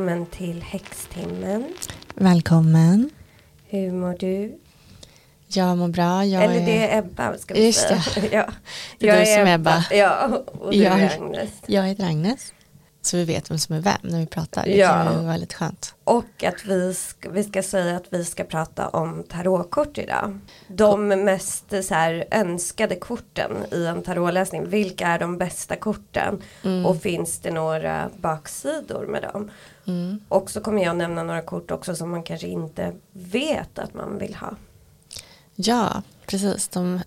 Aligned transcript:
välkommen 0.00 0.26
till 0.26 0.62
Häxtimmen. 0.62 1.74
Välkommen. 2.14 3.10
Hur 3.68 3.92
mår 3.92 4.16
du? 4.18 4.58
Jag 5.48 5.78
mår 5.78 5.88
bra. 5.88 6.24
Jag 6.24 6.44
Eller 6.44 6.60
är... 6.60 6.66
det 6.66 6.90
är 6.90 6.98
Ebba 6.98 7.38
ska 7.38 7.54
vi 7.54 7.66
Just 7.66 7.80
säga. 7.80 8.02
ja. 8.32 8.46
Det 8.98 9.08
är 9.08 9.20
du 9.20 9.26
som 9.26 9.46
är 9.46 9.54
Ebba. 9.54 9.84
Ja, 9.90 10.26
och 10.60 10.70
du 10.72 10.78
Jag- 10.78 11.00
är 11.00 11.10
Agnes. 11.22 11.50
Jag 11.66 11.82
heter 11.82 12.04
Agnes. 12.04 12.52
Så 13.02 13.16
vi 13.16 13.24
vet 13.24 13.50
vem 13.50 13.58
som 13.58 13.74
är 13.76 13.80
vem 13.80 13.94
när 14.02 14.20
vi 14.20 14.26
pratar. 14.26 14.64
Det 14.64 14.76
Ja. 14.76 14.88
kan 14.88 15.06
ju 15.12 15.18
vara 15.18 15.26
väldigt 15.32 15.54
skönt. 15.54 15.94
Och 16.04 16.44
att 16.44 16.64
vi 16.66 16.94
ska, 16.94 17.30
vi 17.30 17.44
ska 17.44 17.62
säga 17.62 17.96
att 17.96 18.06
vi 18.10 18.24
ska 18.24 18.44
prata 18.44 18.88
om 18.88 19.24
tarotkort 19.28 19.98
idag. 19.98 20.38
De 20.68 21.08
mest 21.08 21.64
så 21.84 21.94
här, 21.94 22.24
önskade 22.30 22.96
korten 22.96 23.50
i 23.72 23.86
en 23.86 24.02
tarotläsning. 24.02 24.68
Vilka 24.68 25.06
är 25.06 25.18
de 25.18 25.38
bästa 25.38 25.76
korten? 25.76 26.42
Mm. 26.64 26.86
Och 26.86 27.02
finns 27.02 27.38
det 27.38 27.50
några 27.50 28.10
baksidor 28.20 29.06
med 29.06 29.22
dem? 29.22 29.50
Mm. 29.86 30.20
Och 30.28 30.50
så 30.50 30.60
kommer 30.60 30.82
jag 30.82 30.96
nämna 30.96 31.22
några 31.22 31.42
kort 31.42 31.70
också 31.70 31.94
som 31.94 32.10
man 32.10 32.22
kanske 32.22 32.46
inte 32.46 32.92
vet 33.12 33.78
att 33.78 33.94
man 33.94 34.18
vill 34.18 34.34
ha. 34.34 34.54
Ja, 35.54 36.02
precis. 36.26 36.68
De, 36.68 37.00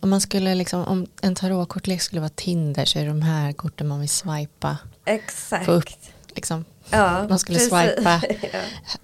om 0.00 0.10
man 0.10 0.20
skulle 0.20 0.54
liksom, 0.54 0.84
om 0.84 1.06
en 1.22 1.34
tarotkortlek 1.34 2.02
skulle 2.02 2.20
vara 2.20 2.32
Tinder 2.34 2.84
så 2.84 2.98
är 2.98 3.02
det 3.02 3.08
de 3.08 3.22
här 3.22 3.52
korten 3.52 3.88
man 3.88 4.00
vill 4.00 4.08
swipa. 4.08 4.76
Exakt. 5.04 5.64
Få 5.64 5.72
upp. 5.72 5.88
Liksom. 6.28 6.64
Ja, 6.90 7.26
Man 7.28 7.38
skulle 7.38 7.58
precis. 7.58 7.94
swipa. 7.94 8.20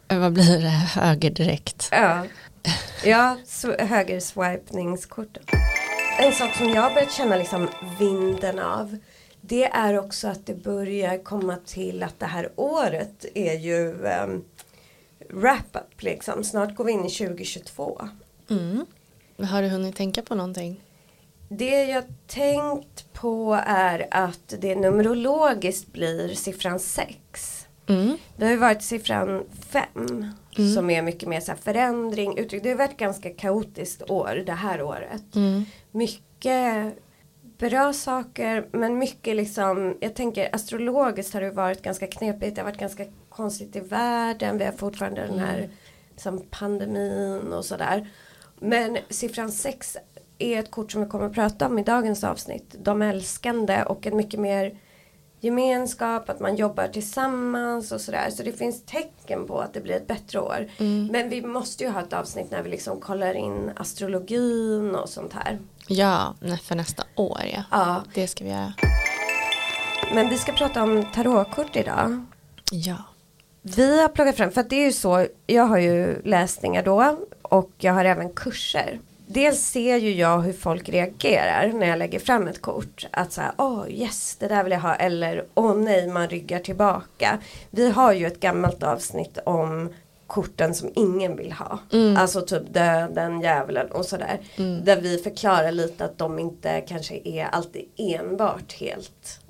ja. 0.08 0.18
Vad 0.18 0.32
blir 0.32 0.62
det? 0.62 0.68
Höger 0.68 1.30
direkt. 1.30 1.88
Ja, 1.92 2.24
ja 3.04 3.36
högerswipningskorten. 3.78 5.42
En 6.18 6.32
sak 6.32 6.56
som 6.56 6.68
jag 6.68 6.82
har 6.82 6.90
börjat 6.94 7.12
känna 7.12 7.36
liksom 7.36 7.68
vinden 7.98 8.58
av. 8.58 8.98
Det 9.46 9.64
är 9.64 9.98
också 9.98 10.28
att 10.28 10.46
det 10.46 10.54
börjar 10.54 11.18
komma 11.18 11.56
till 11.66 12.02
att 12.02 12.20
det 12.20 12.26
här 12.26 12.50
året 12.56 13.24
är 13.34 13.54
ju 13.54 13.92
um, 13.92 14.44
wrap-up 15.30 16.02
liksom. 16.02 16.44
Snart 16.44 16.74
går 16.76 16.84
vi 16.84 16.92
in 16.92 17.04
i 17.04 17.10
2022. 17.10 18.08
Mm. 18.50 18.86
Har 19.50 19.62
du 19.62 19.68
hunnit 19.68 19.96
tänka 19.96 20.22
på 20.22 20.34
någonting? 20.34 20.80
Det 21.48 21.84
jag 21.84 22.04
tänkt 22.26 23.12
på 23.12 23.60
är 23.66 24.06
att 24.10 24.54
det 24.58 24.74
numerologiskt 24.76 25.92
blir 25.92 26.34
siffran 26.34 26.78
6. 26.80 27.66
Mm. 27.86 28.16
Det 28.36 28.44
har 28.44 28.52
ju 28.52 28.58
varit 28.58 28.82
siffran 28.82 29.44
5 29.70 30.32
Mm. 30.58 30.74
som 30.74 30.90
är 30.90 31.02
mycket 31.02 31.28
mer 31.28 31.40
så 31.40 31.52
här 31.52 31.58
förändring, 31.58 32.38
uttryck. 32.38 32.62
Det 32.62 32.68
har 32.70 32.76
varit 32.76 32.96
ganska 32.96 33.30
kaotiskt 33.30 34.10
år 34.10 34.42
det 34.46 34.52
här 34.52 34.82
året. 34.82 35.34
Mm. 35.34 35.64
Mycket 35.90 36.94
bra 37.58 37.92
saker 37.92 38.66
men 38.72 38.98
mycket 38.98 39.36
liksom, 39.36 39.96
jag 40.00 40.14
tänker 40.14 40.54
astrologiskt 40.54 41.34
har 41.34 41.40
det 41.40 41.50
varit 41.50 41.82
ganska 41.82 42.06
knepigt, 42.06 42.54
det 42.54 42.60
har 42.60 42.70
varit 42.70 42.80
ganska 42.80 43.04
konstigt 43.28 43.76
i 43.76 43.80
världen, 43.80 44.58
vi 44.58 44.64
har 44.64 44.72
fortfarande 44.72 45.26
den 45.26 45.38
här 45.38 45.68
liksom, 46.10 46.44
pandemin 46.50 47.52
och 47.52 47.64
sådär. 47.64 48.10
Men 48.58 48.98
siffran 49.08 49.52
6 49.52 49.96
är 50.38 50.58
ett 50.58 50.70
kort 50.70 50.92
som 50.92 51.02
vi 51.02 51.08
kommer 51.08 51.26
att 51.26 51.34
prata 51.34 51.66
om 51.66 51.78
i 51.78 51.82
dagens 51.82 52.24
avsnitt. 52.24 52.74
De 52.78 53.02
älskande 53.02 53.82
och 53.82 54.06
en 54.06 54.16
mycket 54.16 54.40
mer 54.40 54.78
gemenskap, 55.40 56.30
att 56.30 56.40
man 56.40 56.56
jobbar 56.56 56.88
tillsammans 56.88 57.92
och 57.92 58.00
sådär. 58.00 58.30
Så 58.30 58.42
det 58.42 58.52
finns 58.52 58.84
tecken 58.84 59.46
på 59.46 59.60
att 59.60 59.74
det 59.74 59.80
blir 59.80 59.94
ett 59.94 60.06
bättre 60.06 60.40
år. 60.40 60.70
Mm. 60.78 61.06
Men 61.06 61.28
vi 61.28 61.42
måste 61.42 61.84
ju 61.84 61.90
ha 61.90 62.00
ett 62.00 62.12
avsnitt 62.12 62.50
när 62.50 62.62
vi 62.62 62.70
liksom 62.70 63.00
kollar 63.00 63.34
in 63.34 63.70
astrologin 63.76 64.94
och 64.94 65.08
sånt 65.08 65.32
här. 65.32 65.58
Ja, 65.88 66.34
för 66.62 66.74
nästa 66.74 67.02
år 67.14 67.40
ja. 67.52 67.62
Ja, 67.70 68.02
Det 68.14 68.26
ska 68.26 68.44
vi 68.44 68.50
göra. 68.50 68.72
men 70.14 70.28
vi 70.28 70.38
ska 70.38 70.52
prata 70.52 70.82
om 70.82 71.04
tarotkort 71.14 71.76
idag. 71.76 72.24
Ja. 72.72 72.96
Vi 73.62 74.00
har 74.00 74.08
plockat 74.08 74.36
fram, 74.36 74.50
för 74.50 74.60
att 74.60 74.70
det 74.70 74.76
är 74.76 74.84
ju 74.84 74.92
så, 74.92 75.26
jag 75.46 75.64
har 75.66 75.78
ju 75.78 76.22
läsningar 76.24 76.82
då 76.82 77.16
och 77.42 77.70
jag 77.78 77.92
har 77.92 78.04
även 78.04 78.32
kurser. 78.32 79.00
Dels 79.26 79.60
ser 79.60 79.96
ju 79.96 80.14
jag 80.14 80.38
hur 80.40 80.52
folk 80.52 80.88
reagerar 80.88 81.72
när 81.74 81.86
jag 81.86 81.98
lägger 81.98 82.18
fram 82.18 82.48
ett 82.48 82.62
kort. 82.62 83.06
Att 83.10 83.32
säga, 83.32 83.52
åh 83.58 83.84
yes, 83.88 84.36
det 84.40 84.48
där 84.48 84.62
vill 84.62 84.72
jag 84.72 84.80
ha. 84.80 84.94
Eller, 84.94 85.44
åh 85.54 85.74
nej, 85.76 86.08
man 86.08 86.28
ryggar 86.28 86.58
tillbaka. 86.58 87.38
Vi 87.70 87.90
har 87.90 88.12
ju 88.12 88.26
ett 88.26 88.40
gammalt 88.40 88.82
avsnitt 88.82 89.38
om 89.46 89.92
korten 90.34 90.74
som 90.74 90.90
ingen 90.94 91.36
vill 91.36 91.52
ha. 91.52 91.78
Mm. 91.92 92.16
Alltså 92.16 92.40
typ 92.40 92.74
döden, 92.74 93.40
djävulen 93.40 93.90
och 93.90 94.04
sådär. 94.04 94.40
Mm. 94.56 94.84
Där 94.84 95.00
vi 95.00 95.18
förklarar 95.18 95.72
lite 95.72 96.04
att 96.04 96.18
de 96.18 96.38
inte 96.38 96.80
kanske 96.80 97.20
är 97.24 97.44
alltid 97.44 97.84
enbart 97.96 98.72
helt 98.72 99.40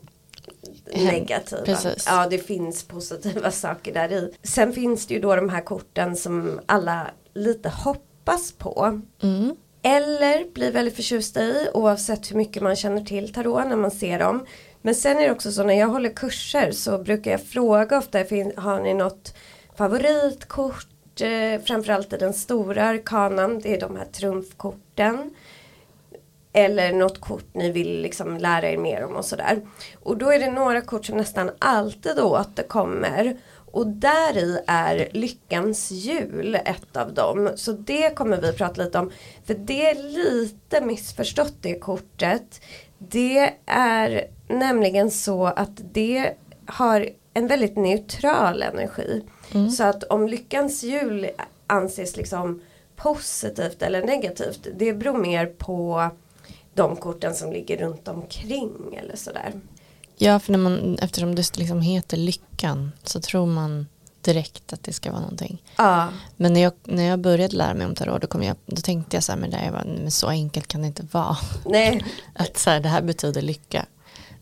negativa. 0.95 1.63
precis. 1.63 2.05
Ja, 2.09 2.27
det 2.31 2.39
finns 2.39 2.85
positiva 2.85 3.51
saker 3.65 3.95
där 3.95 4.13
i. 4.13 4.35
Sen 4.43 4.73
finns 4.73 5.07
det 5.07 5.15
ju 5.15 5.21
då 5.21 5.37
de 5.37 5.49
här 5.49 5.61
korten 5.61 6.17
som 6.17 6.61
alla 6.67 7.11
lite 7.35 7.69
hoppas 7.69 8.53
på. 8.53 9.01
Mm. 9.23 9.57
Eller 9.83 10.53
blir 10.55 10.73
väldigt 10.73 10.97
förtjusta 10.97 11.43
i 11.43 11.69
oavsett 11.75 12.31
hur 12.31 12.37
mycket 12.37 12.63
man 12.63 12.77
känner 12.77 13.05
till 13.05 13.33
tarot 13.33 13.69
när 13.69 13.77
man 13.77 13.91
ser 13.91 14.19
dem. 14.19 14.47
Men 14.83 14.95
sen 14.95 15.17
är 15.17 15.23
det 15.23 15.33
också 15.33 15.53
så 15.53 15.63
när 15.63 15.75
jag 15.75 15.89
håller 15.89 16.11
kurser 16.11 16.73
så 16.73 16.99
brukar 16.99 17.31
jag 17.31 17.43
fråga 17.43 17.99
ofta, 17.99 18.19
har 18.57 18.81
ni 18.81 18.95
något 18.95 19.35
favoritkort? 19.77 21.21
Eh, 21.21 21.61
framförallt 21.65 22.13
i 22.13 22.17
den 22.17 22.35
stora 22.35 22.85
arkanan, 22.85 23.61
det 23.61 23.75
är 23.75 23.81
de 23.81 23.97
här 23.97 24.05
trumfkorten. 24.05 25.35
Eller 26.53 26.93
något 26.93 27.21
kort 27.21 27.55
ni 27.55 27.71
vill 27.71 28.01
liksom 28.01 28.39
lära 28.39 28.71
er 28.71 28.77
mer 28.77 29.05
om 29.05 29.17
och 29.17 29.25
sådär. 29.25 29.61
Och 30.03 30.17
då 30.17 30.33
är 30.33 30.39
det 30.39 30.51
några 30.51 30.81
kort 30.81 31.07
som 31.07 31.17
nästan 31.17 31.51
alltid 31.59 32.19
återkommer. 32.21 33.37
Och 33.75 33.87
där 33.87 34.37
i 34.39 34.61
är 34.67 35.09
Lyckans 35.13 35.91
jul 35.91 36.55
ett 36.55 36.97
av 36.97 37.15
dem. 37.15 37.51
Så 37.57 37.73
det 37.73 38.17
kommer 38.17 38.41
vi 38.41 38.53
prata 38.53 38.83
lite 38.83 38.99
om. 38.99 39.11
För 39.45 39.55
det 39.55 39.91
är 39.91 40.03
lite 40.03 40.81
missförstått 40.81 41.55
det 41.61 41.79
kortet. 41.79 42.61
Det 42.99 43.55
är 43.67 44.27
nämligen 44.49 45.11
så 45.11 45.45
att 45.45 45.81
det 45.93 46.33
har 46.67 47.09
en 47.35 47.47
väldigt 47.47 47.77
neutral 47.77 48.63
energi. 48.63 49.23
Mm. 49.55 49.71
Så 49.71 49.85
att 49.85 50.05
om 50.05 50.29
Lyckans 50.29 50.83
jul 50.83 51.31
anses 51.67 52.17
liksom 52.17 52.61
positivt 52.97 53.83
eller 53.83 54.03
negativt. 54.07 54.67
Det 54.79 54.93
beror 54.93 55.19
mer 55.19 55.47
på 55.47 56.09
de 56.75 56.97
korten 56.97 57.35
som 57.35 57.53
ligger 57.53 57.77
runt 57.77 58.09
omkring 58.09 58.73
eller 59.03 59.17
sådär. 59.17 59.53
Ja, 60.17 60.39
för 60.39 60.53
när 60.53 60.59
man, 60.59 60.99
eftersom 61.03 61.35
det 61.35 61.59
liksom 61.59 61.81
heter 61.81 62.17
lyckan 62.17 62.93
så 63.05 63.21
tror 63.21 63.47
man 63.47 63.87
direkt 64.21 64.73
att 64.73 64.83
det 64.83 64.93
ska 64.93 65.11
vara 65.11 65.21
någonting. 65.21 65.63
Ja, 65.77 66.09
Men 66.37 66.53
när 66.53 66.61
jag, 66.61 66.73
när 66.85 67.03
jag 67.05 67.19
började 67.19 67.57
lära 67.57 67.75
mig 67.75 67.87
om 67.87 67.95
tarot 67.95 68.21
då, 68.23 68.27
kom 68.27 68.43
jag, 68.43 68.57
då 68.67 68.77
tänkte 68.83 69.17
jag 69.17 69.25
så 69.25 69.33
här, 69.33 69.39
men, 69.39 69.51
det 69.51 69.57
här, 69.57 69.71
var- 69.73 69.85
men 69.85 70.11
så 70.11 70.29
enkelt 70.29 70.67
kan 70.69 70.81
det 70.81 70.87
inte 70.87 71.07
vara. 71.13 71.37
nej, 71.67 72.05
Att 72.35 72.59
så 72.59 72.71
här, 72.71 72.81
det 72.81 72.89
här 72.89 73.03
betyder 73.03 73.43
lycka. 73.43 73.87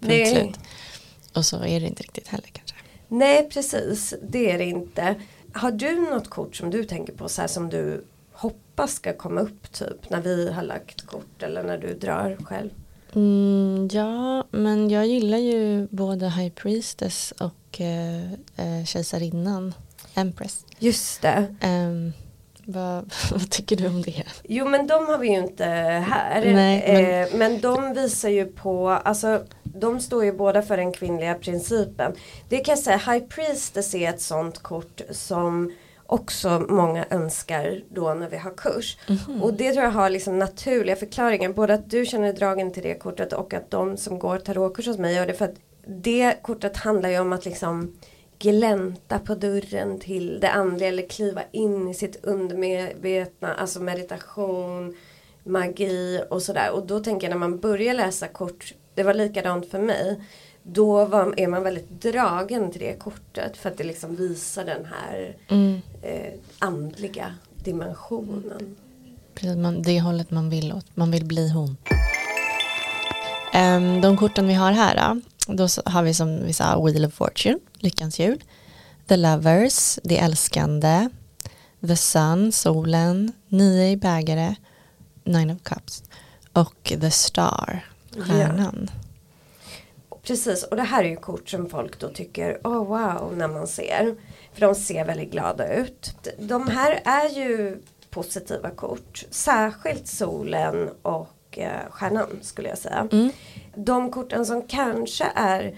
Punkt 0.00 0.28
slut. 0.30 0.58
Och 1.34 1.44
så 1.46 1.64
är 1.64 1.80
det 1.80 1.86
inte 1.86 2.02
riktigt 2.02 2.28
heller. 2.28 2.50
Nej 3.12 3.48
precis, 3.50 4.14
det 4.22 4.50
är 4.50 4.58
det 4.58 4.64
inte. 4.64 5.14
Har 5.52 5.70
du 5.72 6.00
något 6.10 6.28
kort 6.30 6.56
som 6.56 6.70
du 6.70 6.84
tänker 6.84 7.12
på 7.12 7.28
så 7.28 7.40
här 7.40 7.48
som 7.48 7.68
du 7.70 8.04
hoppas 8.32 8.92
ska 8.94 9.12
komma 9.12 9.40
upp 9.40 9.72
typ 9.72 10.10
när 10.10 10.20
vi 10.20 10.50
har 10.52 10.62
lagt 10.62 11.06
kort 11.06 11.42
eller 11.42 11.62
när 11.62 11.78
du 11.78 11.94
drar 11.94 12.36
själv? 12.44 12.70
Mm, 13.14 13.88
ja, 13.92 14.44
men 14.50 14.90
jag 14.90 15.06
gillar 15.06 15.38
ju 15.38 15.86
både 15.90 16.28
High 16.30 16.52
Priestess 16.54 17.32
och 17.40 17.80
eh, 17.80 18.32
eh, 18.32 18.84
Kejsarinnan, 18.86 19.74
Empress. 20.14 20.64
Just 20.78 21.22
det. 21.22 21.54
Ehm, 21.60 22.12
vad, 22.64 23.12
vad 23.32 23.50
tycker 23.50 23.76
du 23.76 23.86
om 23.86 24.02
det? 24.02 24.22
Jo 24.44 24.68
men 24.68 24.86
de 24.86 25.06
har 25.06 25.18
vi 25.18 25.28
ju 25.28 25.38
inte 25.38 25.64
här. 25.64 26.40
Nej, 26.54 26.54
men- 26.54 27.22
Eh, 27.22 27.28
men 27.38 27.60
de 27.60 27.94
visar 27.94 28.28
ju 28.28 28.46
på, 28.46 28.88
alltså 28.90 29.42
de 29.74 30.00
står 30.00 30.24
ju 30.24 30.32
båda 30.32 30.62
för 30.62 30.76
den 30.76 30.92
kvinnliga 30.92 31.34
principen. 31.34 32.12
Det 32.48 32.58
kan 32.58 32.72
jag 32.72 32.78
säga, 32.78 32.96
High 32.96 33.24
Priestess 33.26 33.94
är 33.94 34.08
ett 34.10 34.20
sånt 34.20 34.58
kort 34.58 35.00
som 35.10 35.72
också 36.06 36.66
många 36.68 37.04
önskar 37.10 37.82
då 37.88 38.14
när 38.14 38.28
vi 38.28 38.36
har 38.36 38.50
kurs. 38.50 38.98
Och 39.42 39.54
det 39.54 39.72
tror 39.72 39.84
jag 39.84 39.90
har 39.90 40.10
liksom 40.10 40.38
naturliga 40.38 40.96
förklaringar. 40.96 41.52
Både 41.52 41.74
att 41.74 41.90
du 41.90 42.06
känner 42.06 42.32
dragen 42.32 42.72
till 42.72 42.82
det 42.82 42.94
kortet 42.94 43.32
och 43.32 43.54
att 43.54 43.70
de 43.70 43.96
som 43.96 44.18
går 44.18 44.38
tarotkurs 44.38 44.86
hos 44.86 44.98
mig 44.98 45.14
gör 45.14 45.26
det. 45.26 45.34
För 45.34 45.44
att 45.44 45.56
det 45.86 46.42
kortet 46.42 46.76
handlar 46.76 47.08
ju 47.08 47.18
om 47.18 47.32
att 47.32 47.44
liksom 47.44 47.96
glänta 48.38 49.18
på 49.18 49.34
dörren 49.34 50.00
till 50.00 50.40
det 50.40 50.50
andliga 50.50 50.88
eller 50.88 51.08
kliva 51.08 51.42
in 51.52 51.88
i 51.88 51.94
sitt 51.94 52.24
undermedvetna, 52.24 53.54
alltså 53.54 53.80
meditation, 53.80 54.96
magi 55.44 56.20
och 56.30 56.42
sådär. 56.42 56.70
Och 56.72 56.86
då 56.86 57.00
tänker 57.00 57.26
jag 57.26 57.30
när 57.30 57.48
man 57.48 57.58
börjar 57.58 57.94
läsa 57.94 58.28
kort, 58.28 58.74
det 58.94 59.02
var 59.02 59.14
likadant 59.14 59.70
för 59.70 59.78
mig. 59.78 60.20
Då 60.62 61.04
var, 61.04 61.34
är 61.36 61.48
man 61.48 61.62
väldigt 61.62 61.90
dragen 62.02 62.70
till 62.70 62.80
det 62.80 62.98
kortet 62.98 63.56
för 63.56 63.70
att 63.70 63.78
det 63.78 63.84
liksom 63.84 64.16
visar 64.16 64.64
den 64.64 64.84
här 64.84 65.36
Mm. 65.48 65.80
eh, 66.02 66.32
andliga 66.58 67.34
dimensionen. 67.64 68.76
Precis, 69.34 69.56
man, 69.56 69.82
det 69.82 70.00
hållet 70.00 70.30
man 70.30 70.50
vill 70.50 70.72
åt. 70.72 70.96
Man 70.96 71.10
vill 71.10 71.24
bli 71.24 71.48
hon. 71.50 71.76
Ehm, 73.52 74.00
de 74.00 74.16
korten 74.16 74.48
vi 74.48 74.54
har 74.54 74.72
här, 74.72 75.20
då, 75.46 75.68
har 75.84 76.02
vi 76.02 76.14
som 76.14 76.44
vi 76.46 76.52
sa 76.52 76.84
Wheel 76.84 77.04
of 77.04 77.14
Fortune, 77.14 77.58
Lyckans 77.74 78.20
hjul. 78.20 78.44
The 79.08 79.16
Lovers, 79.16 79.98
Det 80.04 80.18
älskande, 80.18 81.08
The 81.86 81.96
Sun, 81.96 82.52
solen, 82.52 83.32
Nio 83.48 83.86
i 83.90 83.96
bägare, 83.96 84.54
Nine 85.24 85.50
of 85.54 85.62
Cups 85.62 86.02
och 86.52 86.92
The 87.00 87.10
Star, 87.10 87.84
stjärnan. 88.18 88.90
Precis, 90.22 90.62
och 90.62 90.76
det 90.76 90.82
här 90.82 91.04
är 91.04 91.08
ju 91.08 91.16
kort 91.16 91.48
som 91.48 91.68
folk 91.68 91.98
då 91.98 92.08
tycker, 92.08 92.60
oh 92.64 92.84
wow, 92.84 93.36
när 93.36 93.48
man 93.48 93.66
ser. 93.66 94.16
För 94.52 94.60
de 94.60 94.74
ser 94.74 95.04
väldigt 95.04 95.30
glada 95.30 95.74
ut. 95.74 96.14
De 96.38 96.68
här 96.68 97.00
är 97.04 97.28
ju 97.28 97.82
positiva 98.10 98.70
kort. 98.70 99.24
Särskilt 99.30 100.06
solen 100.06 100.90
och 101.02 101.58
eh, 101.58 101.90
stjärnan 101.90 102.28
skulle 102.42 102.68
jag 102.68 102.78
säga. 102.78 103.08
Mm. 103.12 103.30
De 103.74 104.10
korten 104.10 104.46
som 104.46 104.62
kanske 104.62 105.26
är 105.34 105.76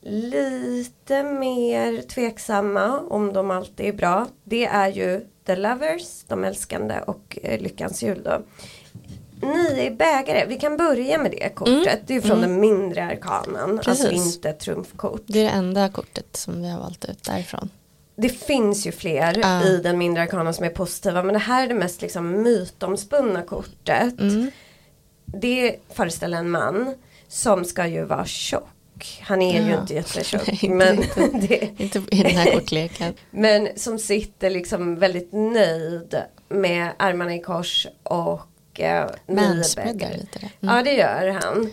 lite 0.00 1.22
mer 1.22 2.02
tveksamma 2.02 3.00
om 3.00 3.32
de 3.32 3.50
alltid 3.50 3.86
är 3.86 3.92
bra. 3.92 4.26
Det 4.44 4.66
är 4.66 4.88
ju 4.88 5.26
The 5.46 5.56
Lovers, 5.56 6.24
de 6.28 6.44
älskande 6.44 7.00
och 7.06 7.38
eh, 7.42 7.60
Lyckans 7.60 8.02
jul 8.02 8.22
då. 8.22 8.42
Nio 9.42 9.90
bägare, 9.90 10.46
vi 10.48 10.58
kan 10.58 10.76
börja 10.76 11.18
med 11.18 11.30
det 11.30 11.48
kortet. 11.54 11.86
Mm. 11.86 11.98
Det 12.06 12.14
är 12.16 12.20
från 12.20 12.38
Mm. 12.38 12.50
den 12.50 12.60
mindre 12.60 13.04
arkanen, 13.04 13.80
alltså 13.84 14.08
Precis. 14.08 14.34
inte 14.36 14.48
ett 14.50 14.60
trumfkort. 14.60 15.22
Det 15.26 15.40
är 15.40 15.44
det 15.44 15.50
enda 15.50 15.88
kortet 15.88 16.36
som 16.36 16.62
vi 16.62 16.68
har 16.70 16.78
valt 16.80 17.04
ut 17.04 17.24
därifrån. 17.24 17.70
Det 18.16 18.28
finns 18.28 18.86
ju 18.86 18.92
fler 18.92 19.38
Ja. 19.42 19.62
i 19.64 19.76
den 19.82 19.98
mindre 19.98 20.22
arkanen 20.22 20.54
som 20.54 20.64
är 20.64 20.70
positiva 20.70 21.22
men 21.22 21.32
det 21.32 21.38
här 21.38 21.64
är 21.64 21.68
det 21.68 21.74
mest 21.74 22.02
liksom 22.02 22.42
mytomspunna 22.42 23.42
kortet. 23.42 24.20
Mm. 24.20 24.50
Det 25.24 25.76
föreställer 25.92 26.38
en 26.38 26.50
man 26.50 26.94
som 27.28 27.64
ska 27.64 27.86
ju 27.86 28.04
vara 28.04 28.24
tjock. 28.26 29.20
Han 29.22 29.42
är 29.42 29.62
ju 29.62 29.70
Ja. 29.70 29.80
inte 29.80 29.94
jättetjock 29.94 30.48
inte 30.62 30.68
men, 30.68 30.96
det, 31.48 31.70
Inte 31.76 31.98
i 32.10 32.22
den 32.22 32.36
här 32.36 32.52
kortleken. 32.52 33.14
men 33.30 33.68
som 33.76 33.98
sitter 33.98 34.50
liksom 34.50 34.96
väldigt 34.98 35.32
nöjd 35.32 36.16
med 36.48 36.90
armarna 36.96 37.34
i 37.34 37.40
kors 37.40 37.86
och 38.02 38.40
nio 38.78 39.08
Manspreadar 39.26 40.12
lite 40.12 40.38
det. 40.38 40.50
Mm. 40.60 40.76
Ja 40.76 40.82
det 40.82 40.92
gör 40.92 41.28
han. 41.42 41.70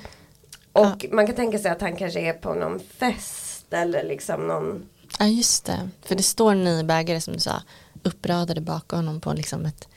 Och 0.72 1.06
man 1.12 1.28
kan 1.28 1.36
tänka 1.36 1.60
sig 1.60 1.72
att 1.72 1.82
han 1.82 1.96
kanske 1.96 2.20
är 2.20 2.34
på 2.34 2.54
någon 2.54 2.80
fest 2.80 3.74
eller 3.74 4.04
liksom 4.04 4.48
någon 4.48 4.90
Ja 5.20 5.26
just 5.26 5.66
det, 5.66 5.90
för 6.02 6.16
det 6.16 6.24
står 6.24 6.56
nio 6.56 6.84
bägare 6.84 7.22
som 7.22 7.34
du 7.34 7.40
sa 7.40 7.62
uppradade 8.04 8.62
bakom 8.62 9.00
honom 9.00 9.22
på 9.22 9.34
liksom 9.34 9.66
ett, 9.66 9.88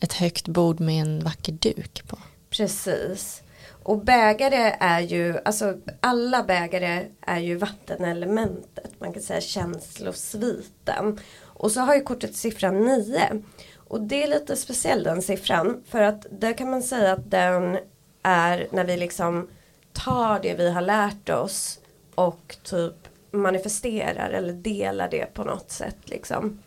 ett 0.00 0.12
högt 0.12 0.48
bord 0.48 0.80
med 0.80 1.02
en 1.02 1.24
vacker 1.24 1.52
duk 1.52 2.08
på. 2.08 2.18
Precis. 2.50 3.42
Och 3.82 4.04
bägare 4.04 4.76
är 4.80 5.00
ju, 5.00 5.38
alltså 5.44 5.74
alla 6.00 6.42
bägare 6.42 7.06
är 7.20 7.38
ju 7.38 7.56
vattenelementet. 7.56 9.00
Man 9.00 9.12
kan 9.12 9.22
säga 9.22 9.40
känslosviten. 9.40 11.18
Och 11.40 11.72
så 11.72 11.80
har 11.80 11.94
ju 11.94 12.00
kortet 12.00 12.36
siffran 12.36 12.84
9. 12.84 13.42
Och 13.90 14.00
det 14.00 14.22
är 14.22 14.28
lite 14.28 14.56
speciell 14.56 15.02
den 15.02 15.22
siffran. 15.22 15.82
För 15.88 16.02
att 16.02 16.26
där 16.30 16.52
kan 16.52 16.70
man 16.70 16.82
säga 16.82 17.12
att 17.12 17.30
den 17.30 17.78
är 18.22 18.68
när 18.70 18.84
vi 18.84 18.96
liksom 18.96 19.48
tar 19.92 20.40
det 20.40 20.54
vi 20.54 20.70
har 20.70 20.80
lärt 20.80 21.28
oss 21.28 21.80
och 22.14 22.56
typ 22.62 22.94
manifesterar 23.30 24.30
eller 24.30 24.52
delar 24.52 25.08
det 25.10 25.34
på 25.34 25.44
något 25.44 25.70
sätt 25.70 25.96
liksom. 26.04 26.58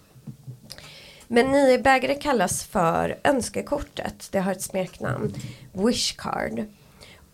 Men 1.27 1.51
nio 1.51 1.79
bägare 1.79 2.15
kallas 2.15 2.63
för 2.63 3.19
önskekortet. 3.23 4.29
Det 4.31 4.39
har 4.39 4.51
ett 4.51 4.61
smeknamn. 4.61 5.33
Wish 5.71 6.15
card. 6.17 6.65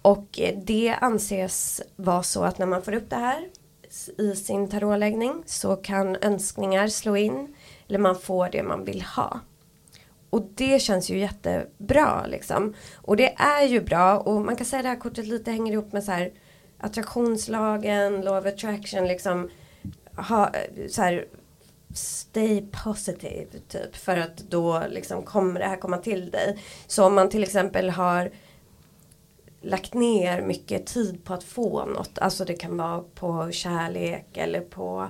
Och 0.01 0.39
det 0.65 0.95
anses 1.01 1.81
vara 1.95 2.23
så 2.23 2.43
att 2.43 2.57
när 2.57 2.65
man 2.65 2.81
får 2.81 2.93
upp 2.93 3.09
det 3.09 3.15
här 3.15 3.47
i 4.17 4.35
sin 4.35 4.69
tarotläggning 4.69 5.43
så 5.45 5.75
kan 5.75 6.17
önskningar 6.21 6.87
slå 6.87 7.17
in. 7.17 7.55
Eller 7.87 7.99
man 7.99 8.19
får 8.19 8.49
det 8.49 8.63
man 8.63 8.85
vill 8.85 9.01
ha. 9.01 9.39
Och 10.29 10.47
det 10.55 10.81
känns 10.81 11.09
ju 11.09 11.19
jättebra 11.19 12.25
liksom. 12.27 12.73
Och 12.95 13.17
det 13.17 13.33
är 13.33 13.63
ju 13.63 13.81
bra 13.81 14.19
och 14.19 14.41
man 14.41 14.55
kan 14.55 14.65
säga 14.65 14.79
att 14.79 14.83
det 14.83 14.89
här 14.89 14.99
kortet 14.99 15.27
lite 15.27 15.51
hänger 15.51 15.73
ihop 15.73 15.91
med 15.91 16.03
så 16.03 16.11
här 16.11 16.31
attraktionslagen, 16.77 18.21
law 18.21 18.37
of 18.37 18.45
attraction 18.45 19.07
liksom. 19.07 19.49
Ha, 20.15 20.49
så 20.89 21.01
här, 21.01 21.25
stay 21.93 22.63
positive 22.83 23.47
typ 23.67 23.95
för 23.95 24.17
att 24.17 24.37
då 24.37 24.83
liksom 24.89 25.23
kommer 25.23 25.59
det 25.59 25.65
här 25.65 25.77
komma 25.77 25.97
till 25.97 26.31
dig. 26.31 26.63
Så 26.87 27.05
om 27.05 27.15
man 27.15 27.29
till 27.29 27.43
exempel 27.43 27.89
har 27.89 28.31
lagt 29.61 29.93
ner 29.93 30.41
mycket 30.41 30.85
tid 30.85 31.23
på 31.23 31.33
att 31.33 31.43
få 31.43 31.85
något, 31.85 32.19
alltså 32.19 32.45
det 32.45 32.53
kan 32.53 32.77
vara 32.77 33.03
på 33.15 33.51
kärlek 33.51 34.37
eller 34.37 34.61
på 34.61 35.09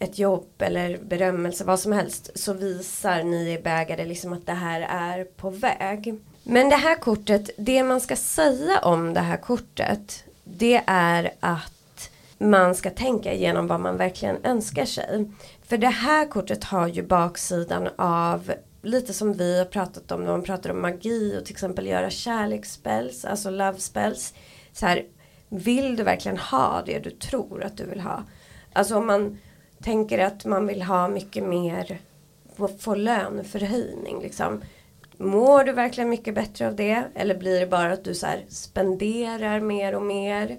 ett 0.00 0.18
jobb 0.18 0.48
eller 0.58 0.98
berömmelse, 0.98 1.64
vad 1.64 1.80
som 1.80 1.92
helst, 1.92 2.30
så 2.34 2.52
visar 2.52 3.22
ni 3.22 3.52
i 3.52 3.58
bägare 3.58 4.04
liksom 4.04 4.32
att 4.32 4.46
det 4.46 4.52
här 4.52 4.80
är 4.80 5.24
på 5.24 5.50
väg. 5.50 6.14
Men 6.42 6.68
det 6.68 6.76
här 6.76 6.96
kortet, 6.96 7.50
det 7.56 7.82
man 7.82 8.00
ska 8.00 8.16
säga 8.16 8.78
om 8.78 9.14
det 9.14 9.20
här 9.20 9.36
kortet, 9.36 10.24
det 10.44 10.82
är 10.86 11.30
att 11.40 12.10
man 12.38 12.74
ska 12.74 12.90
tänka 12.90 13.32
igenom 13.32 13.66
vad 13.66 13.80
man 13.80 13.96
verkligen 13.96 14.44
önskar 14.44 14.84
sig. 14.84 15.30
För 15.62 15.78
det 15.78 15.88
här 15.88 16.26
kortet 16.26 16.64
har 16.64 16.88
ju 16.88 17.02
baksidan 17.02 17.88
av 17.96 18.52
lite 18.82 19.12
som 19.12 19.32
vi 19.32 19.58
har 19.58 19.64
pratat 19.64 20.12
om 20.12 20.24
när 20.24 20.30
man 20.30 20.42
pratar 20.42 20.70
om 20.70 20.82
magi 20.82 21.38
och 21.38 21.44
till 21.44 21.54
exempel 21.54 21.86
göra 21.86 22.10
kärleksspells, 22.10 23.24
alltså 23.24 23.50
love 23.50 23.78
spells. 23.78 24.34
Så 24.72 24.86
här, 24.86 25.04
vill 25.48 25.96
du 25.96 26.02
verkligen 26.02 26.38
ha 26.38 26.82
det 26.86 26.98
du 26.98 27.10
tror 27.10 27.64
att 27.64 27.76
du 27.76 27.84
vill 27.84 28.00
ha? 28.00 28.24
Alltså 28.72 28.96
om 28.96 29.06
man 29.06 29.38
tänker 29.82 30.18
att 30.18 30.44
man 30.44 30.66
vill 30.66 30.82
ha 30.82 31.08
mycket 31.08 31.44
mer, 31.44 31.98
få 32.78 32.94
löneförhöjning 32.94 34.22
liksom. 34.22 34.60
Mår 35.18 35.64
du 35.64 35.72
verkligen 35.72 36.10
mycket 36.10 36.34
bättre 36.34 36.66
av 36.66 36.76
det? 36.76 37.04
Eller 37.14 37.34
blir 37.34 37.60
det 37.60 37.66
bara 37.66 37.92
att 37.92 38.04
du 38.04 38.14
så 38.14 38.26
här 38.26 38.44
spenderar 38.48 39.60
mer 39.60 39.94
och 39.94 40.02
mer? 40.02 40.58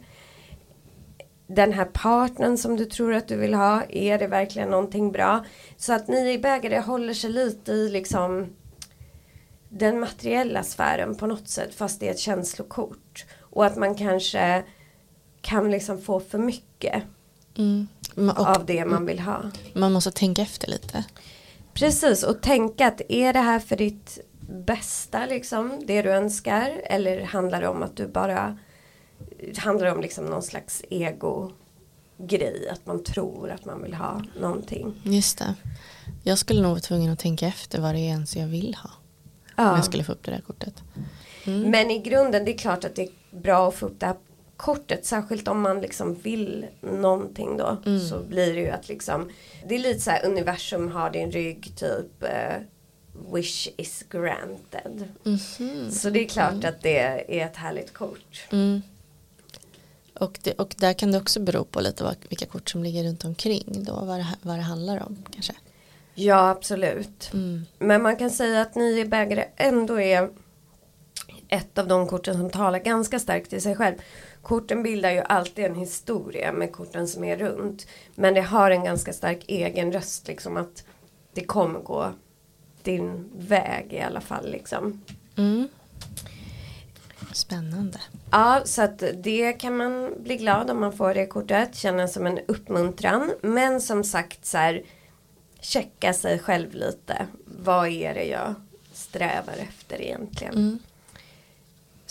Den 1.48 1.74
här 1.74 1.86
partnern 1.86 2.58
som 2.58 2.78
du 2.78 2.86
tror 2.86 3.14
att 3.14 3.28
du 3.28 3.36
vill 3.36 3.54
ha, 3.54 3.84
är 3.90 4.20
det 4.20 4.28
verkligen 4.28 4.70
någonting 4.70 5.12
bra? 5.12 5.46
Så 5.78 5.94
att 5.94 6.08
ni 6.08 6.32
i 6.34 6.40
bägare 6.40 6.80
håller 6.80 7.14
sig 7.14 7.30
lite 7.30 7.72
i 7.72 7.90
liksom 7.90 8.48
den 9.70 10.00
materiella 10.00 10.64
sfären 10.64 11.16
på 11.16 11.28
något 11.28 11.48
sätt 11.48 11.76
fast 11.76 12.00
det 12.00 12.08
är 12.08 12.12
ett 12.12 12.20
känslokort. 12.20 13.26
Och 13.40 13.66
att 13.66 13.76
man 13.76 13.96
kanske 13.96 14.64
kan 15.42 15.72
liksom 15.72 16.02
få 16.02 16.20
för 16.20 16.38
mycket 16.38 17.04
Mm. 17.58 17.88
Och 18.16 18.40
av 18.48 18.66
det 18.66 18.86
man 18.86 19.06
vill 19.06 19.20
ha. 19.20 19.42
man 19.74 19.92
måste 19.92 20.12
tänka 20.12 20.42
efter 20.42 20.68
lite. 20.68 21.04
Precis 21.74 22.24
och 22.24 22.42
tänka 22.42 22.88
att 22.88 23.02
är 23.10 23.34
det 23.34 23.40
här 23.40 23.60
för 23.60 23.76
ditt 23.76 24.20
bästa 24.66 25.26
liksom 25.26 25.84
det 25.88 26.02
du 26.02 26.10
önskar 26.12 26.82
eller 26.86 27.22
handlar 27.22 27.62
det 27.62 27.68
om 27.68 27.84
att 27.84 27.96
du 27.98 28.08
bara 28.08 28.58
handlar 29.58 29.86
det 29.86 29.92
om 29.92 30.02
liksom 30.02 30.26
någon 30.26 30.42
slags 30.44 30.84
ego 30.90 31.52
grej 32.18 32.70
att 32.70 32.86
man 32.86 33.04
tror 33.04 33.52
att 33.52 33.66
man 33.66 33.84
vill 33.84 33.94
ha 33.94 34.22
någonting. 34.40 35.02
Just 35.04 35.38
det. 35.38 35.56
Jag 36.24 36.38
skulle 36.38 36.62
nog 36.62 36.72
vara 36.72 36.80
tvungen 36.80 37.14
att 37.14 37.20
tänka 37.20 37.48
efter 37.48 37.82
vad 37.82 37.96
det 37.96 38.00
är 38.00 38.10
ens 38.10 38.36
jag 38.36 38.48
vill 38.48 38.76
ha. 38.84 38.90
Om 39.56 39.66
Ja. 39.66 39.76
jag 39.76 39.86
skulle 39.86 40.04
få 40.04 40.12
upp 40.12 40.24
det 40.24 40.32
där 40.32 40.42
kortet. 40.42 40.84
Mm. 41.46 41.72
Men 41.72 41.92
i 41.92 42.00
grunden 42.00 42.46
det 42.46 42.54
är 42.54 42.58
klart 42.58 42.86
att 42.86 42.96
det 42.96 43.02
är 43.04 43.10
bra 43.32 43.68
att 43.68 43.76
få 43.76 43.86
upp 43.86 44.00
det 44.00 44.06
här 44.06 44.16
kortet. 44.62 45.06
Särskilt 45.06 45.48
om 45.48 45.62
man 45.62 45.82
liksom 45.82 46.16
vill 46.16 46.66
någonting 46.82 47.58
då. 47.58 47.78
Mm. 47.86 48.00
Så 48.00 48.20
blir 48.20 48.54
det 48.54 48.60
ju 48.60 48.70
att 48.70 48.88
liksom. 48.88 49.30
Det 49.68 49.76
är 49.76 49.80
lite 49.80 50.00
så 50.00 50.12
här 50.12 50.26
universum 50.26 50.92
har 50.92 51.10
din 51.10 51.32
rygg 51.32 51.74
typ. 51.76 52.24
eh, 52.24 52.62
wish 53.34 53.68
is 53.78 54.06
granted. 54.10 55.08
Mhm. 55.24 55.92
Så 55.92 56.10
det 56.10 56.20
är 56.26 56.28
klart 56.28 56.66
att 56.66 56.82
det 56.82 57.00
är 57.00 57.46
ett 57.48 57.56
härligt 57.56 57.94
kort. 57.94 58.48
Mm. 58.52 58.82
Och, 60.14 60.40
det, 60.44 60.54
och 60.54 60.76
där 60.78 60.94
kan 60.94 61.12
det 61.12 61.18
också 61.18 61.40
bero 61.40 61.64
på 61.64 61.82
lite 61.82 62.04
vad, 62.04 62.16
vilka 62.30 62.46
kort 62.46 62.70
som 62.70 62.84
ligger 62.84 63.04
runt 63.04 63.26
omkring 63.26 63.84
då, 63.84 63.94
vad 63.94 64.20
det, 64.20 64.28
vad 64.42 64.58
det 64.58 64.62
handlar 64.62 65.04
om 65.06 65.24
kanske. 65.32 65.54
Ja 66.16 66.50
absolut. 66.50 67.34
Mm. 67.34 67.66
Men 67.80 68.02
man 68.02 68.16
kan 68.16 68.32
säga 68.32 68.62
att 68.62 68.76
nio 68.76 69.06
bägare 69.06 69.46
ändå 69.58 70.00
är 70.02 70.30
ett 71.48 71.78
av 71.78 71.88
de 71.88 72.08
korten 72.08 72.34
som 72.34 72.50
talar 72.50 72.80
ganska 72.80 73.20
starkt 73.20 73.54
i 73.54 73.62
sig 73.62 73.76
själv. 73.76 73.96
Korten 74.42 74.84
bildar 74.84 75.12
ju 75.12 75.20
alltid 75.20 75.66
en 75.66 75.76
historia 75.76 76.52
med 76.52 76.72
korten 76.72 77.08
som 77.08 77.24
är 77.24 77.38
runt. 77.38 77.88
Men 78.16 78.34
det 78.34 78.42
har 78.42 78.72
en 78.72 78.84
ganska 78.84 79.14
stark 79.14 79.44
egen 79.48 79.92
röst 79.92 80.28
liksom 80.28 80.58
att 80.58 80.84
det 81.34 81.46
kommer 81.46 81.80
gå 81.80 82.14
din 82.84 83.30
väg 83.38 83.94
i 83.94 84.00
alla 84.00 84.22
fall 84.22 84.52
liksom. 84.52 85.02
Mm. 85.38 85.68
Spännande. 87.34 88.00
Ja, 88.32 88.62
så 88.66 88.82
att 88.82 89.04
det 89.24 89.54
kan 89.54 89.78
man 89.78 90.14
bli 90.24 90.38
glad 90.38 90.70
om 90.70 90.80
man 90.80 90.94
får 90.94 91.14
det 91.14 91.26
kortet. 91.26 91.76
Känna 91.76 92.08
som 92.08 92.26
en 92.26 92.40
uppmuntran. 92.48 93.32
Men 93.42 93.82
som 93.82 94.04
sagt 94.04 94.46
så 94.46 94.58
här. 94.58 94.84
Checka 95.64 96.14
sig 96.14 96.40
själv 96.40 96.74
lite. 96.74 97.28
Vad 97.46 97.88
är 97.88 98.14
det 98.14 98.26
jag 98.26 98.54
strävar 98.94 99.54
efter 99.58 100.02
egentligen? 100.02 100.54
Mm. 100.54 100.80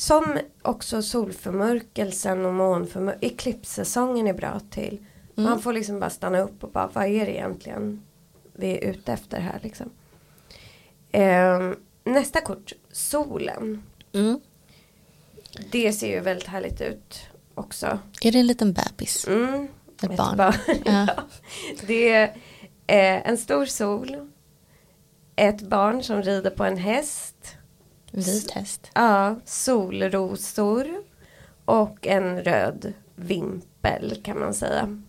Som 0.00 0.38
också 0.62 1.02
solförmörkelsen 1.02 2.46
och 2.46 2.54
månförmörkelsen. 2.54 3.30
Eklipssäsongen 3.30 4.26
är 4.26 4.32
bra 4.32 4.60
till. 4.70 5.04
Man 5.34 5.62
får 5.62 5.72
liksom 5.72 6.00
bara 6.00 6.10
stanna 6.10 6.40
upp 6.40 6.64
och 6.64 6.70
bara 6.70 6.90
vad 6.92 7.06
är 7.06 7.26
det 7.26 7.32
egentligen 7.36 8.02
vi 8.52 8.78
är 8.78 8.90
ute 8.90 9.12
efter 9.12 9.40
här 9.40 9.60
liksom. 9.62 9.90
Eh, 11.12 11.70
nästa 12.04 12.40
kort, 12.40 12.72
solen. 12.92 13.82
Mm. 14.12 14.40
Det 15.70 15.92
ser 15.92 16.14
ju 16.14 16.20
väldigt 16.20 16.48
härligt 16.48 16.80
ut 16.80 17.20
också. 17.54 17.98
Är 18.22 18.32
det 18.32 18.38
en 18.38 18.46
liten 18.46 18.72
bebis? 18.72 19.26
Mm, 19.28 19.68
Ett 20.02 20.16
barn? 20.16 20.38
ja. 20.66 20.82
Ja. 20.84 21.22
Det 21.86 22.08
är 22.08 22.24
eh, 22.86 23.28
en 23.28 23.38
stor 23.38 23.66
sol. 23.66 24.30
Ett 25.36 25.60
barn 25.60 26.02
som 26.02 26.22
rider 26.22 26.50
på 26.50 26.64
en 26.64 26.76
häst. 26.78 27.56
Vit 28.10 28.50
häst. 28.50 28.90
Ja, 28.94 29.36
solrosor. 29.44 30.86
Och 31.64 32.06
en 32.06 32.42
röd 32.42 32.92
vimpel 33.14 34.20
kan 34.24 34.38
man 34.38 34.54
säga. 34.54 35.02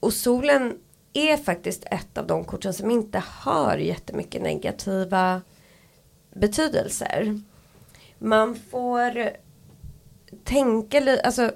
Och 0.00 0.12
solen 0.12 0.78
är 1.12 1.36
faktiskt 1.36 1.84
ett 1.90 2.18
av 2.18 2.26
de 2.26 2.44
korten 2.44 2.74
som 2.74 2.90
inte 2.90 3.22
har 3.26 3.76
jättemycket 3.76 4.42
negativa 4.42 5.42
betydelser. 6.34 7.40
Man 8.18 8.54
får 8.70 9.30
tänka 10.44 11.00
lite, 11.00 11.22
alltså 11.22 11.50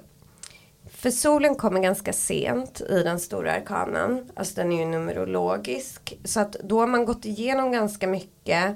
för 0.89 1.11
solen 1.11 1.55
kommer 1.55 1.79
ganska 1.79 2.13
sent 2.13 2.81
i 2.81 3.03
den 3.03 3.19
stora 3.19 3.53
arkanan. 3.53 4.31
Alltså 4.35 4.55
den 4.55 4.71
är 4.71 4.79
ju 4.79 4.85
numerologisk. 4.85 6.19
Så 6.23 6.39
att 6.39 6.53
då 6.63 6.79
har 6.79 6.87
man 6.87 7.05
gått 7.05 7.25
igenom 7.25 7.71
ganska 7.71 8.07
mycket. 8.07 8.75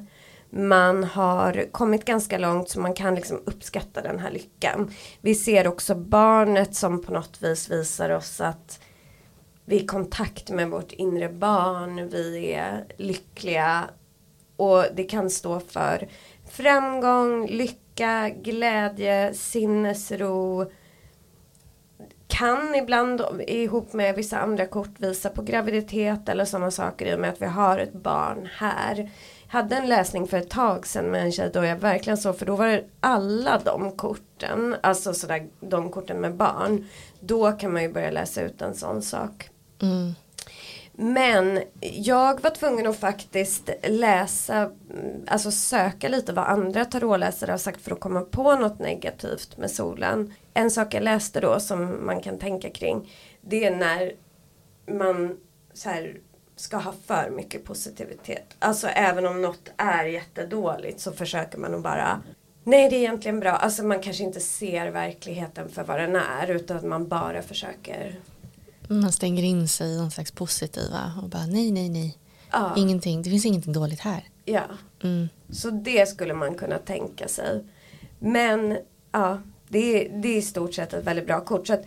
Man 0.57 1.03
har 1.03 1.65
kommit 1.71 2.05
ganska 2.05 2.37
långt 2.37 2.69
så 2.69 2.79
man 2.79 2.93
kan 2.93 3.15
liksom 3.15 3.41
uppskatta 3.45 4.01
den 4.01 4.19
här 4.19 4.31
lyckan. 4.31 4.91
Vi 5.21 5.35
ser 5.35 5.67
också 5.67 5.95
barnet 5.95 6.75
som 6.75 7.01
på 7.01 7.13
något 7.13 7.41
vis 7.41 7.71
visar 7.71 8.09
oss 8.09 8.41
att 8.41 8.79
vi 9.65 9.75
är 9.75 9.83
i 9.83 9.85
kontakt 9.85 10.49
med 10.49 10.69
vårt 10.69 10.91
inre 10.91 11.29
barn. 11.29 12.09
Vi 12.09 12.53
är 12.53 12.85
lyckliga. 12.97 13.83
Och 14.55 14.83
det 14.95 15.03
kan 15.03 15.29
stå 15.29 15.59
för 15.59 16.07
framgång, 16.49 17.47
lycka, 17.47 18.29
glädje, 18.29 19.33
sinnesro 19.33 20.71
kan 22.27 22.75
ibland 22.75 23.21
ihop 23.47 23.93
med 23.93 24.15
vissa 24.15 24.37
andra 24.39 24.65
kort 24.65 24.99
visa 24.99 25.29
på 25.29 25.41
graviditet 25.41 26.29
eller 26.29 26.45
sådana 26.45 26.71
saker 26.71 27.05
i 27.05 27.15
och 27.15 27.19
med 27.19 27.29
att 27.29 27.41
vi 27.41 27.45
har 27.45 27.77
ett 27.77 27.93
barn 27.93 28.49
här. 28.57 29.09
Hade 29.55 29.75
en 29.75 29.87
läsning 29.87 30.27
för 30.27 30.37
ett 30.37 30.49
tag 30.49 30.87
sedan 30.87 31.11
med 31.11 31.21
en 31.21 31.31
tjej 31.31 31.49
då 31.53 31.65
jag 31.65 31.75
verkligen 31.75 32.17
så 32.17 32.33
för 32.33 32.45
då 32.45 32.55
var 32.55 32.67
det 32.67 32.83
alla 32.99 33.61
de 33.65 33.91
korten, 33.91 34.75
alltså 34.83 35.13
sådär 35.13 35.47
de 35.59 35.89
korten 35.89 36.21
med 36.21 36.35
barn. 36.35 36.85
Då 37.19 37.51
kan 37.51 37.73
man 37.73 37.81
ju 37.81 37.93
börja 37.93 38.11
läsa 38.11 38.41
ut 38.41 38.61
en 38.61 38.75
sån 38.75 39.01
sak. 39.01 39.49
Mm. 39.81 40.13
Men 40.93 41.61
jag 41.81 42.41
var 42.41 42.49
tvungen 42.49 42.87
att 42.87 42.99
faktiskt 42.99 43.69
läsa, 43.83 44.71
alltså 45.27 45.51
söka 45.51 46.07
lite 46.07 46.33
vad 46.33 46.45
andra 46.45 46.85
tarotläsare 46.85 47.51
har 47.51 47.57
sagt 47.57 47.81
för 47.81 47.91
att 47.91 47.99
komma 47.99 48.21
på 48.21 48.55
något 48.55 48.79
negativt 48.79 49.57
med 49.57 49.71
solen. 49.71 50.33
En 50.53 50.71
sak 50.71 50.93
jag 50.93 51.03
läste 51.03 51.39
då 51.39 51.59
som 51.59 52.05
man 52.05 52.21
kan 52.21 52.39
tänka 52.39 52.69
kring, 52.69 53.11
det 53.41 53.65
är 53.65 53.75
när 53.75 54.11
man 54.97 55.37
så 55.73 55.89
här, 55.89 56.17
ska 56.55 56.77
ha 56.77 56.93
för 57.05 57.29
mycket 57.29 57.63
positivitet. 57.65 58.55
Alltså 58.59 58.87
även 58.87 59.25
om 59.25 59.41
något 59.41 59.69
är 59.77 60.05
jättedåligt 60.05 60.99
så 60.99 61.11
försöker 61.11 61.57
man 61.57 61.75
att 61.75 61.83
bara 61.83 62.21
Nej 62.63 62.89
det 62.89 62.95
är 62.95 62.99
egentligen 62.99 63.39
bra. 63.39 63.51
Alltså 63.51 63.83
man 63.83 64.01
kanske 64.01 64.23
inte 64.23 64.39
ser 64.39 64.87
verkligheten 64.91 65.69
för 65.69 65.83
vad 65.83 65.99
den 65.99 66.15
är 66.15 66.47
utan 66.47 66.77
att 66.77 66.83
man 66.83 67.07
bara 67.07 67.41
försöker 67.41 68.19
Man 68.87 69.11
stänger 69.11 69.43
in 69.43 69.67
sig 69.67 69.87
i 69.93 69.97
någon 69.97 70.11
slags 70.11 70.31
positiva 70.31 71.13
och 71.23 71.29
bara 71.29 71.45
nej, 71.45 71.71
nej, 71.71 71.89
nej. 71.89 72.17
Ja, 72.51 72.73
Ingenting, 72.77 73.21
det 73.21 73.29
finns 73.29 73.45
ingenting 73.45 73.73
dåligt 73.73 73.99
här. 73.99 74.23
ja. 74.45 74.63
Mm. 75.03 75.29
Så 75.49 75.69
det 75.69 76.09
skulle 76.09 76.33
man 76.33 76.55
kunna 76.55 76.77
tänka 76.77 77.27
sig. 77.27 77.63
Men 78.19 78.77
ja, 79.11 79.41
det 79.69 79.79
är, 80.05 80.21
det 80.21 80.27
är 80.27 80.37
i 80.37 80.41
stort 80.41 80.73
sett 80.73 80.93
ett 80.93 81.03
väldigt 81.05 81.25
bra 81.27 81.45
kort. 81.45 81.67
Så 81.67 81.73
att 81.73 81.83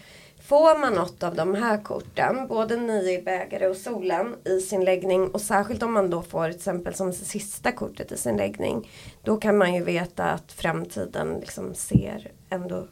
får 0.49 0.79
man 0.79 0.93
något 0.93 1.23
av 1.23 1.35
de 1.35 1.55
här 1.55 1.83
korten, 1.83 2.47
både 2.49 2.77
nio 2.77 3.23
bägare 3.23 3.67
och 3.69 3.77
solen 3.77 4.37
i 4.45 4.61
sin 4.61 4.85
läggning 4.85 5.29
och 5.29 5.41
särskilt 5.41 5.83
om 5.83 5.93
man 5.93 6.11
då 6.11 6.23
får 6.23 6.49
till 6.49 6.57
exempel 6.57 6.95
som 6.95 7.13
sista 7.13 7.73
kortet 7.73 8.13
i 8.13 8.17
sin 8.17 8.37
läggning. 8.37 8.91
Då 9.23 9.37
kan 9.37 9.59
man 9.59 9.75
ju 9.75 9.85
veta 9.85 10.25
att 10.25 10.53
framtiden 10.53 11.37
liksom 11.41 11.75
ser 11.75 12.31
ändå 12.51 12.89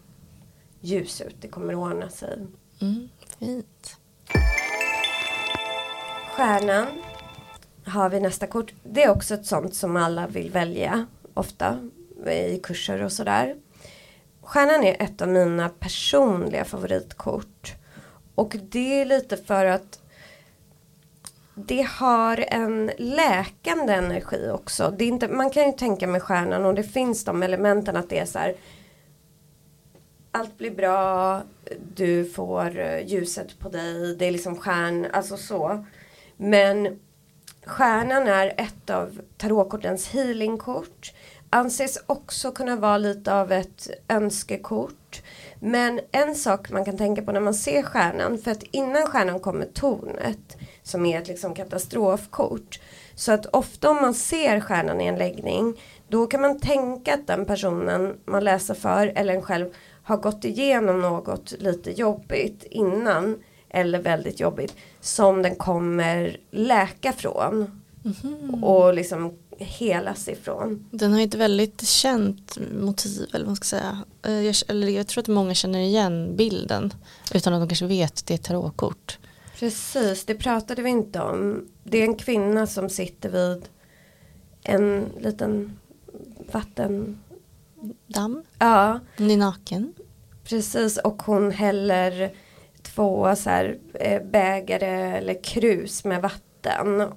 ljus 0.81 1.21
ut. 1.21 1.37
Det 1.41 1.49
kommer 1.49 1.73
att 1.73 1.93
ordna 1.93 2.09
sig. 2.09 2.47
Mm. 2.81 3.09
Fint. 3.39 3.97
Stjärnan 6.37 6.87
har 7.85 8.09
vi 8.09 8.21
nästa 8.21 8.47
kort. 8.47 8.75
Det 8.85 9.03
är 9.03 9.11
också 9.11 9.35
ett 9.35 9.47
sånt 9.47 9.75
som 9.75 9.97
alla 9.97 10.27
vill 10.27 10.51
välja 10.51 11.07
ofta 11.35 11.91
i 12.27 12.61
kurser 12.63 13.03
och 13.03 13.13
sådär. 13.13 13.57
Stjärnan 14.47 14.85
är 14.85 15.03
ett 15.03 15.23
av 15.23 15.29
mina 15.29 15.69
personliga 15.69 16.65
favoritkort. 16.65 17.75
Och 18.35 18.57
det 18.63 19.01
är 19.01 19.05
lite 19.05 19.37
för 19.37 19.65
att 19.65 20.01
det 21.55 21.83
har 21.83 22.45
en 22.49 22.91
läkande 22.99 23.93
energi 23.93 24.51
också. 24.51 24.95
Det 24.99 25.05
är 25.05 25.09
inte, 25.09 25.29
man 25.29 25.51
kan 25.51 25.67
ju 25.67 25.73
tänka 25.73 26.07
med 26.07 26.23
stjärnan 26.23 26.65
och 26.65 26.75
det 26.75 26.83
finns 26.83 27.25
de 27.25 27.43
elementen 27.43 27.97
att 27.97 28.11
det 28.11 28.19
är 28.19 28.27
så 28.27 28.39
här. 28.39 28.55
Allt 30.31 30.59
blir 30.59 30.71
bra, 30.71 31.43
du 31.95 32.25
får 32.25 32.79
eh, 32.79 33.07
ljuset 33.07 33.59
på 33.59 33.69
dig, 33.69 34.17
det 34.17 34.27
är 34.27 34.31
liksom 34.31 34.57
stjärn, 34.57 35.07
alltså 35.13 35.37
så. 35.37 35.87
Men 36.37 37.01
stjärnan 37.65 38.29
är 38.29 38.55
ett 38.57 38.91
av 38.91 39.21
tarotkortens 39.37 40.09
healingkort. 40.09 41.13
Anses 41.51 41.99
också 42.07 42.53
kunna 42.53 42.77
vara 42.77 42.99
lite 42.99 43.35
av 43.35 43.53
ett 43.53 43.89
önskekort. 44.09 45.23
Men 45.61 46.01
en 46.13 46.35
sak 46.35 46.71
man 46.71 46.85
kan 46.85 46.99
tänka 46.99 47.23
på 47.23 47.33
när 47.33 47.41
man 47.41 47.55
ser 47.55 47.83
stjärnan, 47.83 48.39
för 48.39 48.51
att 48.51 48.63
innan 48.63 49.07
stjärnan 49.07 49.41
kommer 49.41 49.67
tornet, 49.67 50.57
som 50.83 51.07
är 51.07 51.21
ett 51.21 51.29
liksom 51.29 51.55
katastrofkort. 51.55 52.81
Så 53.15 53.33
att 53.33 53.47
ofta 53.47 53.91
om 53.91 53.97
man 53.97 54.15
ser 54.15 54.61
stjärnan 54.61 55.01
i 55.01 55.07
en 55.07 55.19
läggning, 55.19 55.81
då 56.09 56.27
kan 56.27 56.41
man 56.41 56.61
tänka 56.61 57.15
att 57.15 57.27
den 57.27 57.45
personen 57.45 58.17
man 58.25 58.45
läser 58.45 58.75
för, 58.75 59.13
eller 59.15 59.35
en 59.35 59.43
själv, 59.43 59.75
har 60.03 60.17
gått 60.17 60.45
igenom 60.45 61.01
något 61.01 61.55
lite 61.59 61.91
jobbigt 61.91 62.65
innan, 62.71 63.43
eller 63.69 63.99
väldigt 64.03 64.41
jobbigt, 64.41 64.77
som 65.01 65.43
den 65.43 65.55
kommer 65.55 66.37
läka 66.51 67.13
från. 67.13 67.83
Och 68.63 68.95
liksom 68.95 69.39
helas 69.59 70.29
ifrån. 70.29 70.87
Den 70.91 71.13
har 71.13 71.19
ju 71.21 71.25
ett 71.27 71.35
väldigt 71.35 71.87
känt 71.89 72.59
motiv, 72.73 73.23
eller 73.33 73.45
vad 73.45 73.47
man 73.47 73.57
ska 73.57 73.65
säga. 73.65 73.99
Eh, 74.23 74.41
Jag, 74.41 74.55
eller 74.69 74.89
jag 74.89 75.07
tror 75.07 75.23
att 75.23 75.29
många 75.29 75.55
känner 75.55 75.79
igen 75.79 76.37
bilden 76.37 76.95
utan 77.35 77.55
att 77.55 77.61
de 77.61 77.69
kanske 77.69 77.87
vet 77.87 78.13
att 78.19 78.27
det 78.27 78.35
är 78.35 78.39
tarotkort. 78.39 79.19
Precis, 79.59 80.25
det 80.25 80.35
pratade 80.35 80.83
vi 80.83 80.91
inte 80.91 81.21
om. 81.21 81.69
Det 81.85 81.99
är 81.99 82.05
en 82.05 82.15
kvinna 82.17 82.67
som 82.67 82.89
sitter 82.89 83.29
vid 83.29 83.69
en 84.63 85.07
liten 85.21 85.79
vatten... 86.53 87.19
Damm, 88.07 88.43
Ja, 88.59 89.01
hon 89.19 89.31
är 89.31 89.37
naken. 89.37 89.93
precis. 90.45 90.99
Och 90.99 91.23
hon 91.23 91.51
häller 91.51 92.33
två 92.83 93.37
så 93.37 93.51
här 93.51 93.79
eh, 93.95 94.23
bägare 94.23 95.17
eller 95.19 95.43
krus 95.45 96.05
med 96.05 96.23
vatten. 96.23 97.09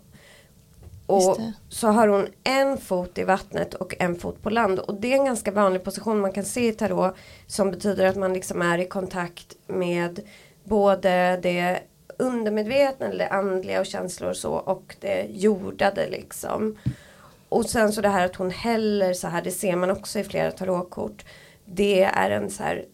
Och 1.10 1.38
så 1.70 1.88
har 1.88 2.08
hon 2.08 2.28
en 2.44 2.78
fot 2.78 3.18
i 3.18 3.24
vattnet 3.24 3.74
och 3.74 3.96
en 4.00 4.16
fot 4.16 4.42
på 4.42 4.50
land. 4.50 4.80
Och 4.80 5.02
det 5.02 5.14
är 5.14 5.18
en 5.18 5.26
ganska 5.26 5.52
vanlig 5.52 5.84
position 5.84 6.20
man 6.20 6.32
kan 6.32 6.46
se 6.46 6.68
i 6.68 6.74
tarot. 6.74 7.16
Som 7.48 7.72
betyder 7.72 8.06
att 8.06 8.16
man 8.16 8.34
liksom 8.34 8.62
är 8.62 8.78
i 8.78 8.86
kontakt 8.86 9.56
med 9.68 10.20
både 10.64 11.40
det 11.44 11.80
undermedvetna 12.18 13.06
eller 13.06 13.18
det 13.18 13.30
andliga 13.30 13.80
och 13.80 13.86
känslor 13.86 14.30
och 14.30 14.38
så. 14.38 14.54
Och 14.54 14.96
det 15.00 15.26
jordade 15.30 16.10
liksom. 16.10 16.78
Och 17.50 17.66
sen 17.66 17.94
så 17.94 18.02
det 18.02 18.10
här 18.10 18.26
att 18.26 18.36
hon 18.36 18.52
häller 18.52 19.14
så 19.14 19.28
här. 19.28 19.42
Det 19.42 19.52
ser 19.52 19.76
man 19.76 19.92
också 19.92 20.20
i 20.20 20.24
flera 20.24 20.52
tarotkort. 20.52 21.26
Det 21.66 22.04
är 22.04 22.32
en 22.32 22.50
så 22.50 22.64
här 22.64 22.86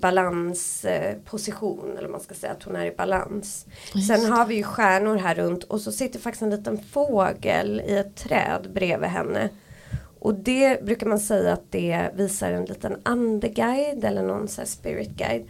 balansposition 0.00 1.96
eller 1.98 2.08
man 2.08 2.20
ska 2.20 2.34
säga 2.34 2.52
att 2.52 2.62
hon 2.62 2.76
är 2.76 2.86
i 2.86 2.94
balans. 2.96 3.66
Just 3.94 4.08
Sen 4.08 4.32
har 4.32 4.46
vi 4.46 4.54
ju 4.54 4.62
stjärnor 4.62 5.16
här 5.16 5.34
runt 5.34 5.64
och 5.64 5.80
så 5.80 5.92
sitter 5.92 6.18
faktiskt 6.18 6.42
en 6.42 6.50
liten 6.50 6.78
fågel 6.78 7.82
i 7.86 7.96
ett 7.96 8.16
träd 8.16 8.70
bredvid 8.74 9.10
henne. 9.10 9.48
Och 10.20 10.34
det 10.34 10.84
brukar 10.84 11.06
man 11.06 11.18
säga 11.18 11.52
att 11.52 11.72
det 11.72 12.10
visar 12.14 12.52
en 12.52 12.64
liten 12.64 13.00
andeguide 13.02 14.04
eller 14.04 14.22
någon 14.22 14.48
så 14.48 14.62
spirit 14.64 15.10
guide. 15.10 15.48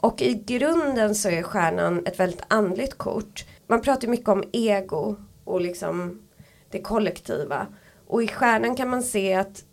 Och 0.00 0.22
i 0.22 0.34
grunden 0.34 1.14
så 1.14 1.28
är 1.28 1.42
stjärnan 1.42 2.06
ett 2.06 2.20
väldigt 2.20 2.42
andligt 2.48 2.98
kort. 2.98 3.44
Man 3.66 3.80
pratar 3.80 4.08
mycket 4.08 4.28
om 4.28 4.44
ego 4.52 5.16
och 5.44 5.60
liksom 5.60 6.22
det 6.70 6.80
kollektiva. 6.82 7.66
Och 8.06 8.22
i 8.22 8.28
stjärnan 8.28 8.76
kan 8.76 8.88
man 8.88 9.02
se 9.02 9.34
att 9.34 9.64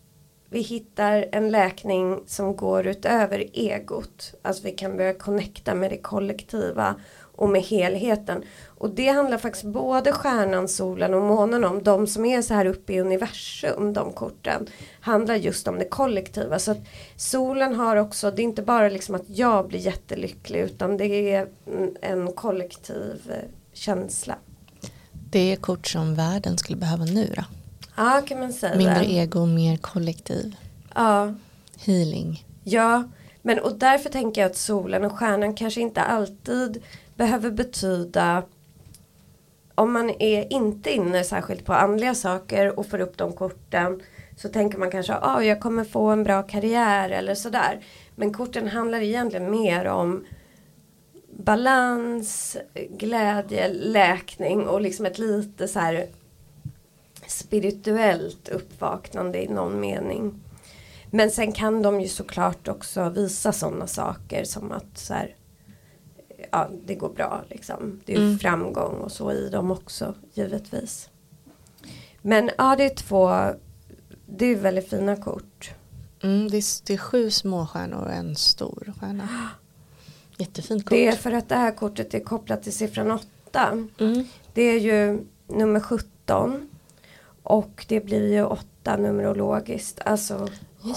vi 0.54 0.62
hittar 0.62 1.26
en 1.32 1.52
läkning 1.52 2.20
som 2.28 2.56
går 2.56 2.88
utöver 2.88 3.46
egot. 3.54 4.34
Alltså 4.42 4.64
vi 4.64 4.72
kan 4.72 4.98
börja 4.98 5.14
connecta 5.14 5.76
med 5.76 5.92
det 5.92 5.98
kollektiva 5.98 6.96
och 7.36 7.50
med 7.50 7.62
helheten. 7.62 8.44
Och 8.66 8.90
det 8.90 9.08
handlar 9.08 9.38
faktiskt 9.38 9.66
både 9.66 10.12
stjärnan, 10.12 10.68
solen 10.68 11.14
och 11.14 11.22
månen 11.22 11.64
om. 11.64 11.84
De 11.84 12.08
som 12.08 12.26
är 12.26 12.42
så 12.42 12.54
här 12.54 12.66
uppe 12.66 12.94
i 12.94 13.00
universum, 13.00 13.94
de 13.94 14.14
korten, 14.14 14.68
handlar 15.02 15.36
just 15.36 15.68
om 15.68 15.80
det 15.80 15.86
kollektiva. 15.86 16.60
Så 16.60 16.72
att 16.72 16.82
solen 17.16 17.76
har 17.76 17.96
också, 17.96 18.32
det 18.32 18.42
är 18.42 18.44
inte 18.44 18.62
bara 18.62 18.90
liksom 18.90 19.16
att 19.16 19.30
jag 19.30 19.68
blir 19.68 19.80
jättelycklig 19.80 20.60
utan 20.60 20.98
det 20.98 21.34
är 21.34 21.48
en 22.02 22.32
kollektiv 22.32 23.22
eh, 23.30 23.50
känsla. 23.74 24.36
Det 25.12 25.52
är 25.52 25.56
kort 25.56 25.88
som 25.88 26.16
världen 26.16 26.58
skulle 26.58 26.78
behöva 26.78 27.06
nu 27.06 27.34
då? 27.36 27.44
Ja, 28.02 28.22
kan 28.28 28.40
man 28.40 28.54
säga. 28.54 28.76
Mindre 28.76 29.06
ego, 29.06 29.46
mer 29.46 29.78
kollektiv. 29.78 30.56
Ja. 30.96 31.34
Healing. 31.78 32.46
Ja, 32.64 33.04
men 33.42 33.60
och 33.60 33.76
därför 33.76 34.10
tänker 34.10 34.42
jag 34.42 34.52
att 34.52 34.58
solen 34.58 35.06
och 35.06 35.12
stjärnan 35.12 35.56
kanske 35.56 35.82
inte 35.82 36.02
alltid 36.02 36.84
behöver 37.16 37.52
betyda 37.52 38.44
om 39.76 39.94
man 39.94 40.10
är 40.10 40.54
inte 40.54 40.92
inne 40.92 41.24
särskilt 41.24 41.66
på 41.66 41.74
andliga 41.74 42.16
saker 42.16 42.80
och 42.80 42.88
får 42.88 43.00
upp 43.00 43.18
de 43.18 43.34
korten 43.34 44.02
så 44.38 44.50
tänker 44.50 44.78
man 44.78 44.92
kanske 44.92 45.14
att 45.14 45.24
ah, 45.24 45.42
jag 45.42 45.62
kommer 45.62 45.84
få 45.84 46.08
en 46.08 46.24
bra 46.24 46.44
karriär 46.44 47.10
eller 47.10 47.36
sådär. 47.36 47.86
Men 48.16 48.34
korten 48.34 48.68
handlar 48.68 49.02
egentligen 49.02 49.52
mer 49.52 49.86
om 49.86 50.26
balans, 51.38 52.58
glädje, 52.90 53.74
läkning 53.74 54.68
och 54.68 54.82
liksom 54.82 55.06
ett 55.06 55.20
lite 55.20 55.68
så 55.68 55.80
här 55.80 56.08
spirituellt 57.32 58.50
uppvaknande 58.50 59.44
i 59.44 59.48
någon 59.48 59.80
mening. 59.80 60.40
Men 61.12 61.32
sen 61.32 61.52
kan 61.52 61.82
de 61.82 62.02
ju 62.02 62.08
såklart 62.08 62.68
också 62.68 63.10
visa 63.10 63.52
sådana 63.52 63.88
saker 63.88 64.44
som 64.44 64.72
att 64.72 64.98
så 64.98 65.14
här, 65.14 65.36
ja, 66.52 66.70
det 66.86 66.96
går 66.96 67.10
bra 67.10 67.42
liksom. 67.50 68.02
Det 68.06 68.14
är 68.14 68.18
mm. 68.18 68.40
framgång 68.40 68.96
och 68.96 69.12
så 69.12 69.32
i 69.32 69.50
dem 69.50 69.72
också 69.72 70.16
givetvis. 70.34 71.10
Men 72.22 72.52
ja, 72.58 72.76
det 72.76 72.84
är 72.84 72.96
två, 72.96 73.48
det 74.26 74.46
är 74.46 74.56
väldigt 74.56 74.90
fina 74.90 75.16
kort. 75.16 75.72
Mm, 76.24 76.50
det, 76.50 76.58
är, 76.58 76.88
det 76.88 76.94
är 76.94 76.98
sju 76.98 77.32
små 77.32 77.68
stjärnor 77.68 78.02
och 78.02 78.12
en 78.12 78.36
stor 78.36 78.94
stjärna. 79.00 79.50
Jättefint 80.38 80.86
kort. 80.86 80.90
Det 80.90 81.08
är 81.08 81.16
för 81.16 81.32
att 81.32 81.50
det 81.50 81.56
här 81.56 81.72
kortet 81.72 82.14
är 82.14 82.20
kopplat 82.20 82.64
till 82.64 82.74
siffran 82.74 83.12
8. 83.12 83.88
Mm. 84.00 84.24
Det 84.54 84.62
är 84.62 84.80
ju 84.80 85.26
nummer 85.48 85.80
17. 85.80 86.71
Och 87.44 87.86
det 87.88 88.00
blir 88.00 88.34
ju 88.34 88.44
8 88.44 88.98
numerologiskt. 88.98 90.00
Alltså 90.06 90.48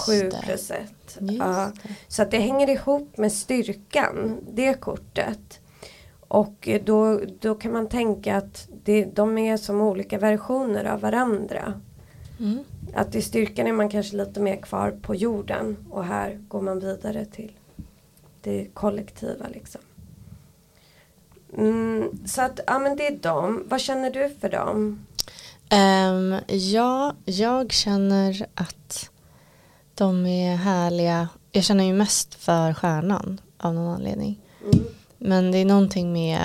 7 0.07 0.31
plus 0.43 0.71
1. 0.71 1.19
Ja. 1.19 1.73
Så 2.09 2.23
att 2.23 2.31
det 2.31 2.39
hänger 2.39 2.71
ihop 2.71 3.19
med 3.19 3.33
styrkan, 3.33 4.41
det 4.53 4.75
kortet. 4.75 5.61
Och 6.29 6.69
då, 6.85 7.21
då 7.41 7.55
kan 7.55 7.73
man 7.73 7.89
tänka 7.89 8.37
att 8.37 8.69
det, 8.85 9.05
de 9.05 9.39
är 9.39 9.57
som 9.57 9.81
olika 9.81 10.19
versioner 10.19 10.85
av 10.85 11.01
varandra. 11.01 11.81
Mm. 12.41 12.59
Att 12.95 13.15
i 13.15 13.23
styrkan 13.23 13.67
är 13.67 13.73
man 13.73 13.89
kanske 13.89 14.17
lite 14.17 14.41
mer 14.41 14.57
kvar 14.57 14.91
på 15.03 15.15
jorden 15.15 15.77
och 15.91 16.05
här 16.05 16.41
går 16.49 16.61
man 16.61 16.81
vidare 16.81 17.25
till 17.25 17.53
det 18.41 18.67
kollektiva 18.75 19.47
liksom. 19.49 19.81
Mm, 21.59 22.27
så 22.27 22.43
att, 22.43 22.61
ja 22.67 22.79
men 22.79 22.97
det 22.97 23.07
är 23.07 23.17
dem. 23.17 23.65
Vad 23.67 23.81
känner 23.81 24.11
du 24.11 24.31
för 24.41 24.49
dem? 24.49 25.07
Um, 25.75 26.41
ja, 26.47 27.15
jag 27.25 27.73
känner 27.73 28.47
att 28.55 29.11
de 29.95 30.27
är 30.27 30.57
härliga. 30.57 31.29
Jag 31.53 31.65
känner 31.65 31.85
ju 31.85 31.93
mest 31.93 32.35
för 32.35 32.75
stjärnan 32.75 33.41
av 33.59 33.75
någon 33.75 33.95
anledning. 33.95 34.41
Mm. 34.65 34.85
Men 35.19 35.53
det 35.53 35.59
är 35.59 35.65
någonting 35.65 36.13
med 36.13 36.39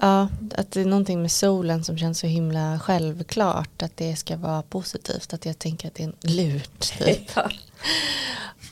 Ja, 0.00 0.28
att 0.54 0.70
det 0.70 0.80
är 0.80 0.84
någonting 0.84 1.22
med 1.22 1.30
solen 1.32 1.84
som 1.84 1.98
känns 1.98 2.18
så 2.18 2.26
himla 2.26 2.80
självklart 2.82 3.82
att 3.82 3.96
det 3.96 4.16
ska 4.16 4.36
vara 4.36 4.62
positivt. 4.62 5.34
Att 5.34 5.46
jag 5.46 5.58
tänker 5.58 5.88
att 5.88 5.94
det 5.94 6.02
är 6.02 6.06
en 6.06 6.36
lurt 6.36 6.98
typ. 6.98 7.30
ja. 7.34 7.50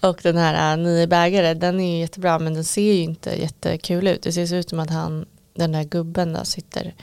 Och 0.00 0.20
den 0.22 0.36
här 0.36 0.72
äh, 0.72 0.82
nio 0.84 1.06
bägare, 1.06 1.54
den 1.54 1.80
är 1.80 1.94
ju 1.94 2.00
jättebra 2.00 2.38
men 2.38 2.54
den 2.54 2.64
ser 2.64 2.92
ju 2.92 3.02
inte 3.02 3.40
jättekul 3.40 4.08
ut. 4.08 4.22
Det 4.22 4.32
ser 4.32 4.54
ut 4.54 4.68
som 4.68 4.80
att 4.80 4.90
han, 4.90 5.26
den 5.54 5.72
där 5.72 5.84
gubben 5.84 6.32
då 6.32 6.44
sitter 6.44 6.94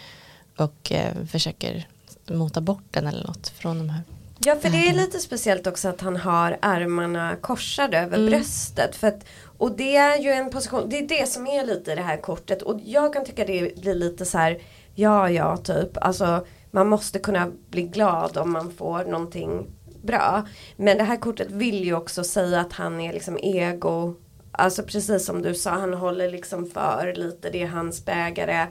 och 0.62 0.92
eh, 0.92 1.26
försöker 1.32 1.88
mota 2.30 2.62
bort 2.62 2.84
den 2.92 3.08
eller 3.08 3.28
något 3.28 3.48
från 3.48 3.78
de 3.78 3.90
här 3.90 4.02
Ja 4.44 4.56
för 4.56 4.70
det 4.70 4.88
är 4.88 4.94
lite 4.94 5.20
speciellt 5.20 5.68
också 5.68 5.90
att 5.90 6.02
han 6.02 6.18
har 6.18 6.58
armarna 6.62 7.36
korsade 7.42 7.98
över 7.98 8.18
mm. 8.18 8.30
bröstet. 8.30 8.96
För 8.96 9.08
att, 9.08 9.26
och 9.58 9.72
det 9.78 9.96
är 9.96 10.20
ju 10.20 10.30
en 10.32 10.50
position, 10.50 10.90
det 10.90 11.00
är 11.00 11.08
det 11.08 11.30
som 11.30 11.48
är 11.48 11.66
lite 11.66 11.96
det 11.96 12.02
här 12.02 12.18
kortet. 12.18 12.62
Och 12.62 12.80
jag 12.86 13.14
kan 13.14 13.26
tycka 13.26 13.46
det 13.46 13.82
blir 13.82 13.96
lite 13.96 14.26
så 14.26 14.38
här, 14.38 14.62
ja 14.96 15.30
ja 15.30 15.58
typ. 15.58 15.98
Alltså 15.98 16.46
man 16.72 16.88
måste 16.88 17.20
kunna 17.20 17.52
bli 17.70 17.82
glad 17.82 18.38
om 18.38 18.52
man 18.52 18.72
får 18.72 19.06
någonting 19.06 19.68
bra. 20.04 20.48
Men 20.76 20.98
det 20.98 21.04
här 21.04 21.18
kortet 21.18 21.52
vill 21.52 21.84
ju 21.84 21.94
också 21.94 22.24
säga 22.24 22.60
att 22.60 22.74
han 22.74 23.02
är 23.02 23.14
liksom 23.14 23.38
ego. 23.42 24.16
Alltså 24.52 24.84
precis 24.84 25.26
som 25.26 25.42
du 25.42 25.56
sa, 25.56 25.72
han 25.72 25.94
håller 25.94 26.32
liksom 26.32 26.66
för 26.66 27.14
lite, 27.16 27.50
det 27.50 27.64
är 27.64 27.68
hans 27.68 28.06
bägare. 28.06 28.68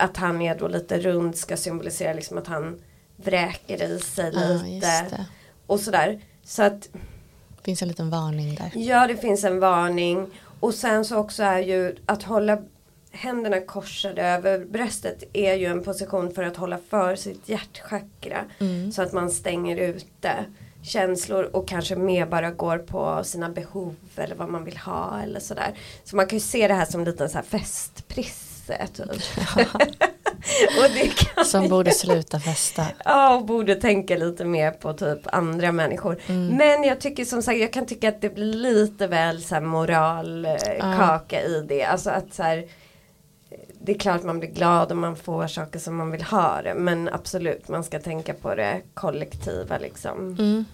Att 0.00 0.16
han 0.16 0.42
är 0.42 0.58
då 0.58 0.68
lite 0.68 0.98
rund 0.98 1.36
ska 1.36 1.56
symbolisera 1.56 2.12
liksom 2.12 2.38
att 2.38 2.46
han 2.46 2.80
vräker 3.16 3.82
i 3.82 3.98
sig 3.98 4.32
lite. 4.32 5.26
och 5.66 5.80
sådär. 5.80 6.20
Så 6.44 6.62
att 6.62 6.88
det 7.56 7.64
finns 7.64 7.82
en 7.82 7.88
liten 7.88 8.10
varning 8.10 8.54
där. 8.54 8.70
Ja 8.74 9.06
det 9.06 9.16
finns 9.16 9.44
en 9.44 9.60
varning. 9.60 10.26
Och 10.60 10.74
sen 10.74 11.04
så 11.04 11.16
också 11.16 11.42
är 11.42 11.58
ju 11.58 11.96
att 12.06 12.22
hålla 12.22 12.58
händerna 13.10 13.60
korsade 13.60 14.22
över 14.22 14.64
bröstet 14.64 15.24
är 15.32 15.54
ju 15.54 15.66
en 15.66 15.84
position 15.84 16.34
för 16.34 16.42
att 16.42 16.56
hålla 16.56 16.78
för 16.90 17.16
sitt 17.16 17.48
hjärtchakra. 17.48 18.44
Mm. 18.58 18.92
Så 18.92 19.02
att 19.02 19.12
man 19.12 19.30
stänger 19.30 19.76
ute 19.76 20.44
känslor 20.82 21.44
och 21.44 21.68
kanske 21.68 21.96
mer 21.96 22.26
bara 22.26 22.50
går 22.50 22.78
på 22.78 23.24
sina 23.24 23.48
behov 23.48 23.96
eller 24.16 24.34
vad 24.34 24.48
man 24.48 24.64
vill 24.64 24.76
ha 24.76 25.20
eller 25.22 25.40
sådär. 25.40 25.74
Så 26.04 26.16
man 26.16 26.26
kan 26.26 26.36
ju 26.36 26.44
se 26.44 26.68
det 26.68 26.74
här 26.74 26.84
som 26.84 27.00
en 27.00 27.04
liten 27.04 27.28
så 27.28 27.34
här 27.34 27.44
festprisse. 28.76 29.16
Typ. 29.54 30.06
Som 31.46 31.68
borde 31.68 31.90
sluta 31.90 32.40
festa. 32.40 32.86
Ja, 33.04 33.34
och 33.34 33.44
borde 33.44 33.74
tänka 33.74 34.16
lite 34.16 34.44
mer 34.44 34.70
på 34.70 34.92
typ 34.92 35.18
andra 35.24 35.72
människor. 35.72 36.20
Mm. 36.26 36.56
Men 36.56 36.84
jag 36.84 37.00
tycker 37.00 37.24
som 37.24 37.42
sagt, 37.42 37.58
jag 37.58 37.72
kan 37.72 37.86
tycka 37.86 38.08
att 38.08 38.20
det 38.20 38.34
blir 38.34 38.52
lite 38.52 39.06
väl 39.06 39.42
så 39.42 39.54
här 39.54 39.62
moralkaka 39.62 41.40
uh. 41.40 41.46
i 41.46 41.64
det. 41.68 41.84
Alltså 41.84 42.10
att 42.10 42.34
så 42.34 42.42
här, 42.42 42.64
det 43.82 43.92
är 43.92 43.98
klart 43.98 44.22
man 44.22 44.38
blir 44.38 44.50
glad 44.50 44.92
om 44.92 45.00
man 45.00 45.16
får 45.16 45.46
saker 45.46 45.78
som 45.78 45.96
man 45.96 46.10
vill 46.10 46.22
ha 46.22 46.62
det. 46.62 46.74
Men 46.74 47.08
absolut, 47.08 47.68
man 47.68 47.84
ska 47.84 47.98
tänka 47.98 48.34
på 48.34 48.54
det 48.54 48.80
kollektiva 48.94 49.78
liksom. 49.78 50.36
Mm. 50.38 50.64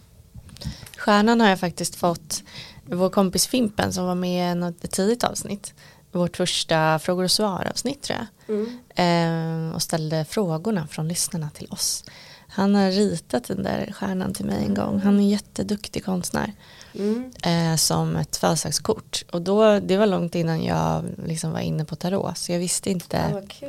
Stjärnan 0.96 1.40
har 1.40 1.48
jag 1.48 1.61
faktiskt 1.61 1.96
fått, 1.96 2.42
vår 2.85 3.11
kompis 3.11 3.46
Fimpen 3.46 3.92
som 3.92 4.06
var 4.06 4.14
med 4.14 4.59
i 4.59 4.85
ett 4.85 4.90
tidigt 4.90 5.24
avsnitt 5.24 5.74
vårt 6.12 6.37
första 6.37 6.99
frågor 6.99 7.25
och 7.25 7.31
svar 7.31 7.69
avsnitt 7.71 8.03
tror 8.03 8.19
jag. 8.19 8.57
Mm. 8.57 9.69
Eh, 9.69 9.75
och 9.75 9.83
ställde 9.83 10.25
frågorna 10.25 10.87
från 10.87 11.09
lyssnarna 11.09 11.51
till 11.51 11.66
oss. 11.71 12.05
Han 12.49 12.75
har 12.75 12.90
ritat 12.90 13.45
den 13.45 13.62
där 13.62 13.92
stjärnan 13.92 14.35
till 14.35 14.45
mig 14.45 14.64
en 14.64 14.75
gång. 14.75 15.01
Han 15.01 15.14
är 15.14 15.19
en 15.19 15.29
jätteduktig 15.29 16.05
konstnär. 16.05 16.53
Mm. 16.95 17.31
Eh, 17.42 17.77
som 17.77 18.16
ett 18.16 18.37
födelsedagskort. 18.37 19.25
Och 19.33 19.42
då, 19.42 19.81
det 19.81 19.97
var 19.97 20.07
långt 20.07 20.35
innan 20.35 20.64
jag 20.64 21.05
liksom 21.27 21.53
var 21.53 21.61
inne 21.61 21.85
på 21.85 21.97
tarot. 21.97 22.38
Så 22.38 22.53
jag 22.53 22.59
visste 22.59 22.90
inte 22.90 23.25
ah, 23.35 23.66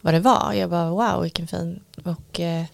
vad 0.00 0.14
det 0.14 0.20
var. 0.20 0.52
Jag 0.52 0.70
bara 0.70 0.90
wow 0.90 1.22
vilken 1.22 1.46
fin. 1.46 1.80
Och 2.04 2.40
eh, 2.40 2.64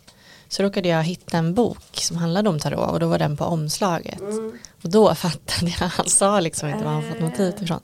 så 0.49 0.63
råkade 0.63 0.89
jag 0.89 1.03
hitta 1.03 1.39
en 1.39 1.55
bok 1.55 1.87
som 1.93 2.17
handlade 2.17 2.49
om 2.49 2.59
tarot. 2.59 2.91
Och 2.91 3.01
då 3.01 3.09
var 3.09 3.19
den 3.19 3.37
på 3.37 3.45
omslaget. 3.45 4.21
Mm. 4.21 4.59
Och 4.83 4.91
då 4.91 5.15
fattade 5.15 5.75
jag. 5.81 5.89
Han 5.89 6.09
sa 6.09 6.41
liksom 6.41 6.69
inte 6.69 6.85
var 6.85 6.93
han 6.93 7.03
fått 7.03 7.21
motivet 7.21 7.63
ifrån. 7.63 7.81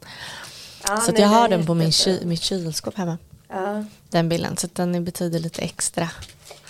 Ja, 0.88 0.96
så 0.96 1.12
nej, 1.12 1.20
jag 1.20 1.28
har 1.28 1.48
den 1.48 1.66
på 1.66 1.74
min 1.74 1.90
ky 1.90 2.24
mitt 2.24 2.42
kylskåp 2.42 2.94
hemma. 2.94 3.18
Ja. 3.48 3.84
Den 4.10 4.28
bilden, 4.28 4.56
så 4.56 4.68
den 4.72 5.04
betyder 5.04 5.38
lite 5.38 5.62
extra 5.62 6.10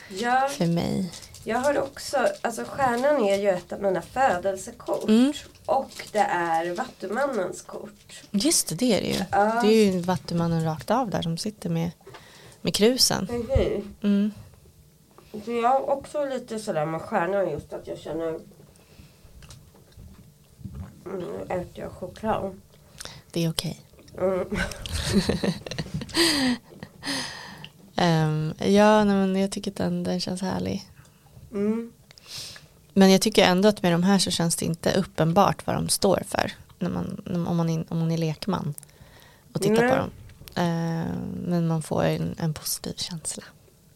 ja. 0.09 0.49
för 0.51 0.67
mig. 0.67 1.13
Jag 1.45 1.59
har 1.59 1.79
också, 1.79 2.29
alltså 2.41 2.65
stjärnan 2.65 3.25
är 3.25 3.39
ju 3.39 3.49
ett 3.49 3.73
av 3.73 3.83
mina 3.83 4.03
födelsekort. 4.03 5.09
Mm. 5.09 5.33
Och 5.67 6.09
det 6.13 6.19
är 6.19 6.75
Vattumannens 6.75 7.63
kort. 7.63 8.23
Just 8.31 8.69
det, 8.69 8.75
det 8.75 8.93
är 8.93 9.01
det 9.01 9.07
ju. 9.07 9.25
Ja. 9.31 9.61
Det 9.63 9.69
är 9.69 9.93
ju 9.93 10.01
Vattumannen 10.01 10.65
rakt 10.65 10.91
av 10.91 11.11
där 11.11 11.23
som 11.23 11.39
sitter 11.39 11.71
med, 11.71 11.91
med 12.61 12.75
krusen. 12.75 13.29
Mm. 13.31 13.95
Mm. 14.03 14.33
Så 15.45 15.53
jag 15.53 15.69
har 15.69 15.91
också 15.91 16.25
lite 16.25 16.59
sådär 16.59 16.87
med 16.87 17.03
stjärnan 17.03 17.51
just 17.51 17.73
att 17.73 17.87
jag 17.87 17.99
känner 17.99 18.29
mm, 18.29 18.41
Nu 21.05 21.45
äter 21.49 21.71
jag 21.75 21.93
choklad. 21.93 22.61
Det 23.31 23.45
är 23.45 23.51
okej. 23.51 23.81
Mm. 24.19 24.41
um, 27.97 28.55
ja, 28.59 29.05
nej, 29.05 29.17
men 29.17 29.37
jag 29.37 29.51
tycker 29.51 29.71
den, 29.77 30.05
den 30.05 30.21
känns 30.21 30.41
härlig. 30.43 30.89
Mm. 31.53 31.93
Men 32.95 33.11
jag 33.13 33.21
tycker 33.21 33.45
ändå 33.45 33.69
att 33.69 33.83
med 33.83 33.93
de 33.93 34.03
här 34.03 34.19
så 34.19 34.31
känns 34.31 34.57
det 34.57 34.65
inte 34.65 34.93
uppenbart 34.93 35.67
vad 35.67 35.77
de 35.77 35.89
står 35.89 36.23
för. 36.29 36.53
När 36.79 36.91
man, 36.91 37.23
om, 37.49 37.57
man 37.57 37.71
är, 37.71 37.85
om 37.89 37.99
man 37.99 38.11
är 38.13 38.19
lekman 38.19 38.75
och 39.53 39.63
tittar 39.63 39.83
Nej. 39.83 39.91
på 39.91 39.97
dem. 39.97 40.11
Eh, 40.55 41.07
men 41.47 41.67
man 41.67 41.83
får 41.83 42.05
en, 42.05 42.35
en 42.39 42.55
positiv 42.55 42.95
känsla. 42.97 43.43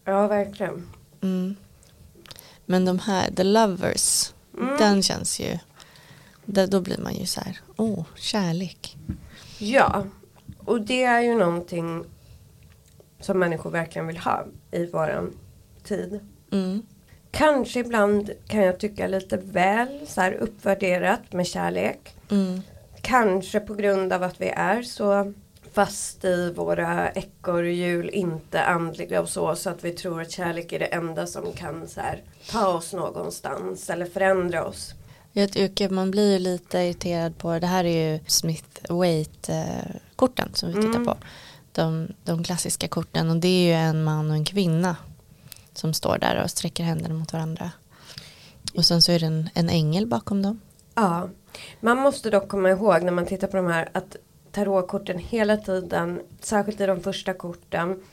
Ja, 0.05 0.27
verkligen. 0.27 0.89
Mm. 1.21 1.55
Men 2.65 2.85
de 2.85 2.99
här, 2.99 3.31
The 3.31 3.43
Lovers, 3.43 4.33
Mm. 4.59 4.77
den 4.77 5.03
känns 5.03 5.39
ju, 5.39 5.57
där, 6.45 6.67
då 6.67 6.81
blir 6.81 6.97
man 6.97 7.15
ju 7.15 7.25
så 7.25 7.41
här, 7.41 7.59
åh, 7.75 8.03
kärlek. 8.15 8.97
Ja, 9.59 10.05
och 10.65 10.81
det 10.81 11.03
är 11.03 11.21
ju 11.21 11.35
någonting 11.35 12.05
som 13.19 13.39
människor 13.39 13.69
verkligen 13.69 14.07
vill 14.07 14.17
ha 14.17 14.45
i 14.71 14.85
våran 14.85 15.37
tid. 15.83 16.19
Mm. 16.51 16.81
Kanske 17.31 17.79
ibland 17.79 18.31
kan 18.47 18.61
jag 18.61 18.79
tycka 18.79 19.07
lite 19.07 19.37
väl 19.37 19.99
så 20.07 20.21
här 20.21 20.31
uppvärderat 20.33 21.33
med 21.33 21.47
kärlek. 21.47 22.15
Mm. 22.31 22.61
Kanske 23.01 23.59
på 23.59 23.73
grund 23.73 24.13
av 24.13 24.23
att 24.23 24.41
vi 24.41 24.49
är 24.49 24.81
så 24.81 25.33
fast 25.73 26.25
i 26.25 26.53
våra 26.53 27.11
ekorrhjul, 27.11 28.09
inte 28.09 28.63
andliga 28.63 29.21
och 29.21 29.29
så, 29.29 29.55
så 29.55 29.69
att 29.69 29.83
vi 29.83 29.91
tror 29.91 30.21
att 30.21 30.31
kärlek 30.31 30.71
är 30.71 30.79
det 30.79 30.85
enda 30.85 31.27
som 31.27 31.51
kan 31.53 31.87
så 31.87 32.01
här, 32.01 32.23
ta 32.51 32.67
oss 32.67 32.93
någonstans 32.93 33.89
eller 33.89 34.05
förändra 34.05 34.65
oss. 34.65 34.93
Jag 35.37 35.51
tycker 35.51 35.89
man 35.89 36.11
blir 36.11 36.33
ju 36.33 36.39
lite 36.39 36.77
irriterad 36.79 37.37
på, 37.37 37.59
det 37.59 37.67
här 37.67 37.83
är 37.83 38.11
ju 38.11 38.19
Smith 38.27 38.67
Waite-korten 38.89 40.49
som 40.53 40.69
vi 40.69 40.75
tittar 40.75 40.89
Mm. 40.89 41.05
på. 41.05 41.17
De, 41.71 42.07
de 42.23 42.43
klassiska 42.43 42.87
korten 42.87 43.29
och 43.29 43.37
det 43.37 43.47
är 43.47 43.67
ju 43.67 43.73
en 43.73 44.03
man 44.03 44.29
och 44.29 44.35
en 44.35 44.45
kvinna 44.45 44.95
som 45.73 45.93
står 45.93 46.17
där 46.17 46.43
och 46.43 46.49
sträcker 46.49 46.83
händerna 46.83 47.13
mot 47.15 47.33
varandra. 47.33 47.71
Och 48.75 48.85
sen 48.85 49.01
så 49.01 49.11
är 49.11 49.19
det 49.19 49.25
en, 49.25 49.49
en 49.53 49.69
ängel 49.69 50.05
bakom 50.07 50.41
dem. 50.41 50.59
Ja, 50.95 51.29
man 51.79 51.97
måste 51.97 52.29
dock 52.29 52.47
komma 52.47 52.69
ihåg 52.69 53.03
när 53.03 53.11
man 53.11 53.25
tittar 53.25 53.47
på 53.47 53.57
de 53.57 53.67
här 53.67 53.89
att 53.93 54.15
tarotkorten 54.51 55.17
hela 55.19 55.57
tiden, 55.57 56.21
särskilt 56.41 56.81
i 56.81 56.85
de 56.85 57.01
första 57.01 57.33
korten, 57.33 58.03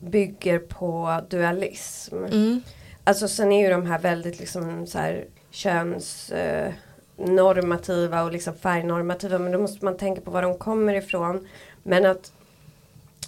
bygger 0.00 0.58
på 0.58 1.20
dualism. 1.30 2.16
Mm. 2.24 2.62
Alltså 3.04 3.28
sen 3.28 3.52
är 3.52 3.62
ju 3.62 3.70
de 3.70 3.86
här 3.86 3.98
väldigt 3.98 4.38
liksom 4.38 4.86
så 4.86 4.98
här 4.98 5.24
köns 5.52 6.30
eh, 6.30 6.72
normativa 7.16 8.22
och 8.22 8.32
liksom 8.32 8.54
färgnormativa 8.54 9.38
men 9.38 9.52
då 9.52 9.58
måste 9.58 9.84
man 9.84 9.96
tänka 9.96 10.20
på 10.20 10.30
var 10.30 10.42
de 10.42 10.58
kommer 10.58 10.94
ifrån. 10.94 11.48
Men 11.82 12.06
att 12.06 12.32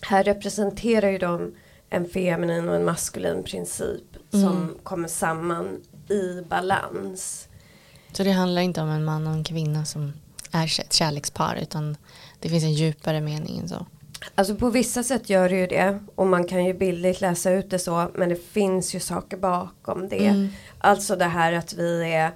här 0.00 0.24
representerar 0.24 1.08
ju 1.08 1.18
de 1.18 1.54
en 1.90 2.08
feminin 2.08 2.68
och 2.68 2.74
en 2.76 2.84
maskulin 2.84 3.42
princip 3.42 4.02
som 4.30 4.40
Mm. 4.56 4.74
kommer 4.82 5.08
samman 5.08 5.80
i 6.08 6.42
balans. 6.48 7.48
Så 8.12 8.22
det 8.24 8.30
handlar 8.30 8.62
inte 8.62 8.80
om 8.80 8.88
en 8.88 9.04
man 9.04 9.26
och 9.26 9.32
en 9.32 9.44
kvinna 9.44 9.84
som 9.84 10.12
är 10.52 10.64
ett 10.80 10.92
kärlekspar 10.92 11.58
utan 11.62 11.96
det 12.40 12.48
finns 12.48 12.64
en 12.64 12.72
djupare 12.72 13.20
mening 13.20 13.58
än 13.58 13.68
så. 13.68 13.86
Alltså 14.34 14.54
på 14.54 14.70
vissa 14.70 15.02
sätt 15.02 15.30
gör 15.30 15.48
det 15.48 15.56
ju 15.56 15.66
det 15.66 15.98
och 16.14 16.26
man 16.26 16.44
kan 16.44 16.64
ju 16.64 16.74
bildligt 16.74 17.20
läsa 17.20 17.52
ut 17.52 17.70
det 17.70 17.78
så 17.78 18.10
men 18.14 18.28
det 18.28 18.36
finns 18.36 18.94
ju 18.94 19.00
saker 19.00 19.36
bakom 19.36 20.08
det. 20.08 20.26
Mm. 20.26 20.48
Alltså 20.78 21.16
det 21.16 21.24
här 21.24 21.52
att 21.52 21.74
vi 21.74 22.12
är 22.12 22.32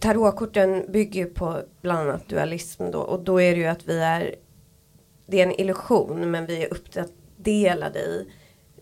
Tarotkorten 0.00 0.92
bygger 0.92 1.20
ju 1.20 1.30
på 1.30 1.60
bland 1.80 2.08
annat 2.08 2.28
dualism 2.28 2.90
då 2.90 2.98
och 2.98 3.20
då 3.20 3.40
är 3.40 3.54
det 3.54 3.60
ju 3.60 3.66
att 3.66 3.88
vi 3.88 3.98
är 3.98 4.34
Det 5.26 5.40
är 5.40 5.46
en 5.46 5.60
illusion 5.60 6.30
men 6.30 6.46
vi 6.46 6.62
är 6.64 6.74
uppdelade 6.74 7.98
i 7.98 8.26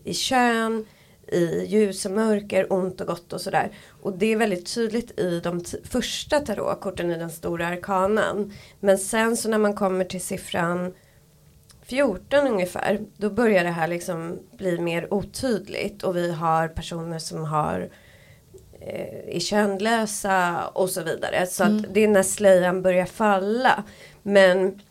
I 0.03 0.13
kön 0.13 0.85
I 1.27 1.65
ljus 1.65 2.05
och 2.05 2.11
mörker, 2.11 2.73
ont 2.73 3.01
och 3.01 3.07
gott 3.07 3.33
och 3.33 3.41
sådär 3.41 3.71
Och 4.01 4.17
det 4.17 4.25
är 4.25 4.37
väldigt 4.37 4.73
tydligt 4.73 5.19
i 5.19 5.39
de 5.39 5.63
första 5.83 6.39
tarotkorten 6.39 7.11
i 7.11 7.17
den 7.17 7.29
stora 7.29 7.67
arkanan 7.67 8.53
Men 8.79 8.97
sen 8.97 9.37
så 9.37 9.49
när 9.49 9.57
man 9.57 9.73
kommer 9.73 10.05
till 10.05 10.21
siffran 10.21 10.93
14 11.87 12.47
ungefär, 12.47 12.99
då 13.17 13.29
börjar 13.29 13.63
det 13.63 13.69
här 13.69 13.87
liksom 13.87 14.39
bli 14.57 14.79
mer 14.79 15.13
otydligt 15.13 16.03
och 16.03 16.15
vi 16.15 16.31
har 16.31 16.67
personer 16.67 17.19
som 17.19 17.43
har 17.45 17.89
eh, 18.79 19.35
är 19.35 19.39
könlösa 19.39 20.67
och 20.67 20.89
så 20.89 21.03
vidare. 21.03 21.47
Så 21.47 21.63
Mm. 21.63 21.77
att 21.77 21.93
det 21.93 22.03
är 22.03 22.07
när 22.07 22.23
slöjan 22.23 22.81
börjar 22.81 23.05
falla. 23.05 23.83
Men 24.23 24.81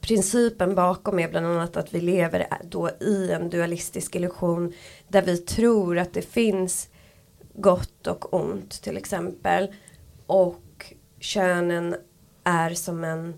principen 0.00 0.74
bakom 0.74 1.18
är 1.18 1.28
bland 1.28 1.46
annat 1.46 1.76
att 1.76 1.94
vi 1.94 2.00
lever 2.00 2.46
då 2.62 2.90
i 3.00 3.30
en 3.30 3.50
dualistisk 3.50 4.16
illusion 4.16 4.72
där 5.08 5.22
vi 5.22 5.36
tror 5.36 5.98
att 5.98 6.12
det 6.12 6.22
finns 6.22 6.88
gott 7.54 8.06
och 8.06 8.34
ont 8.34 8.82
till 8.82 8.96
exempel. 8.96 9.72
Och 10.26 10.94
könen 11.20 11.96
är 12.44 12.70
som 12.70 13.04
en 13.04 13.34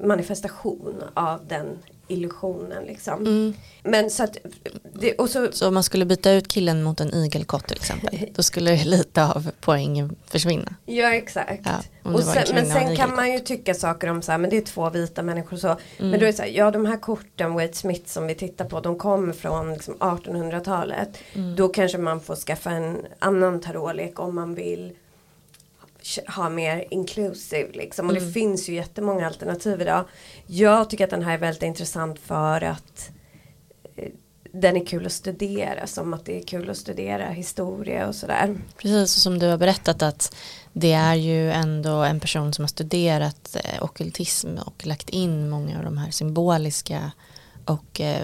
manifestation 0.00 1.02
av 1.14 1.46
den 1.46 1.78
illusionen 2.08 2.84
liksom. 2.84 3.20
Mm. 3.20 3.54
Men 3.82 4.10
så 4.10 4.22
att 4.22 4.36
det, 4.92 5.14
och 5.14 5.30
så 5.30 5.52
Så 5.52 5.68
om 5.68 5.74
man 5.74 5.82
skulle 5.82 6.04
byta 6.04 6.32
ut 6.32 6.48
killen 6.48 6.82
mot 6.82 7.00
en 7.00 7.14
igelkott 7.14 7.66
till 7.68 7.76
exempel 7.76 8.18
då 8.34 8.42
skulle 8.42 8.84
lite 8.84 9.24
av 9.24 9.50
poängen 9.60 10.16
försvinna. 10.26 10.74
Ja 10.84 11.14
exakt. 11.14 11.62
Ja, 11.64 12.12
och 12.12 12.22
sen, 12.22 12.44
men 12.54 12.66
sen 12.66 12.96
kan 12.96 13.16
man 13.16 13.32
ju 13.32 13.38
tycka 13.38 13.74
saker 13.74 14.08
om 14.08 14.22
så 14.22 14.32
här, 14.32 14.38
men 14.38 14.50
det 14.50 14.56
är 14.56 14.62
två 14.62 14.90
vita 14.90 15.22
människor 15.22 15.56
så. 15.56 15.68
Mm. 15.68 15.80
Men 15.96 16.10
då 16.10 16.26
är 16.26 16.26
det 16.26 16.32
så 16.36 16.42
här, 16.42 16.50
ja 16.50 16.70
de 16.70 16.86
här 16.86 16.96
korten 16.96 17.54
Wade 17.54 17.74
Smith 17.74 18.06
som 18.06 18.26
vi 18.26 18.34
tittar 18.34 18.64
på, 18.64 18.80
de 18.80 18.98
kommer 18.98 19.32
från 19.32 19.72
liksom 19.72 19.94
1800-talet. 19.94 21.18
Mm. 21.32 21.56
Då 21.56 21.68
kanske 21.68 21.98
man 21.98 22.20
får 22.20 22.36
skaffa 22.36 22.70
en 22.70 23.06
annan 23.18 23.60
tarotlek 23.60 24.20
om 24.20 24.34
man 24.34 24.54
vill 24.54 24.92
ha 26.36 26.48
mer 26.48 26.84
inclusive 26.90 27.68
liksom. 27.72 28.06
Och 28.06 28.14
det 28.14 28.20
Mm. 28.20 28.32
finns 28.32 28.68
ju 28.68 28.74
jättemånga 28.74 29.26
alternativ 29.26 29.80
idag. 29.80 30.04
Jag 30.46 30.90
tycker 30.90 31.04
att 31.04 31.10
den 31.10 31.22
här 31.22 31.34
är 31.34 31.38
väldigt 31.38 31.62
intressant 31.62 32.18
för 32.18 32.60
att 32.64 33.10
eh, 33.96 34.08
den 34.52 34.76
är 34.76 34.86
kul 34.86 35.06
att 35.06 35.12
studera 35.12 35.86
som 35.86 36.14
att 36.14 36.24
det 36.24 36.38
är 36.38 36.42
kul 36.42 36.70
att 36.70 36.76
studera 36.76 37.28
historia 37.28 38.08
och 38.08 38.14
sådär. 38.14 38.56
Precis 38.76 39.12
som 39.22 39.38
du 39.38 39.46
har 39.46 39.58
berättat 39.58 40.02
att 40.02 40.34
det 40.72 40.92
är 40.92 41.14
ju 41.14 41.50
ändå 41.52 41.90
en 41.90 42.20
person 42.20 42.52
som 42.52 42.62
har 42.62 42.68
studerat 42.68 43.56
eh, 43.64 43.82
ockultism 43.82 44.48
och 44.66 44.86
lagt 44.86 45.10
in 45.10 45.48
många 45.50 45.78
av 45.78 45.84
de 45.84 45.98
här 45.98 46.10
symboliska 46.10 47.12
och 47.64 48.00
eh, 48.00 48.22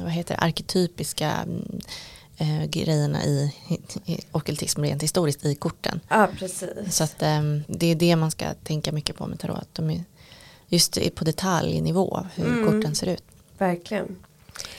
vad 0.00 0.10
heter 0.10 0.34
det, 0.34 0.40
arketypiska 0.40 1.30
mm, 1.30 1.78
eh, 2.38 2.64
grejerna 2.64 3.24
i, 3.24 3.52
i 4.04 4.20
ockultism 4.32 4.82
rent 4.82 5.02
historiskt 5.02 5.44
i 5.44 5.54
korten. 5.54 6.00
Ja 6.08 6.28
precis. 6.38 6.70
Så 6.96 7.04
att 7.04 7.22
eh, 7.22 7.42
det 7.66 7.86
är 7.86 7.94
det 7.94 8.16
man 8.16 8.30
ska 8.30 8.44
tänka 8.64 8.92
mycket 8.92 9.16
på 9.16 9.26
med 9.26 9.38
tarot. 9.40 9.58
att 9.58 9.74
De 9.74 9.90
är 9.90 10.04
just 10.68 11.14
på 11.14 11.24
detaljnivå 11.24 12.26
hur 12.34 12.46
Mm. 12.46 12.66
korten 12.66 12.94
ser 12.94 13.06
ut. 13.06 13.24
Verkligen. 13.58 14.16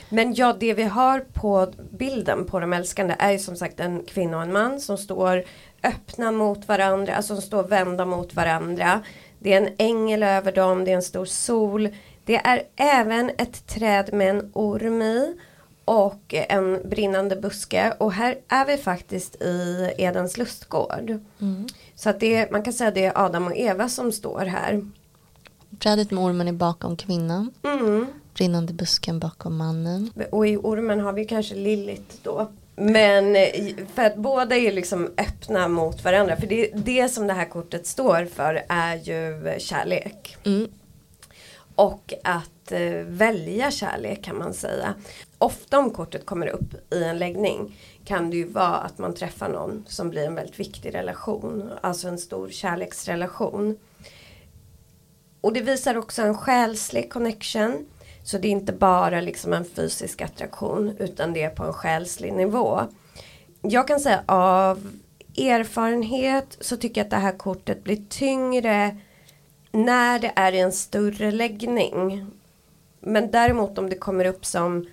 Men 0.09 0.33
ja, 0.33 0.55
det 0.59 0.73
vi 0.73 0.83
har 0.83 1.19
på 1.19 1.73
bilden 1.91 2.45
på 2.45 2.59
de 2.59 2.73
älskande 2.73 3.15
är 3.19 3.31
ju 3.31 3.39
som 3.39 3.55
sagt 3.55 3.79
en 3.79 4.03
kvinna 4.03 4.37
och 4.37 4.43
en 4.43 4.51
man 4.53 4.79
som 4.81 4.97
står 4.97 5.43
öppna 5.83 6.31
mot 6.31 6.67
varandra, 6.67 7.15
alltså 7.15 7.35
som 7.35 7.41
står 7.41 7.63
vända 7.63 8.05
mot 8.05 8.33
varandra. 8.35 9.01
Det 9.39 9.53
är 9.53 9.57
en 9.61 9.69
ängel 9.77 10.23
över 10.23 10.51
dem, 10.51 10.85
det 10.85 10.91
är 10.91 10.95
en 10.95 11.01
stor 11.01 11.25
sol. 11.25 11.89
Det 12.25 12.35
är 12.35 12.63
även 12.75 13.31
ett 13.37 13.67
träd 13.67 14.13
med 14.13 14.29
en 14.29 14.51
orm 14.53 15.01
i 15.01 15.35
och 15.85 16.33
en 16.33 16.89
brinnande 16.89 17.35
buske. 17.35 17.93
Och 17.97 18.13
här 18.13 18.37
är 18.47 18.65
vi 18.65 18.77
faktiskt 18.77 19.41
i 19.41 19.91
Edens 19.97 20.37
lustgård. 20.37 21.19
Så 21.95 22.09
att 22.09 22.19
det, 22.19 22.51
man 22.51 22.63
kan 22.63 22.73
säga 22.73 22.87
att 22.87 22.95
det 22.95 23.05
är 23.05 23.25
Adam 23.25 23.47
och 23.47 23.57
Eva 23.57 23.89
som 23.89 24.11
står 24.11 24.45
här. 24.45 24.91
Trädet 25.79 26.11
med 26.11 26.23
ormen 26.23 26.47
är 26.47 26.53
bakom 26.53 26.97
kvinnan. 26.97 27.51
Mm. 27.63 28.07
Brinnande 28.33 28.73
busken 28.73 29.19
bakom 29.19 29.57
mannen. 29.57 30.11
Och 30.31 30.47
i 30.47 30.57
ormen 30.57 30.99
har 30.99 31.13
vi 31.13 31.25
kanske 31.25 31.55
Lillit 31.55 32.19
då. 32.23 32.51
Men 32.75 33.35
för 33.93 34.05
att 34.05 34.15
båda 34.15 34.55
är 34.55 34.71
liksom 34.71 35.11
öppna 35.17 35.67
mot 35.67 36.03
varandra. 36.03 36.35
För 36.35 36.47
det, 36.47 36.71
det 36.73 37.09
som 37.09 37.27
det 37.27 37.33
här 37.33 37.45
kortet 37.45 37.87
står 37.87 38.25
för 38.25 38.63
är 38.69 38.95
ju 38.95 39.59
kärlek. 39.59 40.37
Mm. 40.43 40.67
Och 41.75 42.13
att 42.23 42.54
eh, 42.71 43.05
välja 43.05 43.71
kärlek 43.71 44.23
kan 44.23 44.37
man 44.37 44.53
säga. 44.53 44.93
Ofta 45.37 45.79
om 45.79 45.89
kortet 45.89 46.25
kommer 46.25 46.47
upp 46.47 46.93
i 46.93 47.03
en 47.03 47.19
läggning 47.19 47.77
kan 48.05 48.29
det 48.29 48.37
ju 48.37 48.47
vara 48.47 48.75
att 48.75 48.97
man 48.97 49.13
träffar 49.13 49.49
någon 49.49 49.85
som 49.87 50.09
blir 50.09 50.25
en 50.25 50.35
väldigt 50.35 50.59
viktig 50.59 50.95
relation. 50.95 51.71
Alltså 51.81 52.07
en 52.07 52.17
stor 52.17 52.49
kärleksrelation. 52.49 53.77
Och 55.41 55.53
det 55.53 55.61
visar 55.61 55.97
också 55.97 56.21
en 56.21 56.37
själslig 56.37 57.09
connection. 57.09 57.85
Så 58.23 58.37
det 58.37 58.47
är 58.47 58.51
inte 58.51 58.73
bara 58.73 59.21
liksom 59.21 59.53
en 59.53 59.65
fysisk 59.65 60.21
attraktion 60.21 60.95
utan 60.99 61.33
det 61.33 61.43
är 61.43 61.49
på 61.49 61.63
en 61.63 61.73
själslig 61.73 62.33
nivå. 62.33 62.81
Jag 63.61 63.87
kan 63.87 63.99
säga 63.99 64.23
av 64.25 64.91
erfarenhet 65.37 66.57
så 66.61 66.77
tycker 66.77 67.01
jag 67.01 67.05
att 67.05 67.11
det 67.11 67.17
här 67.17 67.37
kortet 67.37 67.83
blir 67.83 68.01
tyngre 68.09 68.97
när 69.71 70.19
det 70.19 70.31
är 70.35 70.51
i 70.51 70.59
en 70.59 70.71
större 70.71 71.31
läggning. 71.31 72.27
Men 73.07 73.31
däremot 73.31 73.77
om 73.77 73.89
det 73.89 73.95
kommer 73.95 74.25
upp 74.25 74.45
som 74.45 74.85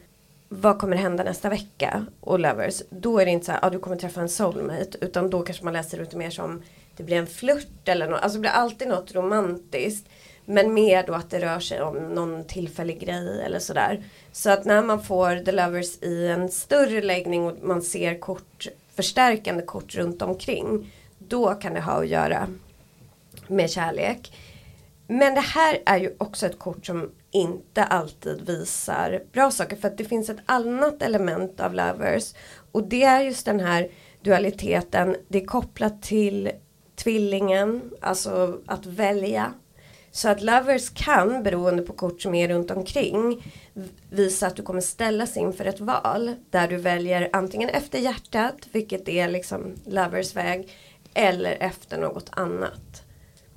vad 0.49 0.79
kommer 0.79 0.97
hända 0.97 1.25
nästa 1.25 1.49
vecka 1.49 2.07
och 2.21 2.39
lovers. 2.39 2.83
Då 2.91 3.19
är 3.19 3.25
det 3.25 3.31
inte 3.31 3.47
så 3.47 3.53
här, 3.53 3.59
ja 3.63 3.71
du 3.71 3.79
kommer 3.79 3.97
träffa 3.97 4.21
en 4.21 4.29
soulmate. 4.29 4.99
Utan 5.01 5.31
då 5.31 5.43
kanske 5.43 5.65
man 5.65 5.73
läser 5.73 5.99
ut 5.99 6.11
det 6.11 6.17
mer 6.17 6.31
som 6.31 6.63
det 6.97 7.03
blir 7.03 7.17
en 7.17 7.27
flört 7.27 7.89
eller 7.89 8.09
något. 8.09 8.21
Alltså 8.21 8.37
det 8.37 8.41
blir 8.41 8.51
alltid 8.51 8.89
något 8.89 9.15
romantiskt. 9.15 10.09
Men 10.45 10.75
mer 10.75 11.07
då 11.07 11.15
att 11.15 11.31
det 11.31 11.41
rör 11.41 11.61
sig 11.61 11.83
om 11.83 11.97
någon 11.97 12.45
tillfällig 12.45 13.01
grej 13.01 13.43
eller 13.43 13.59
sådär. 13.59 14.05
Så 14.33 14.51
att 14.51 14.65
när 14.65 14.83
man 14.83 15.03
får 15.03 15.45
the 15.45 15.53
lovers 15.53 16.03
i 16.03 16.27
en 16.27 16.49
större 16.49 17.03
läggning 17.03 17.45
och 17.45 17.57
man 17.63 17.83
ser 17.83 18.19
kort, 18.19 18.69
förstärkande 18.95 19.63
kort 19.63 19.95
runt 19.95 20.23
omkring. 20.23 20.93
Då 21.19 21.55
kan 21.55 21.75
det 21.75 21.81
ha 21.81 21.93
att 21.93 22.09
göra 22.09 22.49
med 23.47 23.71
kärlek. 23.71 24.33
Men 25.07 25.35
det 25.35 25.41
här 25.41 25.79
är 25.87 25.99
ju 25.99 26.15
också 26.19 26.47
ett 26.47 26.59
kort 26.59 26.87
som 26.87 27.11
inte 27.33 27.85
alltid 27.85 28.47
visar 28.47 29.23
bra 29.33 29.51
saker. 29.51 29.77
För 29.77 29.89
att 29.89 29.99
det 29.99 30.05
finns 30.05 30.31
ett 30.31 30.43
annat 30.47 31.03
element 31.03 31.61
av 31.61 31.75
lovers. 31.75 32.35
Och 32.73 32.89
det 32.89 33.03
är 33.03 33.21
just 33.21 33.47
den 33.47 33.61
här 33.61 33.89
dualiteten. 34.23 35.17
Det 35.29 35.43
är 35.43 35.47
kopplat 35.47 36.03
till 36.03 36.51
tvillingen. 36.97 37.91
Alltså 38.01 38.59
att 38.67 38.87
välja. 38.87 39.53
Så 40.15 40.29
att 40.29 40.43
lovers 40.43 40.91
kan, 40.95 41.43
beroende 41.43 41.83
på 41.83 41.93
kort 41.93 42.23
som 42.23 42.35
är 42.35 42.49
runt 42.49 42.71
omkring, 42.71 43.53
visa 44.11 44.47
att 44.47 44.57
du 44.57 44.63
kommer 44.63 44.81
ställas 44.81 45.37
inför 45.37 45.65
ett 45.65 45.81
val. 45.81 46.35
Där 46.51 46.69
du 46.69 46.77
väljer 46.77 47.31
antingen 47.33 47.69
efter 47.69 47.99
hjärtat, 47.99 48.69
vilket 48.73 49.09
är 49.09 49.29
liksom 49.29 49.75
lovers 49.87 50.37
väg, 50.37 50.69
eller 51.15 51.57
efter 51.61 51.99
något 51.99 52.31
annat. 52.31 53.02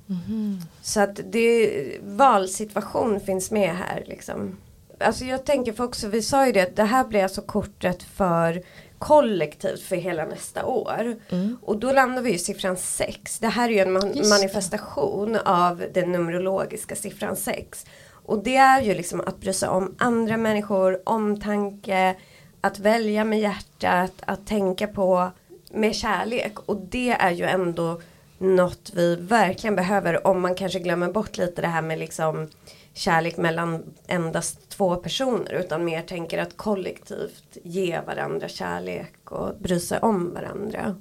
Mm. 0.08 0.58
Så 0.82 1.00
att 1.00 1.20
det, 1.24 1.98
valsituation 2.02 3.20
finns 3.20 3.50
med 3.50 3.76
här 3.76 4.04
liksom. 4.06 4.56
Alltså 5.00 5.24
jag 5.24 5.44
tänker 5.44 5.72
för 5.72 5.84
också, 5.84 6.08
vi 6.08 6.22
sa 6.22 6.46
ju 6.46 6.52
det 6.52 6.60
att 6.60 6.76
det 6.76 6.84
här 6.84 7.04
blir 7.04 7.22
alltså 7.22 7.42
kortet 7.42 8.02
för 8.02 8.62
kollektivt 8.98 9.82
för 9.82 9.96
hela 9.96 10.24
nästa 10.24 10.64
år. 10.66 11.16
Mm. 11.28 11.56
Och 11.62 11.78
då 11.78 11.92
landar 11.92 12.22
vi 12.22 12.34
i 12.34 12.38
siffran 12.38 12.76
6. 12.76 13.38
Det 13.38 13.48
här 13.48 13.68
är 13.68 13.72
ju 13.72 13.78
en 13.78 13.92
man 13.92 14.12
manifestation 14.30 15.36
av 15.36 15.84
den 15.94 16.12
numerologiska 16.12 16.96
siffran 16.96 17.36
6. 17.36 17.86
Och 18.08 18.44
det 18.44 18.56
är 18.56 18.82
ju 18.82 18.94
liksom 18.94 19.20
att 19.20 19.40
bry 19.40 19.52
sig 19.52 19.68
om 19.68 19.94
andra 19.98 20.36
människor, 20.36 21.08
omtanke, 21.08 22.16
att 22.60 22.78
välja 22.78 23.24
med 23.24 23.40
hjärtat, 23.40 24.12
att 24.20 24.46
tänka 24.46 24.86
på 24.86 25.30
med 25.70 25.94
kärlek. 25.94 26.58
Och 26.58 26.76
det 26.76 27.10
är 27.10 27.30
ju 27.30 27.44
ändå 27.44 28.00
något 28.38 28.90
vi 28.94 29.16
verkligen 29.16 29.76
behöver 29.76 30.26
om 30.26 30.40
man 30.40 30.54
kanske 30.54 30.78
glömmer 30.78 31.12
bort 31.12 31.38
lite 31.38 31.62
det 31.62 31.68
här 31.68 31.82
med 31.82 31.98
liksom 31.98 32.48
kärlek 32.94 33.36
mellan 33.36 33.82
endast 34.06 34.68
två 34.68 34.96
personer 34.96 35.52
utan 35.52 35.84
mer 35.84 36.02
tänker 36.02 36.38
att 36.38 36.56
kollektivt 36.56 37.58
ge 37.62 38.00
varandra 38.06 38.48
kärlek 38.48 39.30
och 39.30 39.54
bry 39.58 39.80
sig 39.80 39.98
om 39.98 40.34
varandra. 40.34 40.94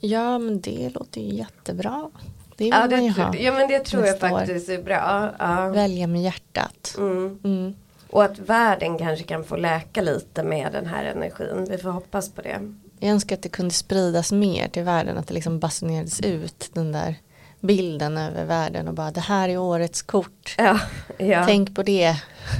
Ja 0.00 0.38
men 0.38 0.60
det 0.60 0.90
låter 0.94 1.20
ju 1.20 1.34
jättebra. 1.34 2.10
Det 2.56 2.64
vill 2.64 2.72
ja, 2.72 2.86
det, 2.86 2.96
man 2.96 3.04
ju 3.04 3.10
ha 3.10 3.34
ja 3.36 3.52
men 3.52 3.68
det 3.68 3.78
tror 3.78 4.06
jag 4.06 4.20
faktiskt 4.20 4.68
är 4.68 4.82
bra. 4.82 5.34
Ja. 5.38 5.68
Välja 5.68 6.06
med 6.06 6.22
hjärtat. 6.22 6.94
Mm. 6.98 7.38
Mm. 7.44 7.74
Och 8.10 8.24
att 8.24 8.38
världen 8.38 8.98
kanske 8.98 9.24
kan 9.24 9.44
få 9.44 9.56
läka 9.56 10.02
lite 10.02 10.42
med 10.42 10.72
den 10.72 10.86
här 10.86 11.04
energin. 11.04 11.66
Vi 11.70 11.78
får 11.78 11.90
hoppas 11.90 12.30
på 12.30 12.42
det. 12.42 12.74
Jag 12.98 13.10
önskar 13.10 13.36
att 13.36 13.42
det 13.42 13.48
kunde 13.48 13.74
spridas 13.74 14.32
mer 14.32 14.68
till 14.68 14.82
världen. 14.82 15.18
Att 15.18 15.26
det 15.26 15.34
liksom 15.34 15.58
basunerades 15.58 16.20
ut 16.20 16.70
den 16.72 16.92
där 16.92 17.14
bilden 17.60 18.18
över 18.18 18.44
världen 18.44 18.88
och 18.88 18.94
bara 18.94 19.10
det 19.10 19.20
här 19.20 19.48
är 19.48 19.58
årets 19.58 20.02
kort. 20.02 20.54
Ja, 20.58 20.80
ja. 21.18 21.44
Tänk 21.46 21.74
på 21.74 21.82
det. 21.82 22.16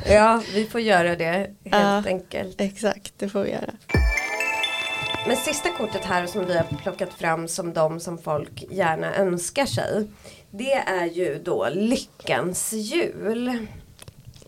Ja, 0.08 0.42
vi 0.54 0.66
får 0.66 0.80
göra 0.80 1.16
det 1.16 1.32
helt 1.64 2.04
ja, 2.04 2.04
enkelt. 2.06 2.60
Exakt, 2.60 3.12
det 3.16 3.28
får 3.28 3.42
vi 3.42 3.50
göra. 3.50 3.70
Men 5.26 5.36
sista 5.36 5.68
kortet 5.70 6.04
här 6.04 6.26
som 6.26 6.46
vi 6.46 6.56
har 6.56 6.64
plockat 6.82 7.12
fram 7.12 7.48
som 7.48 7.72
de 7.72 8.00
som 8.00 8.18
folk 8.18 8.64
gärna 8.70 9.14
önskar 9.14 9.66
sig. 9.66 10.08
Det 10.50 10.72
är 10.72 11.06
ju 11.06 11.42
då 11.44 11.68
lyckans 11.72 12.72
jul. 12.72 13.66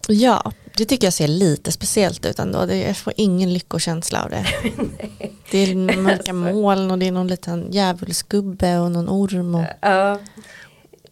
Ja, 0.08 0.52
det 0.76 0.84
tycker 0.84 1.06
jag 1.06 1.14
ser 1.14 1.28
lite 1.28 1.72
speciellt 1.72 2.26
ut 2.26 2.38
ändå. 2.38 2.74
Jag 2.74 2.96
får 2.96 3.12
ingen 3.16 3.52
lyckokänsla 3.52 4.22
av 4.24 4.30
det. 4.30 4.46
det 5.50 5.58
är 5.58 5.74
mörka 5.74 6.14
alltså. 6.16 6.32
moln 6.32 6.90
och 6.90 6.98
det 6.98 7.06
är 7.06 7.12
någon 7.12 7.28
liten 7.28 7.72
djävulsgubbe 7.72 8.78
och 8.78 8.90
någon 8.90 9.08
orm. 9.08 9.54
Och... 9.54 9.60
Uh, 9.60 10.16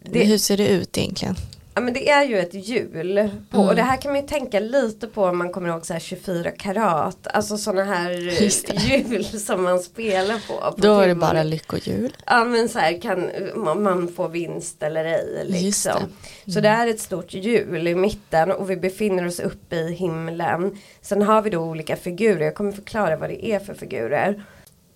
det... 0.01 0.25
Hur 0.25 0.39
ser 0.39 0.57
det 0.57 0.69
ut 0.69 0.99
egentligen? 0.99 1.37
Ja 1.79 1.83
men 1.83 1.95
det 1.95 2.11
är 2.11 2.25
ju 2.25 2.39
ett 2.39 2.69
hjul. 2.69 3.31
På, 3.51 3.57
mm. 3.57 3.69
Och 3.69 3.75
det 3.75 3.83
här 3.83 3.97
kan 3.97 4.13
man 4.13 4.21
ju 4.21 4.27
tänka 4.27 4.61
lite 4.61 5.07
på 5.07 5.25
om 5.25 5.39
man 5.39 5.53
kommer 5.53 5.69
ihåg 5.69 5.87
så 5.87 5.93
här 5.93 6.01
24 6.01 6.51
karat. 6.51 7.27
Alltså 7.27 7.59
sådana 7.59 7.85
här 7.85 8.11
hjul 8.89 9.25
som 9.25 9.63
man 9.63 9.79
spelar 9.79 10.49
på. 10.49 10.73
på 10.73 10.81
Då 10.81 11.01
är 11.01 11.09
det 11.09 11.15
bara 11.15 11.43
lyckohjul. 11.43 12.17
Ja 12.27 12.45
men 12.45 12.69
så 12.69 12.79
här 12.79 13.01
kan 13.01 13.31
man 13.55 14.09
få 14.09 14.29
vinst 14.29 14.83
eller 14.83 15.05
ej. 15.05 15.45
Liksom. 15.45 15.93
Det. 15.93 15.99
Mm. 15.99 16.55
Så 16.55 16.61
det 16.61 16.69
är 16.69 16.87
ett 16.87 17.01
stort 17.01 17.35
hjul 17.35 17.89
i 17.89 17.95
mitten 17.95 18.53
och 18.53 18.71
vi 18.71 18.77
befinner 18.77 19.27
oss 19.27 19.41
uppe 19.41 19.77
i 19.77 19.93
himlen. 19.95 20.79
Sen 21.01 21.23
har 21.23 21.43
vi 21.43 21.51
då 21.51 21.61
olika 21.61 21.97
figurer. 21.97 22.45
Jag 22.45 22.55
kommer 22.55 22.73
förklara 22.73 23.17
vad 23.17 23.31
det 23.31 23.47
är 23.47 23.59
för 23.59 23.75
figurer. 23.75 24.45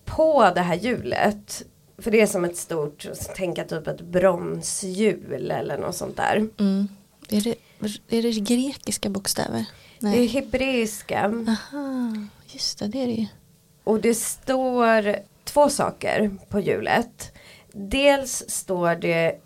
På 0.05 0.51
det 0.55 0.61
här 0.61 0.77
hjulet 0.77 1.64
för 2.03 2.11
det 2.11 2.21
är 2.21 2.27
som 2.27 2.45
ett 2.45 2.57
stort, 2.57 3.07
tänka 3.37 3.65
typ 3.65 3.87
ett 3.87 4.01
bronshjul 4.01 5.51
eller 5.51 5.79
något 5.79 5.97
sånt 5.97 6.17
där. 6.17 6.49
Mm. 6.59 6.88
Är, 7.29 7.41
det, 7.41 7.55
är 8.09 8.23
det 8.23 8.31
grekiska 8.33 9.09
bokstäver? 9.09 9.65
Nej. 9.99 10.17
Det 10.17 10.25
är 10.25 10.29
hebreiska. 10.29 11.33
Aha, 11.49 12.15
just 12.47 12.79
det, 12.79 12.88
det 12.88 13.03
är 13.03 13.07
det 13.07 13.12
ju. 13.12 13.27
Och 13.85 14.01
det 14.01 14.15
står 14.15 15.17
två 15.45 15.69
saker 15.69 16.31
på 16.49 16.61
hjulet. 16.61 17.33
Dels 17.73 18.45
står 18.49 18.95
det 18.95 19.41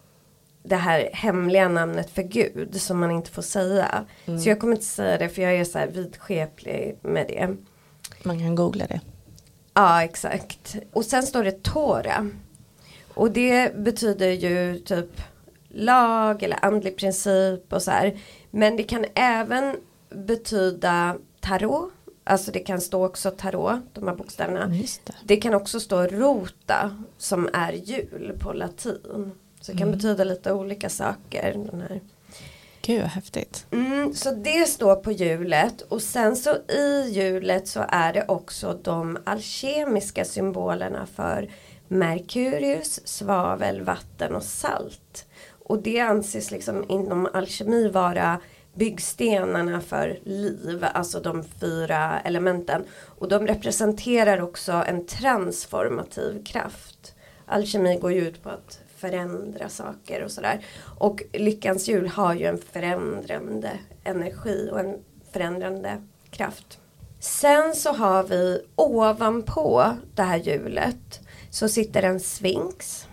det 0.62 0.76
här 0.76 1.10
hemliga 1.12 1.68
namnet 1.68 2.10
för 2.10 2.22
Gud 2.22 2.80
som 2.80 3.00
man 3.00 3.10
inte 3.10 3.30
får 3.30 3.42
säga. 3.42 4.04
Mm. 4.26 4.40
Så 4.40 4.48
jag 4.48 4.60
kommer 4.60 4.72
inte 4.72 4.86
säga 4.86 5.18
det 5.18 5.28
för 5.28 5.42
jag 5.42 5.54
är 5.54 5.64
så 5.64 5.78
här 5.78 5.86
vidskeplig 5.86 6.96
med 7.02 7.26
det. 7.28 7.56
Man 8.22 8.38
kan 8.38 8.54
googla 8.54 8.86
det. 8.86 9.00
Ja 9.74 10.04
exakt. 10.04 10.76
Och 10.92 11.04
sen 11.04 11.22
står 11.22 11.44
det 11.44 11.62
Tora. 11.62 12.30
Och 13.16 13.30
det 13.30 13.76
betyder 13.76 14.30
ju 14.30 14.78
typ 14.78 15.20
lag 15.68 16.42
eller 16.42 16.64
andlig 16.64 16.96
princip 16.96 17.72
och 17.72 17.82
så 17.82 17.90
här. 17.90 18.18
Men 18.50 18.76
det 18.76 18.82
kan 18.82 19.04
även 19.14 19.76
betyda 20.10 21.16
tarot. 21.40 21.92
Alltså 22.24 22.52
det 22.52 22.58
kan 22.58 22.80
stå 22.80 23.06
också 23.06 23.30
tarot, 23.30 23.80
de 23.92 24.08
här 24.08 24.14
bokstäverna. 24.14 24.66
Det. 24.66 25.12
det. 25.24 25.36
kan 25.36 25.54
också 25.54 25.80
stå 25.80 26.06
rota 26.06 27.04
som 27.18 27.48
är 27.52 27.72
jul 27.72 28.38
på 28.40 28.52
latin. 28.52 29.32
Så 29.60 29.72
det 29.72 29.78
kan 29.78 29.88
mm. 29.88 29.98
betyda 29.98 30.24
lite 30.24 30.52
olika 30.52 30.88
saker. 30.88 31.52
Den 31.52 31.80
här. 31.80 32.00
Gud 32.82 33.00
vad 33.00 33.10
häftigt. 33.10 33.66
Mm, 33.70 34.14
så 34.14 34.30
det 34.30 34.68
står 34.68 34.96
på 34.96 35.12
hjulet 35.12 35.82
och 35.82 36.02
sen 36.02 36.36
så 36.36 36.56
i 36.68 37.10
hjulet 37.10 37.68
så 37.68 37.84
är 37.88 38.12
det 38.12 38.24
också 38.28 38.78
de 38.82 39.18
alkemiska 39.24 40.24
symbolerna 40.24 41.06
för 41.06 41.50
Merkurius, 41.88 43.08
svavel, 43.08 43.82
vatten 43.82 44.34
och 44.34 44.42
salt. 44.42 45.26
Och 45.68 45.82
det 45.82 46.00
anses 46.00 46.50
liksom 46.50 46.84
inom 46.88 47.28
alkemi 47.32 47.88
vara 47.88 48.40
byggstenarna 48.74 49.80
för 49.80 50.18
liv, 50.24 50.86
alltså 50.94 51.20
de 51.20 51.44
fyra 51.60 52.20
elementen. 52.20 52.84
Och 53.04 53.28
de 53.28 53.46
representerar 53.46 54.40
också 54.40 54.72
en 54.72 55.06
transformativ 55.06 56.44
kraft. 56.44 57.14
Alkemi 57.46 57.98
går 57.98 58.12
ju 58.12 58.28
ut 58.28 58.42
på 58.42 58.50
att 58.50 58.80
förändra 58.96 59.68
saker 59.68 60.24
och 60.24 60.30
sådär. 60.30 60.66
Och 60.98 61.22
lyckans 61.32 61.88
hjul 61.88 62.08
har 62.08 62.34
ju 62.34 62.46
en 62.46 62.58
förändrande 62.58 63.70
energi 64.04 64.68
och 64.72 64.80
en 64.80 65.04
förändrande 65.32 66.02
kraft. 66.30 66.78
Sen 67.20 67.74
så 67.74 67.92
har 67.92 68.22
vi 68.22 68.62
ovanpå 68.76 69.96
det 70.14 70.22
här 70.22 70.36
hjulet 70.38 71.20
så 71.50 71.68
sitter 71.68 72.02
en 72.02 72.20
sphinx. 72.20 73.06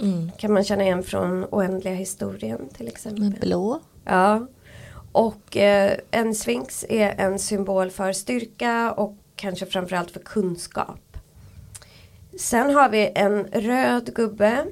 Mm. 0.00 0.30
Kan 0.38 0.52
man 0.52 0.64
känna 0.64 0.82
igen 0.82 1.02
från 1.02 1.44
oändliga 1.44 1.94
historien 1.94 2.68
till 2.76 2.88
exempel. 2.88 3.24
Med 3.24 3.40
blå. 3.40 3.80
Ja. 4.04 4.46
Och 5.12 5.56
eh, 5.56 5.98
en 6.10 6.34
sphinx 6.34 6.84
är 6.88 7.14
en 7.18 7.38
symbol 7.38 7.90
för 7.90 8.12
styrka 8.12 8.92
och 8.92 9.16
kanske 9.36 9.66
framförallt 9.66 10.10
för 10.10 10.20
kunskap. 10.20 11.00
Sen 12.38 12.74
har 12.74 12.88
vi 12.88 13.12
en 13.14 13.44
röd 13.44 14.14
gubbe 14.14 14.66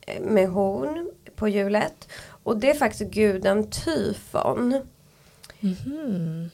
eh, 0.00 0.22
med 0.22 0.48
horn 0.48 1.10
på 1.36 1.48
hjulet. 1.48 2.08
Och 2.42 2.56
det 2.56 2.70
är 2.70 2.74
faktiskt 2.74 3.10
guden 3.10 3.70
Tyfon. 3.70 4.82
Mm. 5.60 6.50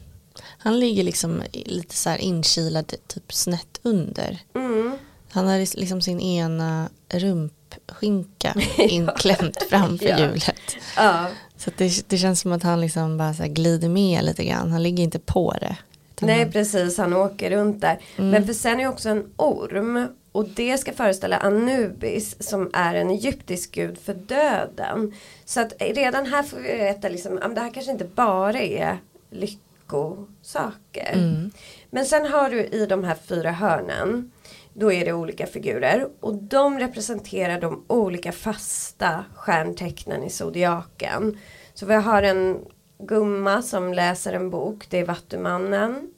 Han 0.59 0.81
ligger 0.81 1.05
liksom 1.05 1.43
lite 1.53 1.95
så 1.95 2.11
här 2.11 2.19
inkilad 2.19 2.95
typ 3.07 3.33
snett 3.33 3.81
under. 3.83 4.41
Mm. 4.55 4.99
Han 5.37 5.47
har 5.47 5.79
liksom 5.79 6.01
sin 6.01 6.21
ena 6.21 6.89
rumpskinka 7.09 8.55
inklämt 8.79 9.63
framför 9.71 10.07
ja. 10.07 10.19
hjulet. 10.19 10.77
Ja. 10.97 11.27
Så 11.57 11.71
det, 11.77 12.09
det, 12.09 12.19
känns 12.19 12.41
som 12.41 12.53
att 12.53 12.63
han 12.63 12.81
liksom 12.81 13.19
bara 13.19 13.33
glider 13.33 13.89
med 13.89 14.25
lite 14.25 14.45
grann. 14.45 14.73
Han 14.73 14.83
ligger 14.83 15.05
inte 15.05 15.19
på 15.19 15.55
det. 15.61 15.77
Nej 16.21 16.51
precis, 16.53 16.99
han 16.99 17.13
åker 17.13 17.51
runt 17.51 17.81
där. 17.81 17.99
Mm. 18.17 18.31
Men 18.31 18.47
för 18.47 18.53
sen 18.53 18.81
är 18.81 18.89
också 18.89 19.09
en 19.09 19.33
orm. 19.37 20.09
Och 20.33 20.49
det 20.49 20.79
ska 20.79 20.93
föreställa 20.93 21.37
Anubis 21.37 22.49
som 22.49 22.71
är 22.73 22.95
en 22.95 23.11
egyptisk 23.11 23.75
gud 23.75 23.99
för 23.99 24.15
döden. 24.15 25.15
Så 25.45 25.61
att 25.61 25.73
redan 25.81 26.27
här 26.27 26.43
får 26.43 26.57
vi 26.57 26.77
veta 26.77 27.09
liksom, 27.09 27.39
att 27.43 27.55
det 27.55 27.61
här 27.61 27.75
kanske 27.75 27.93
inte 27.93 28.05
bara 28.05 28.61
är 28.61 28.99
lyckosaker. 29.31 31.13
Mm. 31.13 31.51
Men 31.91 32.07
sen 32.07 32.27
har 32.27 32.51
du 32.51 32.65
i 32.65 32.87
de 32.87 33.05
här 33.05 33.17
fyra 33.29 33.53
hörnen 33.53 34.31
då 34.79 34.93
är 34.93 35.05
det 35.05 35.13
olika 35.13 35.47
figurer 35.47 36.09
och 36.21 36.35
de 36.35 36.79
representerar 36.79 37.61
de 37.61 37.85
olika 37.87 38.33
fasta 38.33 39.25
stjärntecknen 39.35 40.25
i 40.25 40.31
zodiaken. 40.31 41.39
Så 41.75 41.87
vi 41.87 41.95
har 41.95 42.23
en 42.23 42.65
gumma 42.99 43.63
som 43.63 43.93
läser 43.93 44.33
en 44.33 44.51
bok, 44.51 44.87
det 44.91 44.99
är 44.99 45.05
Vattumannen. 45.05 46.11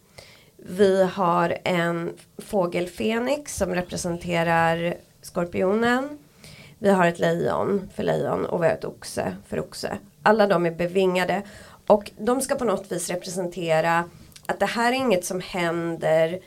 Vi 0.57 1.05
har 1.05 1.59
en 1.65 2.13
fågel 2.39 2.87
Fenix 2.87 3.57
som 3.57 3.75
representerar 3.75 4.95
skorpionen. 5.23 6.19
Vi 6.79 6.91
har 6.91 7.07
ett 7.07 7.19
lejon 7.19 7.91
för 7.95 8.03
lejon 8.03 8.47
och 8.47 8.63
vi 8.63 8.67
har 8.67 8.75
ett 8.75 8.85
oxe 8.85 9.37
för 9.47 9.61
oxe. 9.61 9.99
Alla 10.23 10.47
de 10.47 10.67
är 10.67 10.71
bevingade 10.71 11.43
och 11.87 12.11
de 12.19 12.41
ska 12.41 12.55
på 12.55 12.65
något 12.65 12.93
vis 12.93 13.11
representera 13.11 14.05
att 14.47 14.61
det 14.61 14.67
här 14.67 14.93
är 14.93 14.97
inget 14.97 15.25
som 15.25 15.41
händer 15.41 16.41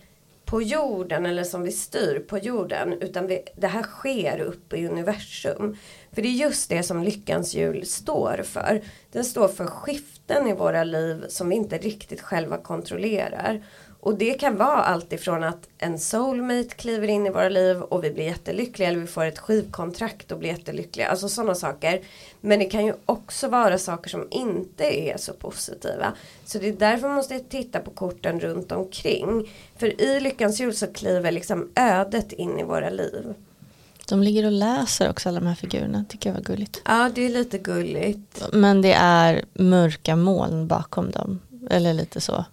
på 0.51 0.61
jorden 0.61 1.25
eller 1.25 1.43
som 1.43 1.63
vi 1.63 1.71
styr 1.71 2.19
på 2.19 2.37
jorden 2.37 2.93
utan 2.93 3.27
vi, 3.27 3.43
det 3.55 3.67
här 3.67 3.83
sker 3.83 4.39
uppe 4.39 4.77
i 4.77 4.87
universum. 4.87 5.77
För 6.11 6.21
det 6.21 6.27
är 6.27 6.31
just 6.31 6.69
det 6.69 6.83
som 6.83 7.03
lyckans 7.03 7.53
hjul 7.53 7.85
står 7.85 8.41
för. 8.43 8.81
Den 9.11 9.25
står 9.25 9.47
för 9.47 9.65
skiften 9.65 10.47
i 10.47 10.53
våra 10.53 10.83
liv 10.83 11.25
som 11.29 11.49
vi 11.49 11.55
inte 11.55 11.77
riktigt 11.77 12.21
själva 12.21 12.57
kontrollerar. 12.57 13.63
Och 14.01 14.17
det 14.17 14.33
kan 14.33 14.57
vara 14.57 14.83
allt 14.83 15.13
ifrån 15.13 15.43
att 15.43 15.67
en 15.77 15.99
soulmate 15.99 16.75
kliver 16.75 17.07
in 17.07 17.25
i 17.25 17.29
våra 17.29 17.49
liv 17.49 17.81
och 17.81 18.03
vi 18.03 18.11
blir 18.11 18.23
jättelyckliga 18.23 18.89
eller 18.89 18.99
vi 18.99 19.07
får 19.07 19.25
ett 19.25 19.39
skivkontrakt 19.39 20.31
och 20.31 20.39
blir 20.39 20.49
jättelyckliga. 20.49 21.07
Alltså 21.07 21.29
sådana 21.29 21.55
saker. 21.55 22.01
Men 22.41 22.59
det 22.59 22.65
kan 22.65 22.85
ju 22.85 22.93
också 23.05 23.47
vara 23.47 23.77
saker 23.77 24.09
som 24.09 24.27
inte 24.31 24.83
är 24.83 25.17
så 25.17 25.33
positiva. 25.33 26.13
Så 26.45 26.57
det 26.57 26.67
är 26.67 26.73
därför 26.73 27.07
man 27.07 27.15
måste 27.15 27.39
titta 27.39 27.79
på 27.79 27.91
korten 27.91 28.39
runt 28.39 28.71
omkring. 28.71 29.49
För 29.77 30.01
i 30.01 30.19
Lyckans 30.19 30.59
jul 30.59 30.75
så 30.75 30.87
kliver 30.87 31.31
liksom 31.31 31.69
ödet 31.75 32.31
in 32.31 32.59
i 32.59 32.63
våra 32.63 32.89
liv. 32.89 33.33
De 34.09 34.23
ligger 34.23 34.45
och 34.45 34.51
läser 34.51 35.09
också 35.09 35.29
alla 35.29 35.39
de 35.39 35.47
här 35.47 35.55
figurerna, 35.55 36.05
tycker 36.09 36.29
jag 36.29 36.35
var 36.35 36.43
gulligt. 36.43 36.81
Ja, 36.85 37.11
det 37.15 37.25
är 37.25 37.29
lite 37.29 37.57
gulligt. 37.57 38.43
Men 38.53 38.81
det 38.81 38.93
är 38.93 39.45
mörka 39.53 40.15
moln 40.15 40.67
bakom 40.67 41.11
dem, 41.11 41.39
eller 41.69 41.93
lite 41.93 42.21
så. 42.21 42.45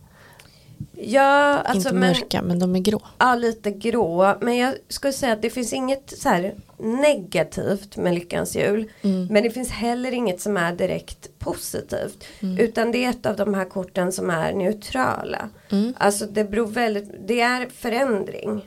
Ja, 1.00 1.58
alltså, 1.58 1.88
Inte 1.88 2.00
mörka 2.00 2.42
men, 2.42 2.48
men 2.48 2.58
de 2.58 2.76
är 2.76 2.80
grå. 2.80 3.00
Ja, 3.18 3.34
lite 3.34 3.70
grå. 3.70 4.34
Men 4.40 4.56
jag 4.56 4.74
skulle 4.88 5.12
säga 5.12 5.32
att 5.32 5.42
det 5.42 5.50
finns 5.50 5.72
inget 5.72 6.18
så 6.18 6.28
här 6.28 6.54
negativt 6.78 7.96
med 7.96 8.14
Lyckans 8.14 8.56
jul. 8.56 8.90
Mm. 9.02 9.26
Men 9.26 9.42
det 9.42 9.50
finns 9.50 9.70
heller 9.70 10.12
inget 10.12 10.40
som 10.40 10.56
är 10.56 10.72
direkt 10.72 11.38
positivt. 11.38 12.24
Mm. 12.40 12.58
Utan 12.58 12.92
det 12.92 13.04
är 13.04 13.10
ett 13.10 13.26
av 13.26 13.36
de 13.36 13.54
här 13.54 13.64
korten 13.64 14.12
som 14.12 14.30
är 14.30 14.52
neutrala. 14.52 15.48
Mm. 15.70 15.94
Alltså 15.98 16.26
det 16.26 16.44
beror 16.44 16.66
väldigt, 16.66 17.28
det 17.28 17.40
är 17.40 17.68
förändring. 17.68 18.62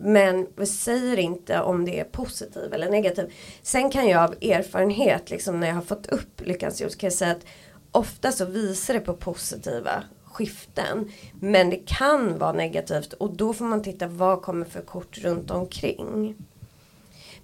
Men 0.00 0.46
vi 0.56 0.66
säger 0.66 1.18
inte 1.18 1.60
om 1.60 1.84
det 1.84 2.00
är 2.00 2.04
positiv 2.04 2.72
eller 2.72 2.90
negativ. 2.90 3.32
Sen 3.62 3.90
kan 3.90 4.08
jag 4.08 4.22
av 4.24 4.34
erfarenhet, 4.40 5.30
liksom 5.30 5.60
när 5.60 5.66
jag 5.66 5.74
har 5.74 5.82
fått 5.82 6.06
upp 6.06 6.40
Lyckans 6.46 6.80
jul, 6.80 6.90
kan 6.90 7.06
jag 7.06 7.12
säga 7.12 7.30
att 7.30 7.44
ofta 7.92 8.32
så 8.32 8.44
visar 8.44 8.94
det 8.94 9.00
på 9.00 9.14
positiva 9.14 10.02
skiften. 10.38 11.10
Men 11.40 11.70
det 11.70 11.76
kan 11.86 12.38
vara 12.38 12.52
negativt 12.52 13.12
och 13.12 13.36
då 13.36 13.52
får 13.52 13.64
man 13.64 13.82
titta 13.82 14.06
vad 14.06 14.42
kommer 14.42 14.64
för 14.64 14.80
kort 14.80 15.18
runt 15.18 15.50
omkring. 15.50 16.34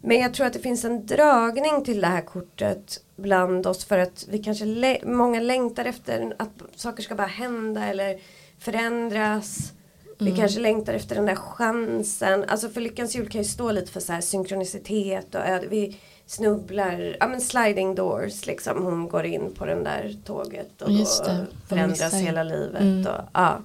Men 0.00 0.20
jag 0.20 0.34
tror 0.34 0.46
att 0.46 0.52
det 0.52 0.58
finns 0.58 0.84
en 0.84 1.06
dragning 1.06 1.84
till 1.84 2.00
det 2.00 2.06
här 2.06 2.20
kortet 2.20 3.00
bland 3.16 3.66
oss 3.66 3.84
för 3.84 3.98
att 3.98 4.26
vi 4.30 4.38
kanske 4.38 4.98
många 5.06 5.40
längtar 5.40 5.84
efter 5.84 6.34
att 6.38 6.62
saker 6.76 7.02
ska 7.02 7.14
bara 7.14 7.26
hända 7.26 7.86
eller 7.86 8.18
förändras. 8.58 9.72
Mm. 10.20 10.32
Vi 10.32 10.40
kanske 10.40 10.60
längtar 10.60 10.94
efter 10.94 11.14
den 11.14 11.26
där 11.26 11.34
chansen. 11.34 12.44
Alltså 12.48 12.68
för 12.68 12.80
Lyckans 12.80 13.16
jul 13.16 13.28
kan 13.28 13.40
ju 13.40 13.48
stå 13.48 13.72
lite 13.72 13.92
för 13.92 14.00
så 14.00 14.12
här 14.12 14.20
synkronicitet 14.20 15.34
och 15.34 15.42
vi 15.70 15.96
snubblar, 16.26 17.16
ja 17.20 17.28
men 17.28 17.40
sliding 17.40 17.94
doors 17.94 18.46
liksom. 18.46 18.84
Hon 18.84 19.08
går 19.08 19.24
in 19.24 19.54
på 19.54 19.66
den 19.66 19.84
där 19.84 20.16
tåget 20.24 20.82
och 20.82 20.92
Just 20.92 21.24
då 21.24 21.46
förändras 21.68 22.14
hela 22.14 22.42
livet. 22.42 22.82
Mm. 22.82 23.06
Och, 23.06 23.20
ja. 23.32 23.60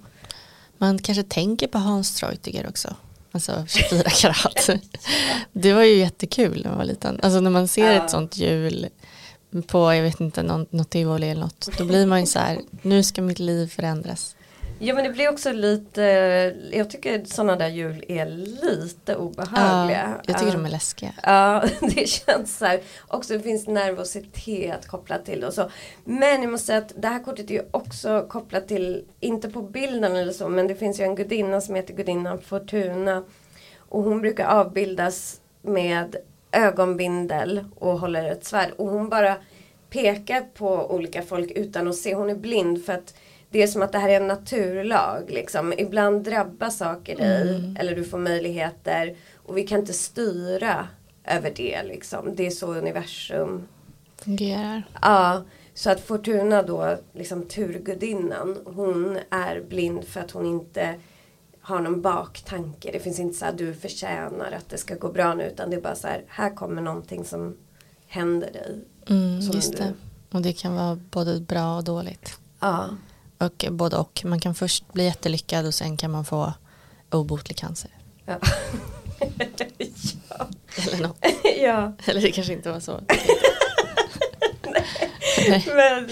Man 0.77 0.99
kanske 0.99 1.23
tänker 1.23 1.67
på 1.67 1.77
Hans 1.77 2.15
Treutiger 2.15 2.67
också. 2.69 2.95
Alltså 3.31 3.65
24 3.67 4.03
karat. 4.03 4.69
det 5.53 5.73
var 5.73 5.83
ju 5.83 5.95
jättekul 5.95 6.61
när 6.63 6.69
man 6.69 6.77
var 6.77 6.85
liten. 6.85 7.19
Alltså 7.23 7.39
när 7.39 7.51
man 7.51 7.67
ser 7.67 7.91
ja. 7.91 8.05
ett 8.05 8.11
sånt 8.11 8.37
hjul 8.37 8.87
på, 9.67 9.93
jag 9.93 10.03
vet 10.03 10.19
inte, 10.19 10.43
något, 10.43 10.71
något 10.71 10.89
tivoli 10.89 11.29
eller 11.29 11.41
något. 11.41 11.69
Då 11.77 11.85
blir 11.85 12.05
man 12.05 12.19
ju 12.19 12.25
så 12.25 12.39
här, 12.39 12.59
nu 12.81 13.03
ska 13.03 13.21
mitt 13.21 13.39
liv 13.39 13.67
förändras. 13.67 14.35
Ja 14.81 14.93
men 14.93 15.03
det 15.03 15.09
blir 15.09 15.29
också 15.29 15.51
lite, 15.51 16.01
jag 16.71 16.89
tycker 16.89 17.25
sådana 17.25 17.55
där 17.55 17.67
jul 17.67 18.05
är 18.07 18.25
lite 18.25 19.15
obehagliga. 19.15 20.13
Ja, 20.17 20.23
jag 20.25 20.39
tycker 20.39 20.51
de 20.51 20.65
är 20.65 20.69
läskiga. 20.69 21.13
Ja, 21.23 21.63
det 21.81 22.09
känns 22.09 22.57
så 22.57 22.65
här. 22.65 22.81
Också 23.07 23.33
det 23.33 23.39
finns 23.39 23.67
nervositet 23.67 24.87
kopplat 24.87 25.25
till 25.25 25.41
det 25.41 25.47
och 25.47 25.53
så. 25.53 25.69
Men 26.03 26.41
jag 26.41 26.51
måste 26.51 26.67
säga 26.67 26.77
att 26.77 26.93
det 26.95 27.07
här 27.07 27.23
kortet 27.23 27.49
är 27.49 27.53
ju 27.53 27.63
också 27.71 28.25
kopplat 28.29 28.67
till, 28.67 29.05
inte 29.19 29.49
på 29.49 29.61
bilden 29.61 30.15
eller 30.15 30.33
så, 30.33 30.49
men 30.49 30.67
det 30.67 30.75
finns 30.75 30.99
ju 30.99 31.03
en 31.03 31.15
gudinna 31.15 31.61
som 31.61 31.75
heter 31.75 31.93
gudinnan 31.93 32.41
Fortuna. 32.41 33.23
Och 33.77 34.03
hon 34.03 34.21
brukar 34.21 34.45
avbildas 34.45 35.41
med 35.61 36.15
ögonbindel 36.51 37.65
och 37.79 37.99
håller 37.99 38.31
ett 38.31 38.45
svärd. 38.45 38.71
Och 38.77 38.87
hon 38.87 39.09
bara 39.09 39.35
pekar 39.89 40.41
på 40.41 40.91
olika 40.91 41.21
folk 41.21 41.51
utan 41.51 41.87
att 41.87 41.95
se, 41.95 42.15
hon 42.15 42.29
är 42.29 42.35
blind 42.35 42.85
för 42.85 42.93
att 42.93 43.13
det 43.49 43.63
är 43.63 43.67
som 43.67 43.81
att 43.81 43.91
det 43.91 43.99
här 43.99 44.09
är 44.09 44.21
en 44.21 44.27
naturlag. 44.27 45.23
Liksom. 45.29 45.73
Ibland 45.77 46.23
drabbar 46.23 46.69
saker 46.69 47.15
dig 47.15 47.55
mm. 47.55 47.77
eller 47.79 47.95
du 47.95 48.03
får 48.03 48.17
möjligheter 48.17 49.15
och 49.35 49.57
vi 49.57 49.67
kan 49.67 49.79
inte 49.79 49.93
styra 49.93 50.88
över 51.23 51.51
det. 51.55 51.83
Liksom. 51.83 52.35
Det 52.35 52.47
är 52.47 52.51
så 52.51 52.73
universum 52.73 53.67
fungerar. 54.21 54.83
Ja, 55.01 55.43
så 55.73 55.89
att 55.89 55.99
Fortuna 55.99 56.63
då, 56.63 56.97
liksom 57.13 57.43
turgudinnan, 57.43 58.57
hon 58.65 59.19
är 59.29 59.62
blind 59.62 60.03
för 60.03 60.19
att 60.19 60.31
hon 60.31 60.45
inte 60.45 60.95
har 61.62 61.79
någon 61.79 62.01
baktanke. 62.01 62.91
Det 62.91 62.99
finns 62.99 63.19
inte 63.19 63.38
så 63.38 63.45
att 63.45 63.57
du 63.57 63.73
förtjänar 63.73 64.51
att 64.51 64.69
det 64.69 64.77
ska 64.77 64.95
gå 64.95 65.12
bra 65.12 65.33
nu 65.33 65.43
utan 65.43 65.69
det 65.69 65.75
är 65.75 65.81
bara 65.81 65.95
så 65.95 66.07
här, 66.07 66.23
här 66.27 66.55
kommer 66.55 66.81
någonting 66.81 67.25
som 67.25 67.57
händer 68.07 68.51
dig. 68.51 68.79
Mm, 69.09 69.39
just 69.39 69.77
det. 69.77 69.93
Och 70.31 70.41
det 70.41 70.53
kan 70.53 70.75
vara 70.75 70.99
både 71.12 71.39
bra 71.39 71.77
och 71.77 71.83
dåligt. 71.83 72.39
Ja. 72.59 72.89
Och 73.39 73.65
både 73.71 73.97
och. 73.97 74.21
Man 74.25 74.39
kan 74.39 74.56
först 74.56 74.93
bli 74.93 75.04
jättelyckad 75.04 75.65
och 75.65 75.73
sen 75.73 75.97
kan 75.97 76.12
man 76.12 76.25
få 76.25 76.54
obotlig 77.10 77.58
cancer. 77.58 77.91
Ja. 78.25 78.39
ja. 80.30 80.47
Eller 80.88 81.08
något. 81.08 81.25
ja. 81.58 81.93
Eller 82.06 82.21
det 82.21 82.32
kanske 82.32 82.54
inte 82.54 82.71
var 82.71 82.80
så. 82.80 82.99
Nej. 85.49 85.65
Men, 85.75 86.10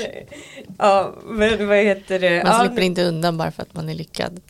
ja, 0.77 1.15
men 1.25 1.67
vad 1.67 1.77
heter 1.77 2.19
det? 2.19 2.43
Man 2.43 2.59
slipper 2.59 2.81
ja, 2.81 2.83
inte 2.83 3.03
undan 3.03 3.37
bara 3.37 3.51
för 3.51 3.61
att 3.61 3.73
man 3.73 3.89
är 3.89 3.93
lyckad. 3.93 4.41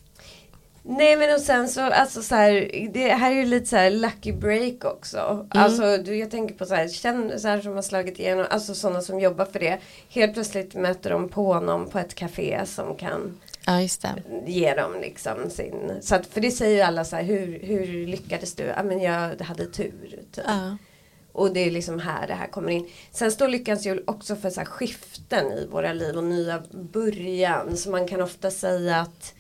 Nej 0.89 1.17
men 1.17 1.36
och 1.36 1.41
sen 1.41 1.69
så, 1.69 1.82
alltså 1.82 2.23
så 2.23 2.36
här, 2.36 2.89
det 2.93 3.08
här 3.08 3.32
är 3.32 3.36
ju 3.36 3.45
lite 3.45 3.65
så 3.65 3.76
här 3.76 3.89
lucky 3.89 4.32
break 4.32 4.86
också. 4.86 5.17
Mm. 5.17 5.47
Alltså 5.50 5.97
du, 5.97 6.15
jag 6.15 6.32
tänker 6.32 6.56
på 6.56 6.65
så 6.65 6.76
här 6.76 6.88
kändisar 6.88 7.62
som 7.62 7.76
har 7.76 7.82
slagit 7.82 8.19
igenom, 8.19 8.45
alltså 8.50 8.76
sådana 8.76 9.02
som 9.02 9.19
jobbar 9.19 9.46
för 9.46 9.60
det. 9.60 9.77
Helt 10.10 10.33
plötsligt 10.33 10.75
möter 10.75 11.10
de 11.10 11.29
på 11.29 11.60
någon 11.60 11.90
på 11.90 12.00
ett 12.00 12.15
café 12.15 12.62
som 12.65 12.96
kan 12.96 13.40
ja, 13.65 13.81
just 13.81 14.02
det. 14.02 14.13
ge 14.46 14.73
dem 14.73 14.92
liksom 15.02 15.50
sin, 15.50 15.92
så 16.02 16.15
att, 16.15 16.25
för 16.25 16.42
det 16.42 16.52
säger 16.52 16.75
ju 16.75 16.81
alla 16.81 17.06
så 17.06 17.15
här, 17.15 17.23
hur, 17.23 17.60
hur 17.60 18.08
lyckades 18.08 18.56
du? 18.56 18.63
Ja 18.63 18.83
men 18.83 19.02
jag 19.02 19.42
hade 19.42 19.65
tur. 19.65 20.19
Typ. 20.31 20.46
Ja. 20.48 20.77
Och 21.31 21.54
det 21.54 21.60
är 21.60 21.71
liksom 21.71 22.00
här 22.00 22.27
det 22.27 22.33
här 22.33 22.48
kommer 22.48 22.71
in. 22.71 22.90
Sen 23.12 23.31
står 23.31 23.48
Lyckans 23.48 23.85
jul 23.85 24.04
också 24.08 24.35
för 24.35 24.50
så 24.50 24.60
här 24.60 24.65
skiften 24.65 25.52
i 25.52 25.67
våra 25.71 25.94
liv 25.94 26.17
och 26.17 26.23
nya 26.23 26.63
början. 26.71 27.77
Så 27.77 27.90
man 27.90 28.08
kan 28.08 28.21
ofta 28.21 28.52
säga 28.52 28.98
att 28.98 29.33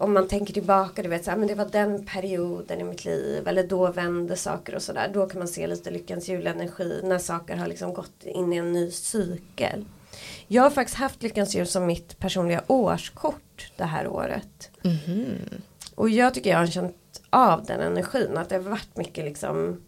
om 0.00 0.14
man 0.14 0.28
tänker 0.28 0.54
tillbaka, 0.54 1.02
du 1.02 1.08
vet 1.08 1.24
så 1.24 1.30
här, 1.30 1.38
men 1.38 1.48
det 1.48 1.54
var 1.54 1.64
den 1.64 2.06
perioden 2.06 2.80
i 2.80 2.84
mitt 2.84 3.04
liv 3.04 3.48
eller 3.48 3.64
då 3.64 3.92
vände 3.92 4.36
saker 4.36 4.74
och 4.74 4.82
sådär. 4.82 5.10
Då 5.14 5.26
kan 5.26 5.38
man 5.38 5.48
se 5.48 5.66
lite 5.66 5.90
lyckans 5.90 6.28
julenergi 6.28 7.00
när 7.04 7.18
saker 7.18 7.56
har 7.56 7.66
liksom 7.66 7.94
gått 7.94 8.24
in 8.24 8.52
i 8.52 8.56
en 8.56 8.72
ny 8.72 8.90
cykel. 8.90 9.84
Jag 10.46 10.62
har 10.62 10.70
faktiskt 10.70 10.98
haft 10.98 11.22
lyckans 11.22 11.54
jul 11.54 11.66
som 11.66 11.86
mitt 11.86 12.18
personliga 12.18 12.62
årskort 12.66 13.72
det 13.76 13.84
här 13.84 14.08
året. 14.08 14.70
Mm. 14.82 15.62
Och 15.94 16.10
jag 16.10 16.34
tycker 16.34 16.50
jag 16.50 16.58
har 16.58 16.66
känt 16.66 17.22
av 17.30 17.64
den 17.64 17.80
energin, 17.80 18.36
att 18.36 18.48
det 18.48 18.54
har 18.54 18.62
varit 18.62 18.96
mycket 18.96 19.24
liksom 19.24 19.80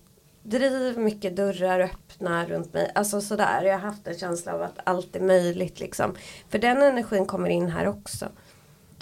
driv, 0.43 0.99
mycket 0.99 1.36
dörrar 1.36 1.80
öppna 1.80 2.47
runt 2.47 2.72
mig. 2.72 2.90
Alltså 2.95 3.20
sådär, 3.20 3.62
jag 3.62 3.72
har 3.72 3.80
haft 3.80 4.07
en 4.07 4.18
känsla 4.18 4.55
av 4.55 4.62
att 4.62 4.78
allt 4.84 5.16
är 5.16 5.20
möjligt 5.20 5.80
liksom. 5.80 6.14
För 6.49 6.59
den 6.59 6.82
energin 6.82 7.26
kommer 7.26 7.49
in 7.49 7.68
här 7.68 7.88
också. 7.88 8.28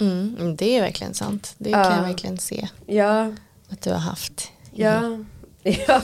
Mm, 0.01 0.55
det 0.55 0.77
är 0.77 0.81
verkligen 0.81 1.13
sant. 1.13 1.55
Det 1.57 1.71
kan 1.71 1.95
jag 1.97 2.01
verkligen 2.03 2.37
se 2.37 2.67
Ja, 2.85 3.31
att 3.69 3.81
du 3.81 3.89
har 3.91 3.97
haft. 3.99 4.51
ja, 4.71 5.01
ja. 5.63 6.01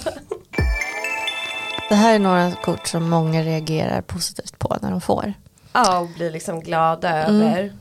Det 1.90 1.96
här 1.96 2.16
är 2.16 2.20
några 2.20 2.52
kort 2.52 2.88
som 2.88 3.10
många 3.10 3.44
reagerar 3.44 4.02
positivt 4.02 4.60
på 4.60 4.78
när 4.82 4.92
de 4.92 5.02
får. 5.02 5.34
Ja, 5.74 6.00
och 6.00 6.08
blir 6.08 6.32
liksom 6.32 6.60
glada 6.60 7.10
Mm. 7.26 7.42
över. 7.42 7.74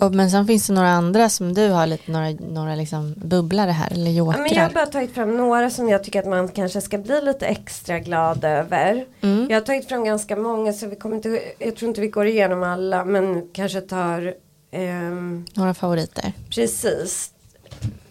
Och, 0.00 0.14
men 0.14 0.30
sen 0.30 0.46
finns 0.46 0.66
det 0.66 0.72
några 0.72 0.88
andra 0.90 1.28
som 1.28 1.54
du 1.54 1.68
har 1.70 1.86
lite 1.86 2.12
några, 2.12 2.30
några 2.30 2.74
liksom 2.74 3.14
bubblare 3.16 3.70
här 3.70 3.90
eller 3.92 4.10
Ja, 4.10 4.16
jokrar. 4.16 4.38
men 4.42 4.52
jag 4.54 4.62
har 4.62 4.70
bara 4.70 4.86
tagit 4.86 5.14
fram 5.14 5.36
några 5.36 5.70
som 5.70 5.88
jag 5.88 6.04
tycker 6.04 6.20
att 6.20 6.26
man 6.28 6.48
kanske 6.48 6.80
ska 6.80 6.98
bli 6.98 7.20
lite 7.22 7.46
extra 7.46 7.98
glad 7.98 8.44
över. 8.44 9.04
Mm. 9.20 9.46
Jag 9.50 9.56
har 9.56 9.60
tagit 9.66 9.88
fram 9.88 10.04
ganska 10.04 10.36
många 10.36 10.72
så 10.72 10.86
vi 10.86 10.96
kommer 10.96 11.16
inte, 11.16 11.42
jag 11.58 11.76
tror 11.76 11.88
inte 11.88 12.00
vi 12.00 12.08
går 12.08 12.26
igenom 12.26 12.62
alla 12.62 13.04
men 13.04 13.48
kanske 13.52 13.80
tar 13.80 14.34
ehm, 14.70 15.46
Några 15.54 15.74
favoriter. 15.74 16.32
precis. 16.50 17.32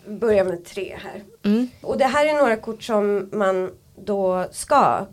Börja 0.07 0.43
med 0.43 0.65
tre 0.65 0.97
här. 1.03 1.23
Mm. 1.43 1.67
Och 1.81 1.97
det 1.97 2.05
här 2.05 2.25
är 2.25 2.33
några 2.33 2.55
kort 2.57 2.83
som 2.83 3.29
man 3.31 3.71
då 3.95 4.45
ska 4.51 5.05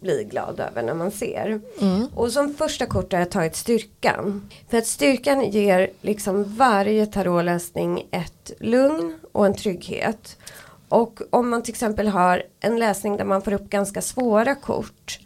bli 0.00 0.24
glad 0.24 0.60
över 0.60 0.82
när 0.82 0.94
man 0.94 1.10
ser. 1.10 1.60
Mm. 1.80 2.06
Och 2.14 2.32
som 2.32 2.54
första 2.54 2.86
kort 2.86 3.12
har 3.12 3.18
jag 3.18 3.30
tagit 3.30 3.56
styrkan. 3.56 4.50
För 4.68 4.78
att 4.78 4.86
styrkan 4.86 5.50
ger 5.50 5.90
liksom 6.00 6.44
varje 6.56 7.06
tarotläsning 7.06 8.08
ett 8.10 8.52
lugn 8.60 9.18
och 9.32 9.46
en 9.46 9.54
trygghet. 9.54 10.36
Och 10.88 11.20
om 11.30 11.48
man 11.50 11.62
till 11.62 11.72
exempel 11.72 12.08
har 12.08 12.42
en 12.60 12.78
läsning 12.78 13.16
där 13.16 13.24
man 13.24 13.42
får 13.42 13.52
upp 13.52 13.70
ganska 13.70 14.02
svåra 14.02 14.54
kort. 14.54 15.18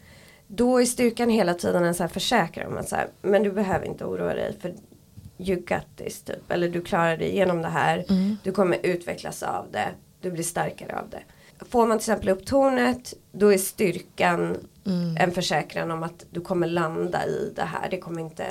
Då 0.47 0.81
är 0.81 0.85
styrkan 0.85 1.29
hela 1.29 1.53
tiden 1.53 1.83
en 1.83 1.95
så 1.95 2.03
här 2.03 2.07
försäkran 2.07 2.83
så 2.87 2.95
här, 2.95 3.07
men 3.21 3.43
du 3.43 3.51
behöver 3.51 3.85
inte 3.85 4.05
oroa 4.05 4.33
dig 4.33 4.57
för 4.61 4.73
you 5.39 5.55
got 5.59 5.85
this 5.97 6.21
typ. 6.21 6.51
Eller 6.51 6.69
du 6.69 6.81
klarar 6.81 7.17
dig 7.17 7.29
igenom 7.29 7.61
det 7.61 7.67
här. 7.69 8.05
Mm. 8.09 8.37
Du 8.43 8.51
kommer 8.51 8.77
utvecklas 8.83 9.43
av 9.43 9.65
det. 9.71 9.87
Du 10.21 10.31
blir 10.31 10.43
starkare 10.43 10.99
av 10.99 11.09
det. 11.09 11.19
Får 11.69 11.87
man 11.87 11.97
till 11.99 12.01
exempel 12.11 12.29
upp 12.29 12.45
tornet 12.45 13.13
då 13.31 13.53
är 13.53 13.57
styrkan 13.57 14.57
Mm. 14.85 15.17
en 15.17 15.31
försäkran 15.31 15.91
om 15.91 16.03
att 16.03 16.25
du 16.31 16.41
kommer 16.41 16.67
landa 16.67 17.25
i 17.25 17.53
det 17.55 17.61
här. 17.63 17.87
Det 17.89 17.97
kommer 17.99 18.21
inte, 18.21 18.45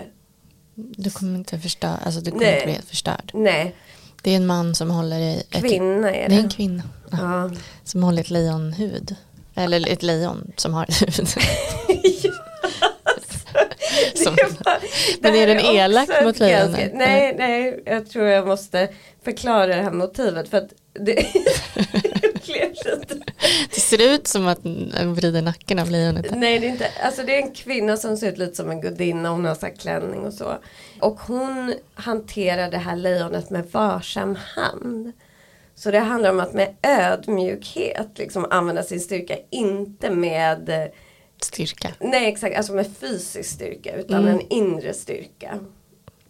Du 0.74 1.11
kommer 1.11 1.34
inte 1.34 1.59
förstöra, 1.59 1.97
alltså 1.97 2.20
du 2.20 2.30
kommer 2.30 2.45
Nej. 2.45 2.55
inte 2.55 2.64
bli 2.66 2.72
helt 2.74 2.89
förstörd. 2.89 3.30
nej, 3.34 3.74
Det 4.22 4.30
är 4.30 4.37
en 4.37 4.47
man 4.47 4.74
som 4.74 4.91
håller 4.91 5.18
i 5.18 5.43
ett, 5.51 5.61
kvinna 5.64 6.14
är 6.14 6.28
Det 6.28 6.34
är 6.34 6.39
en 6.39 6.49
det. 6.49 6.55
kvinna 6.55 6.82
Ja. 7.11 7.51
som 7.84 8.03
håller 8.03 8.20
ett 8.22 8.30
lejonhuvud. 8.30 9.16
Eller 9.55 9.89
ett 9.89 10.03
lejon 10.03 10.53
som 10.57 10.74
har 10.74 10.84
ett 10.84 11.03
huvud. 11.03 11.28
Som- 14.14 14.34
är 14.34 14.64
bara- 14.64 14.80
Men 15.20 15.34
är 15.34 15.47
den 15.47 15.57
också 15.59 15.72
elak 15.72 16.09
mot 16.24 16.39
ganska- 16.39 16.89
Nej, 16.95 17.34
nej, 17.39 17.82
jag 17.87 18.11
tror 18.11 18.26
jag 18.26 18.47
måste 18.47 18.89
förklara 19.24 19.66
det 19.66 19.82
här 19.82 19.91
motivet 19.91 20.49
för 20.49 20.59
att 20.59 20.68
det 20.93 21.14
Det 23.74 23.80
ser 23.80 24.14
ut 24.14 24.26
som 24.26 24.47
att 24.49 24.62
den 24.62 25.14
vrider 25.14 25.43
nacken 25.43 25.78
av 25.78 25.91
lejonet. 25.91 26.26
Nej 26.34 26.59
det 26.59 26.66
är 26.66 26.70
inte, 26.70 26.91
alltså 27.05 27.22
det 27.22 27.37
är 27.39 27.43
en 27.43 27.55
kvinna 27.55 27.97
som 27.97 28.16
ser 28.16 28.32
ut 28.32 28.39
lite 28.39 28.55
som 28.55 28.70
en 28.70 28.80
gudinna, 28.80 29.28
hon 29.30 29.45
har 29.45 29.55
så 29.55 29.66
klänning 29.78 30.20
och 30.20 30.32
så. 30.32 30.55
Och 31.01 31.20
hon 31.20 31.74
hanterar 31.95 32.70
det 32.70 32.78
här 32.78 32.97
lejonet 32.97 33.51
med 33.51 33.64
varsam 33.72 34.39
hand. 34.55 35.12
Så 35.74 35.91
det 35.91 35.99
handlar 35.99 36.30
om 36.30 36.41
att 36.41 36.53
med 36.53 36.76
ödmjukhet 36.82 38.09
liksom 38.18 38.47
använda 38.51 38.82
sin 38.82 39.01
styrka, 39.01 39.37
inte 39.51 40.11
med, 40.11 40.91
Styrka. 41.43 41.89
nej 42.01 42.28
exakt, 42.28 42.57
alltså 42.57 42.72
med 42.72 42.87
fysisk 43.01 43.51
styrka 43.51 43.97
utan 43.97 44.22
Mm. 44.24 44.34
en 44.34 44.41
inre 44.49 44.95
styrka. 44.95 45.59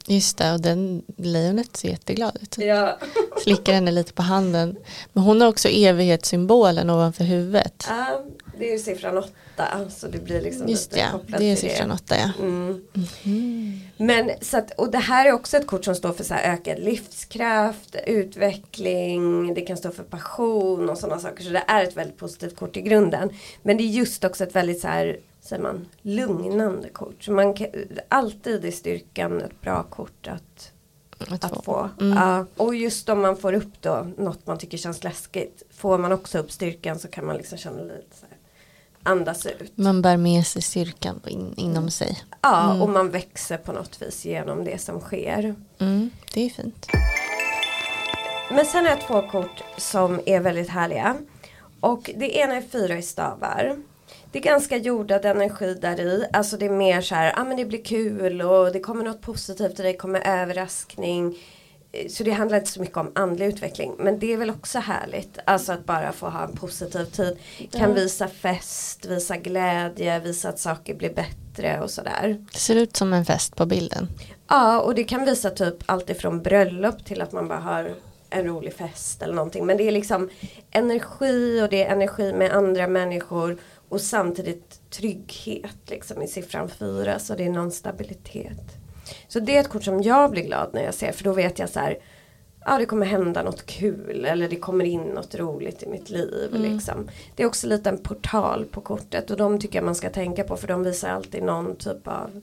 Just 0.07 0.39
det, 0.39 0.53
och 0.53 0.61
den 0.61 1.03
lejonet 1.17 1.77
ser 1.77 1.89
jätteglad 1.89 2.39
ut. 2.43 2.59
Ja, 2.59 2.99
Slickar 3.43 3.73
henne 3.73 3.91
lite 3.91 4.13
på 4.13 4.23
handen. 4.23 4.77
Men 5.13 5.23
hon 5.23 5.41
har 5.41 5.49
också 5.49 5.69
evighetssymbolen 5.69 6.91
ovanför 6.91 7.25
huvudet. 7.25 7.87
Ja, 7.89 8.25
det 8.59 8.69
är 8.69 8.73
ju 8.73 8.79
siffran 8.79 9.19
åtta 9.19 9.91
så 9.91 10.09
det 10.09 10.19
blir 10.19 10.41
liksom 10.41 10.69
Just 10.69 10.93
lite 10.93 11.05
ja, 11.05 11.19
kopplat 11.19 11.41
det 11.41 11.45
är 11.45 11.57
siffran 11.57 11.91
åtta 11.91 12.17
ja. 12.17 12.45
Mm. 12.45 12.83
Mm. 13.25 13.81
Men 13.97 14.31
så 14.41 14.59
att, 14.59 14.71
och 14.71 14.91
det 14.91 14.99
här 14.99 15.27
är 15.27 15.33
också 15.33 15.57
ett 15.57 15.67
kort 15.67 15.85
som 15.85 15.95
står 15.95 16.13
för 16.13 16.25
så 16.25 16.35
ökad 16.35 16.79
livskraft, 16.79 17.97
utveckling, 18.07 19.55
det 19.55 19.61
kan 19.61 19.77
stå 19.77 19.91
för 19.91 20.03
passion 20.03 20.91
och 20.91 20.99
sådana 20.99 21.21
saker. 21.21 21.45
Så 21.45 21.51
det 21.51 21.65
är 21.69 21.85
ett 21.85 21.97
väldigt 21.97 22.19
positivt 22.19 22.57
kort 22.57 22.77
i 22.77 22.81
grunden. 22.81 23.31
Men 23.63 23.77
det 23.77 23.83
är 23.83 23.89
just 23.89 24.25
också 24.25 24.45
ett 24.45 24.57
väldigt 24.57 24.81
så 24.81 24.89
här, 24.89 25.19
säger 25.47 25.63
man, 25.63 25.87
lugnande 26.03 26.89
kort. 26.89 27.25
Så 27.25 27.33
man 27.33 27.55
kan, 27.55 27.67
alltid 28.09 28.65
är 28.65 28.71
styrkan 28.71 29.41
ett 29.43 29.61
bra 29.61 29.83
kort 29.83 30.29
att, 30.29 30.73
Att 31.33 31.45
att 31.45 31.65
få. 31.65 31.91
Mm. 32.01 32.19
Ja. 32.19 32.47
Och 32.57 32.75
just 32.75 33.09
om 33.09 33.21
man 33.23 33.37
får 33.37 33.53
upp 33.53 33.81
då 33.83 34.07
något 34.19 34.47
man 34.47 34.59
tycker 34.59 34.79
känns 34.79 35.05
läskigt. 35.05 35.63
Får 35.71 35.99
man 35.99 36.13
också 36.13 36.39
upp 36.39 36.53
styrkan 36.53 36.99
så 36.99 37.09
kan 37.09 37.27
man 37.27 37.37
liksom 37.37 37.59
känna 37.59 37.83
lite 37.83 38.17
så 38.21 38.27
här, 38.31 38.37
andas 39.13 39.47
ut. 39.47 39.73
Man 39.77 40.03
bär 40.03 40.17
med 40.17 40.47
sig 40.47 40.63
styrkan 40.63 41.21
in, 41.27 41.55
inom 41.57 41.91
sig. 41.91 42.23
Ja, 42.41 42.71
Mm. 42.71 42.83
och 42.83 42.89
man 42.89 43.11
växer 43.11 43.57
på 43.57 43.73
något 43.73 44.03
vis 44.03 44.25
genom 44.25 44.65
det 44.65 44.79
som 44.79 45.01
sker. 45.01 45.55
Mm, 45.79 46.11
det 46.35 46.41
är 46.47 46.51
fint. 46.51 46.87
Men 48.51 48.65
sen 48.67 48.85
har 48.85 48.91
jag 48.91 49.01
två 49.01 49.29
kort 49.31 49.63
som 49.79 50.21
är 50.27 50.41
väldigt 50.41 50.69
härliga. 50.69 51.17
Och 51.81 52.11
det 52.17 52.37
ena 52.37 52.55
är 52.57 52.63
fyra 52.63 52.99
i 52.99 53.03
stavar. 53.03 53.77
Det 54.33 54.39
är 54.39 54.43
ganska 54.43 54.77
jordad 54.77 55.25
energi 55.25 55.75
där 55.75 56.01
i. 56.01 56.27
Alltså 56.33 56.57
det 56.57 56.67
är 56.67 56.71
mer 56.71 57.01
så 57.01 57.15
här, 57.15 57.27
ja 57.27 57.41
ah, 57.41 57.45
men 57.45 57.57
det 57.57 57.65
blir 57.65 57.85
kul 57.85 58.43
och 58.43 58.73
det 58.73 58.81
kommer 58.81 59.05
något 59.05 59.21
positivt 59.21 59.79
och 59.79 59.85
det 59.85 59.93
kommer 59.93 60.21
överraskning. 60.27 61.39
Eh, 61.93 62.09
Så 62.09 62.25
det 62.25 62.31
handlar 62.31 62.59
inte 62.59 62.71
så 62.71 62.81
mycket 62.81 62.97
om 62.97 63.13
andlig 63.15 63.47
utveckling. 63.47 63.95
Men 63.99 64.19
det 64.19 64.33
är 64.33 64.37
väl 64.37 64.51
också 64.51 64.79
härligt. 64.79 65.39
Alltså 65.45 65.73
att 65.73 65.85
bara 65.87 66.13
få 66.13 66.29
ha 66.29 66.45
en 66.45 66.53
positiv 66.57 67.05
tid. 67.05 67.39
Kan 67.71 67.95
visa 67.95 68.29
fest, 68.29 69.07
visa 69.07 69.37
glädje, 69.37 70.19
visa 70.21 70.49
att 70.49 70.59
saker 70.59 70.95
blir 70.95 71.15
bättre 71.15 71.81
och 71.81 71.91
sådär. 71.91 72.45
Det 72.53 72.59
ser 72.59 72.77
ut 72.77 72.97
som 72.97 73.13
en 73.13 73.25
fest 73.25 73.57
på 73.57 73.67
bilden. 73.67 74.09
Ja, 74.49 74.81
och 74.81 74.95
det 74.95 75.05
kan 75.05 75.25
visa 75.25 75.51
typ 75.51 75.75
allt 75.87 76.11
ifrån 76.11 76.43
bröllop 76.43 77.05
till 77.05 77.23
att 77.23 77.33
man 77.33 77.49
bara 77.49 77.59
har 77.59 77.95
en 78.31 78.45
rolig 78.47 78.75
fest 78.75 79.23
eller 79.23 79.35
någonting. 79.35 79.67
Men 79.67 79.77
det 79.77 79.89
är 79.89 79.93
liksom 79.93 80.29
energi 80.71 81.63
och 81.63 81.69
det 81.69 81.85
är 81.85 81.93
energi 81.93 82.33
med 82.33 82.53
andra 82.53 82.87
människor 82.89 83.59
och 83.89 84.01
samtidigt 84.01 84.91
trygghet 84.91 85.77
liksom 85.87 86.23
i 86.23 86.29
siffran 86.29 86.69
fyra. 86.69 87.19
Så 87.19 87.35
det 87.35 87.45
är 87.45 87.51
någon 87.51 87.71
stabilitet. 87.71 88.77
Så 89.29 89.41
det 89.41 89.57
är 89.57 89.61
ett 89.61 89.69
kort 89.69 89.85
som 89.85 90.03
jag 90.03 90.31
blir 90.31 90.43
glad 90.43 90.71
när 90.75 90.85
jag 90.85 90.95
ser 90.95 91.13
för 91.13 91.25
då 91.25 91.33
vet 91.33 91.59
jag 91.59 91.69
så 91.69 91.81
här 91.81 91.99
Ja 92.69 92.79
det 92.79 92.87
kommer 92.87 93.07
hända 93.07 93.43
något 93.43 93.67
kul 93.67 94.25
eller 94.25 94.49
det 94.49 94.57
kommer 94.57 94.85
in 94.85 95.03
något 95.03 95.35
roligt 95.35 95.83
i 95.83 95.87
mitt 95.87 96.11
liv. 96.11 96.51
Liksom. 96.53 97.09
Det 97.37 97.43
är 97.43 97.47
också 97.47 97.67
lite 97.67 97.91
en 97.91 97.99
portal 97.99 98.65
på 98.65 98.81
kortet 98.81 99.31
och 99.31 99.37
de 99.37 99.59
tycker 99.59 99.79
jag 99.79 99.85
man 99.85 99.95
ska 99.95 100.11
tänka 100.11 100.45
på 100.45 100.57
för 100.57 100.69
de 100.69 100.83
visar 100.83 101.09
alltid 101.09 101.43
någon 101.43 101.77
typ 101.77 102.09
av 102.09 102.41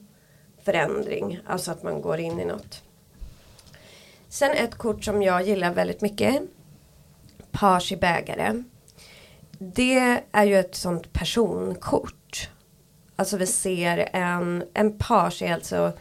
förändring. 0.62 1.40
Alltså 1.46 1.70
att 1.70 1.82
man 1.82 2.02
går 2.02 2.18
in 2.18 2.40
i 2.40 2.44
något. 2.44 2.82
Sen 4.28 4.50
ett 4.50 4.74
kort 4.74 5.04
som 5.04 5.22
jag 5.22 5.42
gillar 5.42 5.74
väldigt 5.74 6.00
mycket. 6.00 6.42
Page 7.50 7.92
i 7.92 7.96
bägare. 7.96 8.62
Det 9.58 10.22
är 10.32 10.44
ju 10.44 10.58
ett 10.58 10.74
sånt 10.74 11.12
personkort. 11.12 12.48
Alltså 13.16 13.36
vi 13.36 13.46
ser 13.46 14.08
en, 14.12 14.64
en 14.74 14.98
page 14.98 15.42
är 15.42 15.54
alltså 15.54 15.92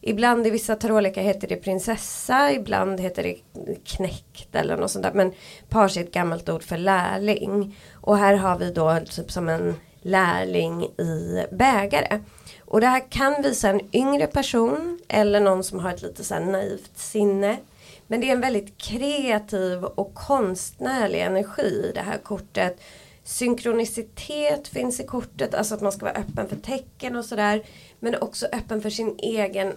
Ibland 0.00 0.46
i 0.46 0.50
vissa 0.50 0.76
tarotlekar 0.76 1.22
heter 1.22 1.48
det 1.48 1.56
prinsessa, 1.56 2.52
ibland 2.52 3.00
heter 3.00 3.22
det 3.22 3.36
knäckt 3.84 4.54
eller 4.54 4.76
något 4.76 4.90
sånt 4.90 5.02
där. 5.02 5.12
Men 5.12 5.32
page 5.68 5.96
är 5.96 6.00
ett 6.00 6.12
gammalt 6.12 6.48
ord 6.48 6.62
för 6.62 6.78
lärling. 6.78 7.76
Och 7.94 8.18
här 8.18 8.34
har 8.34 8.58
vi 8.58 8.72
då 8.72 8.98
typ 9.10 9.32
som 9.32 9.48
en 9.48 9.74
lärling 10.02 10.84
i 10.84 11.44
bägare. 11.52 12.20
Och 12.60 12.80
det 12.80 12.86
här 12.86 13.10
kan 13.10 13.42
visa 13.42 13.68
en 13.68 13.96
yngre 13.96 14.26
person 14.26 14.98
eller 15.08 15.40
någon 15.40 15.64
som 15.64 15.78
har 15.78 15.90
ett 15.90 16.02
lite 16.02 16.24
så 16.24 16.34
här 16.34 16.40
naivt 16.40 16.98
sinne. 16.98 17.56
Men 18.10 18.20
det 18.20 18.28
är 18.28 18.32
en 18.32 18.40
väldigt 18.40 18.78
kreativ 18.78 19.84
och 19.84 20.14
konstnärlig 20.14 21.20
energi 21.20 21.88
i 21.90 21.92
det 21.94 22.00
här 22.00 22.18
kortet. 22.18 22.80
Synkronicitet 23.24 24.68
finns 24.68 25.00
i 25.00 25.06
kortet, 25.06 25.54
alltså 25.54 25.74
att 25.74 25.80
man 25.80 25.92
ska 25.92 26.06
vara 26.06 26.14
öppen 26.14 26.48
för 26.48 26.56
tecken 26.56 27.16
och 27.16 27.24
sådär. 27.24 27.62
Men 28.00 28.14
också 28.14 28.46
öppen 28.52 28.82
för 28.82 28.90
sin 28.90 29.14
egen 29.18 29.72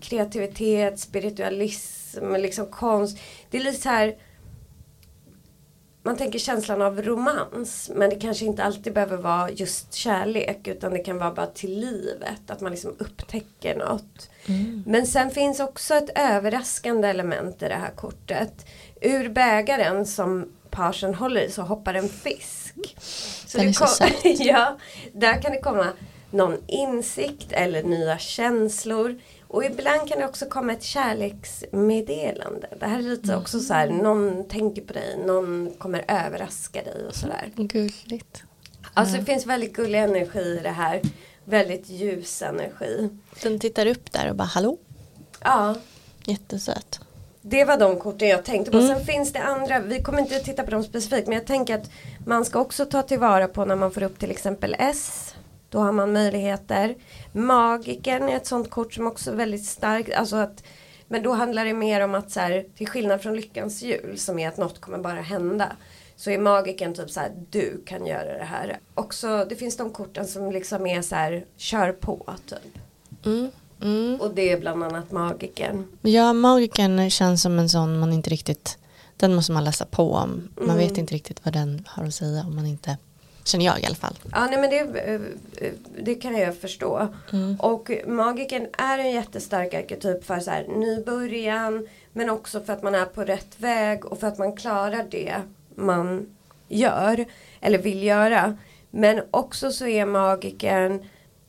kreativitet, 0.00 1.00
spiritualism, 1.00 2.32
liksom 2.32 2.66
konst. 2.66 3.18
Det 3.50 3.58
är 3.58 3.62
lite 3.62 3.82
så 3.82 3.88
här 3.88 4.16
man 6.04 6.16
tänker 6.16 6.38
känslan 6.38 6.82
av 6.82 7.02
romans 7.02 7.90
men 7.94 8.10
det 8.10 8.16
kanske 8.16 8.44
inte 8.44 8.64
alltid 8.64 8.92
behöver 8.92 9.16
vara 9.16 9.50
just 9.50 9.94
kärlek 9.94 10.68
utan 10.68 10.92
det 10.92 10.98
kan 10.98 11.18
vara 11.18 11.34
bara 11.34 11.46
till 11.46 11.80
livet 11.80 12.50
att 12.50 12.60
man 12.60 12.70
liksom 12.70 12.94
upptäcker 12.98 13.76
något. 13.76 14.30
Men 14.86 15.06
sen 15.06 15.30
finns 15.30 15.60
också 15.60 15.94
ett 15.94 16.10
överraskande 16.14 17.08
element 17.08 17.62
i 17.62 17.68
det 17.68 17.74
här 17.74 17.90
kortet. 17.90 18.66
Ur 19.00 19.28
bägaren 19.28 20.06
som 20.06 20.52
parsen 20.70 21.14
håller 21.14 21.40
i 21.40 21.50
så 21.50 21.62
hoppar 21.62 21.94
en 21.94 22.08
fisk. 22.08 22.74
Så 23.46 23.58
Den 23.58 23.68
är 23.68 23.72
så 23.72 23.86
söt. 23.86 24.14
ja, 24.24 24.78
där 25.12 25.42
kan 25.42 25.52
det 25.52 25.60
komma 25.60 25.86
någon 26.30 26.56
insikt 26.66 27.52
eller 27.52 27.82
nya 27.82 28.18
känslor. 28.18 29.20
Och 29.54 29.64
ibland 29.64 30.08
kan 30.08 30.18
det 30.18 30.26
också 30.26 30.46
komma 30.46 30.72
ett 30.72 30.82
kärleksmeddelande. 30.82 32.68
Det 32.80 32.86
här 32.86 32.98
är 32.98 33.02
lite 33.02 33.36
också 33.36 33.60
så 33.60 33.74
här, 33.74 33.88
någon 33.88 34.48
tänker 34.48 34.82
på 34.82 34.92
dig, 34.92 35.18
någon 35.26 35.70
kommer 35.78 36.04
överraska 36.08 36.82
dig 36.82 37.06
och 37.08 37.14
sådär. 37.14 37.50
Gulligt. 37.56 38.42
Alltså 38.94 39.16
det 39.16 39.24
finns 39.24 39.46
väldigt 39.46 39.72
gullig 39.72 39.98
energi 39.98 40.58
i 40.60 40.60
det 40.62 40.70
här. 40.70 41.02
Väldigt 41.44 41.88
ljus 41.88 42.42
energi. 42.42 43.08
Den 43.42 43.58
tittar 43.58 43.86
upp 43.86 44.12
där 44.12 44.30
och 44.30 44.36
bara 44.36 44.44
hallå. 44.44 44.78
Ja, 45.40 45.74
Jättesöt. 46.24 47.00
det 47.42 47.64
var 47.64 47.78
de 47.78 47.98
korten 47.98 48.28
jag 48.28 48.44
tänkte 48.44 48.70
på. 48.70 48.78
Mm. 48.78 48.96
Sen 48.96 49.06
finns 49.06 49.32
det 49.32 49.42
andra, 49.42 49.78
vi 49.80 50.02
kommer 50.02 50.18
inte 50.18 50.38
titta 50.38 50.62
på 50.62 50.70
dem 50.70 50.84
specifikt. 50.84 51.28
Men 51.28 51.38
jag 51.38 51.46
tänker 51.46 51.74
att 51.74 51.90
man 52.26 52.44
ska 52.44 52.58
också 52.58 52.84
ta 52.84 53.02
tillvara 53.02 53.48
på 53.48 53.64
när 53.64 53.76
man 53.76 53.90
får 53.90 54.02
upp 54.02 54.18
till 54.18 54.30
exempel 54.30 54.76
S. 54.78 55.34
Då 55.74 55.80
har 55.80 55.92
man 55.92 56.12
möjligheter. 56.12 56.94
Magikern 57.32 58.22
är 58.28 58.36
ett 58.36 58.46
sånt 58.46 58.70
kort 58.70 58.94
som 58.94 59.06
också 59.06 59.30
är 59.30 59.34
väldigt 59.34 59.64
starkt. 59.64 60.14
Alltså 60.14 60.36
att, 60.36 60.64
men 61.08 61.22
då 61.22 61.32
handlar 61.32 61.64
det 61.64 61.74
mer 61.74 62.00
om 62.00 62.14
att 62.14 62.30
så 62.30 62.40
här, 62.40 62.66
till 62.76 62.88
skillnad 62.88 63.20
från 63.22 63.36
lyckans 63.36 63.82
hjul 63.82 64.18
som 64.18 64.38
är 64.38 64.48
att 64.48 64.56
något 64.56 64.80
kommer 64.80 64.98
bara 64.98 65.20
hända. 65.20 65.72
Så 66.16 66.30
är 66.30 66.38
magiken 66.38 66.94
typ 66.94 67.10
så 67.10 67.20
här, 67.20 67.32
du 67.50 67.82
kan 67.86 68.06
göra 68.06 68.38
det 68.38 68.44
här. 68.44 68.78
Också, 68.94 69.44
det 69.48 69.56
finns 69.56 69.76
de 69.76 69.90
korten 69.90 70.26
som 70.26 70.52
liksom 70.52 70.86
är 70.86 71.02
så 71.02 71.14
här, 71.14 71.44
kör 71.56 71.92
på 71.92 72.34
typ. 72.46 72.78
Mm. 73.26 73.50
Mm. 73.82 74.20
Och 74.20 74.34
det 74.34 74.52
är 74.52 74.60
bland 74.60 74.84
annat 74.84 75.12
magiken. 75.12 75.86
Ja, 76.02 76.32
magiken 76.32 77.10
känns 77.10 77.42
som 77.42 77.58
en 77.58 77.68
sån 77.68 77.98
man 77.98 78.12
inte 78.12 78.30
riktigt, 78.30 78.78
den 79.16 79.34
måste 79.34 79.52
man 79.52 79.64
läsa 79.64 79.84
på 79.84 80.12
om. 80.12 80.48
Man 80.56 80.64
Mm. 80.64 80.76
vet 80.78 80.98
inte 80.98 81.14
riktigt 81.14 81.44
vad 81.44 81.54
den 81.54 81.84
har 81.88 82.04
att 82.04 82.14
säga 82.14 82.40
om 82.40 82.56
man 82.56 82.66
inte, 82.66 82.96
känner 83.44 83.64
jag 83.64 83.80
i 83.80 83.86
alla 83.86 83.94
fall. 83.94 84.18
Ja, 84.32 84.46
nej 84.46 84.60
men 84.60 84.70
det, 84.70 85.00
eh, 85.60 85.72
det 85.98 86.14
kan 86.14 86.38
jag 86.38 86.56
förstå. 86.56 87.08
Mm. 87.32 87.60
Och 87.60 87.90
magiken 88.06 88.66
är 88.78 88.98
en 88.98 89.10
jättestark 89.10 89.74
arketyp 89.74 90.24
för 90.24 90.40
så 90.40 90.50
här, 90.50 90.66
nybörjan. 90.68 91.86
Men 92.12 92.30
också 92.30 92.60
för 92.60 92.72
att 92.72 92.82
man 92.82 92.94
är 92.94 93.04
på 93.04 93.24
rätt 93.24 93.60
väg 93.60 94.04
och 94.04 94.20
för 94.20 94.26
att 94.26 94.38
man 94.38 94.56
klarar 94.56 95.06
det 95.10 95.34
man 95.74 96.26
gör. 96.68 97.24
Eller 97.60 97.78
vill 97.78 98.02
göra. 98.02 98.56
Men 98.90 99.22
också 99.30 99.70
så 99.70 99.86
är 99.86 100.06
magiken, 100.06 101.02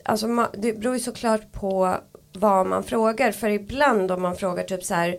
alltså 0.04 0.48
det 0.54 0.74
beror 0.74 0.94
ju 0.94 1.00
såklart 1.00 1.52
på 1.52 1.96
vad 2.34 2.68
man 2.68 2.84
frågar. 2.84 3.32
För 3.32 3.50
ibland 3.50 4.12
om 4.12 4.22
man 4.22 4.36
frågar 4.36 4.64
typ 4.64 4.84
så 4.84 4.94
här 4.94 5.18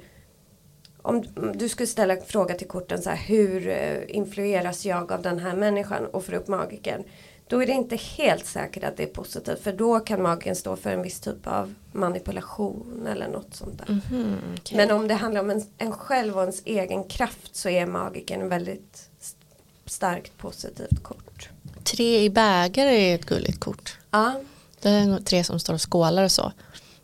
om 1.06 1.24
du 1.54 1.68
skulle 1.68 1.86
ställa 1.86 2.16
fråga 2.16 2.54
till 2.54 2.66
korten 2.68 3.02
så 3.02 3.10
här, 3.10 3.16
hur 3.16 3.68
eh, 3.68 4.16
influeras 4.16 4.86
jag 4.86 5.12
av 5.12 5.22
den 5.22 5.38
här 5.38 5.56
människan 5.56 6.06
och 6.06 6.24
får 6.24 6.32
upp 6.34 6.48
magiken. 6.48 7.04
Då 7.48 7.62
är 7.62 7.66
det 7.66 7.72
inte 7.72 7.96
helt 7.96 8.46
säkert 8.46 8.84
att 8.84 8.96
det 8.96 9.02
är 9.02 9.06
positivt 9.06 9.62
för 9.62 9.72
då 9.72 10.00
kan 10.00 10.22
magiken 10.22 10.56
stå 10.56 10.76
för 10.76 10.90
en 10.90 11.02
viss 11.02 11.20
typ 11.20 11.46
av 11.46 11.74
manipulation 11.92 13.06
eller 13.12 13.28
något 13.28 13.54
sånt 13.54 13.78
där. 13.86 13.92
Mhm, 14.10 14.36
okej. 14.60 14.76
Men 14.76 14.90
om 14.90 15.08
det 15.08 15.14
handlar 15.14 15.40
om 15.40 15.50
en, 15.50 15.62
en 15.78 15.92
själv 15.92 16.34
och 16.36 16.40
ens 16.42 16.62
egen 16.64 17.04
kraft 17.04 17.56
så 17.56 17.68
är 17.68 17.86
magiken 17.86 18.40
en 18.40 18.48
väldigt 18.48 19.08
st- 19.20 19.38
starkt 19.84 20.38
positivt 20.38 21.02
kort. 21.02 21.48
Tre 21.84 22.24
i 22.24 22.30
bägare 22.30 23.10
är 23.10 23.14
ett 23.14 23.26
gulligt 23.26 23.60
kort. 23.60 23.98
Ja, 24.10 24.40
Det 24.80 24.88
är 24.88 25.18
tre 25.24 25.44
som 25.44 25.60
står 25.60 25.74
och 25.74 25.92
skålar 25.92 26.24
och 26.24 26.32
så. 26.32 26.52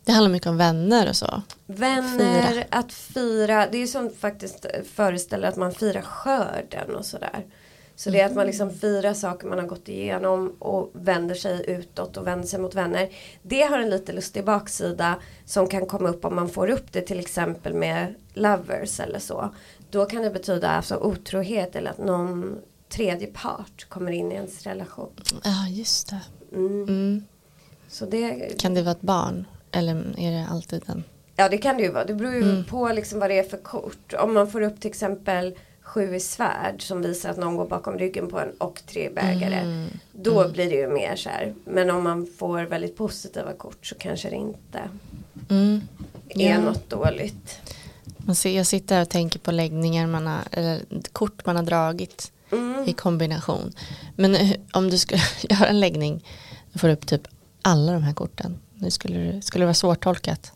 Det 0.05 0.11
handlar 0.11 0.31
mycket 0.31 0.47
om 0.47 0.57
vänner 0.57 1.09
och 1.09 1.15
så. 1.15 1.41
vänner, 1.65 2.51
Fira. 2.51 2.63
att 2.69 2.93
fira, 2.93 3.67
det 3.71 3.77
är 3.77 3.87
som 3.87 4.09
faktiskt 4.09 4.65
föreställer 4.93 5.47
att 5.47 5.55
man 5.55 5.71
firar 5.73 6.01
skörden 6.01 6.95
och 6.95 7.05
sådär. 7.05 7.45
Så 7.95 8.09
det 8.09 8.19
är 8.19 8.25
att 8.25 8.35
man 8.35 8.45
liksom 8.45 8.69
firar 8.69 9.13
saker 9.13 9.47
man 9.47 9.59
har 9.59 9.65
gått 9.65 9.89
igenom 9.89 10.55
och 10.59 10.91
vänder 10.93 11.35
sig 11.35 11.65
utåt 11.67 12.17
och 12.17 12.27
vänder 12.27 12.47
sig 12.47 12.59
mot 12.59 12.75
vänner. 12.75 13.09
Det 13.41 13.61
har 13.61 13.79
en 13.79 13.89
lite 13.89 14.13
lustig 14.13 14.45
baksida 14.45 15.15
som 15.45 15.67
kan 15.67 15.85
komma 15.85 16.09
upp 16.09 16.25
om 16.25 16.35
man 16.35 16.49
får 16.49 16.69
upp 16.69 16.91
det 16.91 17.01
till 17.01 17.19
exempel 17.19 17.73
med 17.73 18.15
lovers 18.33 18.99
eller 18.99 19.19
så. 19.19 19.53
Då 19.91 20.05
kan 20.05 20.21
det 20.21 20.29
betyda 20.29 20.69
alltså 20.69 20.95
otrohet 20.97 21.75
eller 21.75 21.91
att 21.91 21.97
någon 21.97 22.55
tredje 22.89 23.27
part 23.27 23.85
kommer 23.89 24.11
in 24.11 24.31
i 24.31 24.35
ens 24.35 24.63
relation. 24.63 25.11
Ja, 25.43 25.67
just 25.69 26.09
det. 26.09 26.21
Mm. 26.55 26.83
Mm. 26.83 27.25
Så 27.87 28.05
det, 28.05 28.59
Kan 28.59 28.73
det 28.73 28.81
vara 28.81 28.91
ett 28.91 29.01
barn? 29.01 29.45
Eller 29.73 30.13
är 30.17 30.31
det 30.31 30.47
alltid 30.49 30.83
en? 30.89 31.03
Ja 31.35 31.49
det 31.49 31.57
kan 31.57 31.77
det 31.77 31.83
ju 31.83 31.91
vara. 31.91 32.05
Det 32.05 32.13
beror 32.13 32.33
ju 32.33 32.41
Mm. 32.43 32.63
på 32.63 32.91
liksom 32.91 33.19
vad 33.19 33.29
det 33.29 33.39
är 33.39 33.43
för 33.43 33.57
kort. 33.57 34.13
Om 34.19 34.33
man 34.33 34.51
får 34.51 34.61
upp 34.61 34.79
till 34.81 34.89
exempel 34.89 35.55
sju 35.81 36.15
i 36.15 36.19
svärd 36.19 36.81
som 36.81 37.01
visar 37.01 37.29
att 37.29 37.37
någon 37.37 37.55
går 37.55 37.67
bakom 37.67 37.97
ryggen 37.97 38.29
på 38.29 38.39
en 38.39 38.51
och 38.57 38.81
tre 38.87 39.09
bägare. 39.09 39.55
Mm. 39.59 39.87
Då 40.11 40.49
blir 40.49 40.69
det 40.69 40.75
ju 40.75 40.87
mer 40.87 41.15
så 41.15 41.29
här. 41.29 41.53
Men 41.65 41.89
om 41.89 42.03
man 42.03 42.27
får 42.39 42.61
väldigt 42.63 42.97
positiva 42.97 43.53
kort 43.53 43.85
så 43.85 43.95
kanske 43.95 44.29
det 44.29 44.35
inte 44.35 44.79
Mm. 45.49 45.81
är 46.29 46.49
Ja. 46.49 46.61
något 46.61 46.89
dåligt. 46.89 47.59
Man 48.17 48.35
ser, 48.35 48.57
jag 48.57 48.65
sitter 48.67 48.95
här 48.95 49.01
och 49.01 49.09
tänker 49.09 49.39
på 49.39 49.51
läggningar 49.51 50.07
man 50.07 50.27
har, 50.27 50.39
eller 50.51 50.81
kort 51.11 51.45
man 51.45 51.55
har 51.55 51.63
dragit 51.63 52.31
Mm. 52.51 52.83
i 52.89 52.93
kombination. 52.93 53.71
Men 54.15 54.35
eh, 54.35 54.51
om 54.73 54.89
du 54.89 54.97
skulle 54.97 55.21
göra 55.49 55.67
en 55.67 55.79
läggning 55.79 56.25
och 56.73 56.79
får 56.79 56.89
upp 56.89 57.07
typ 57.07 57.27
alla 57.61 57.91
de 57.93 58.03
här 58.03 58.13
korten. 58.13 58.57
Nu 58.83 58.91
skulle 58.91 59.19
det, 59.19 59.41
skulle 59.41 59.61
det 59.61 59.65
vara 59.65 59.73
svårtolkat. 59.73 60.51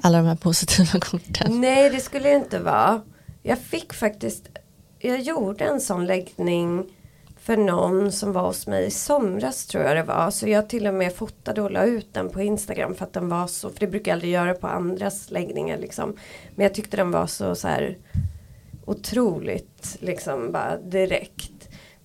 Alla 0.00 0.18
de 0.18 0.26
här 0.26 0.36
positiva 0.36 1.00
korten. 1.00 1.60
Nej 1.60 1.90
det 1.90 2.00
skulle 2.00 2.28
det 2.28 2.34
inte 2.34 2.58
vara. 2.58 3.02
Jag 3.42 3.58
fick 3.58 3.92
faktiskt, 3.92 4.48
jag 4.98 5.20
gjorde 5.20 5.64
en 5.64 5.80
sån 5.80 6.06
läggning 6.06 6.84
för 7.40 7.56
någon 7.56 8.12
som 8.12 8.32
var 8.32 8.42
hos 8.42 8.66
mig 8.66 8.86
i 8.86 8.90
somras 8.90 9.66
tror 9.66 9.84
jag 9.84 9.96
det 9.96 10.02
var. 10.02 10.30
Så 10.30 10.48
jag 10.48 10.68
till 10.68 10.86
och 10.86 10.94
med 10.94 11.14
fotade 11.14 11.62
och 11.62 11.70
la 11.70 11.84
ut 11.84 12.14
den 12.14 12.30
på 12.30 12.42
Instagram 12.42 12.94
för 12.94 13.04
att 13.04 13.12
den 13.12 13.28
var 13.28 13.46
så, 13.46 13.70
för 13.70 13.80
det 13.80 13.86
brukar 13.86 14.10
jag 14.10 14.16
aldrig 14.16 14.32
göra 14.32 14.54
på 14.54 14.66
andras 14.66 15.30
läggningar 15.30 15.78
liksom. 15.78 16.16
Men 16.54 16.62
jag 16.62 16.74
tyckte 16.74 16.96
den 16.96 17.10
var 17.10 17.26
så, 17.26 17.54
så 17.54 17.68
här 17.68 17.96
otroligt 18.84 19.96
liksom 20.00 20.52
bara 20.52 20.76
direkt. 20.76 21.55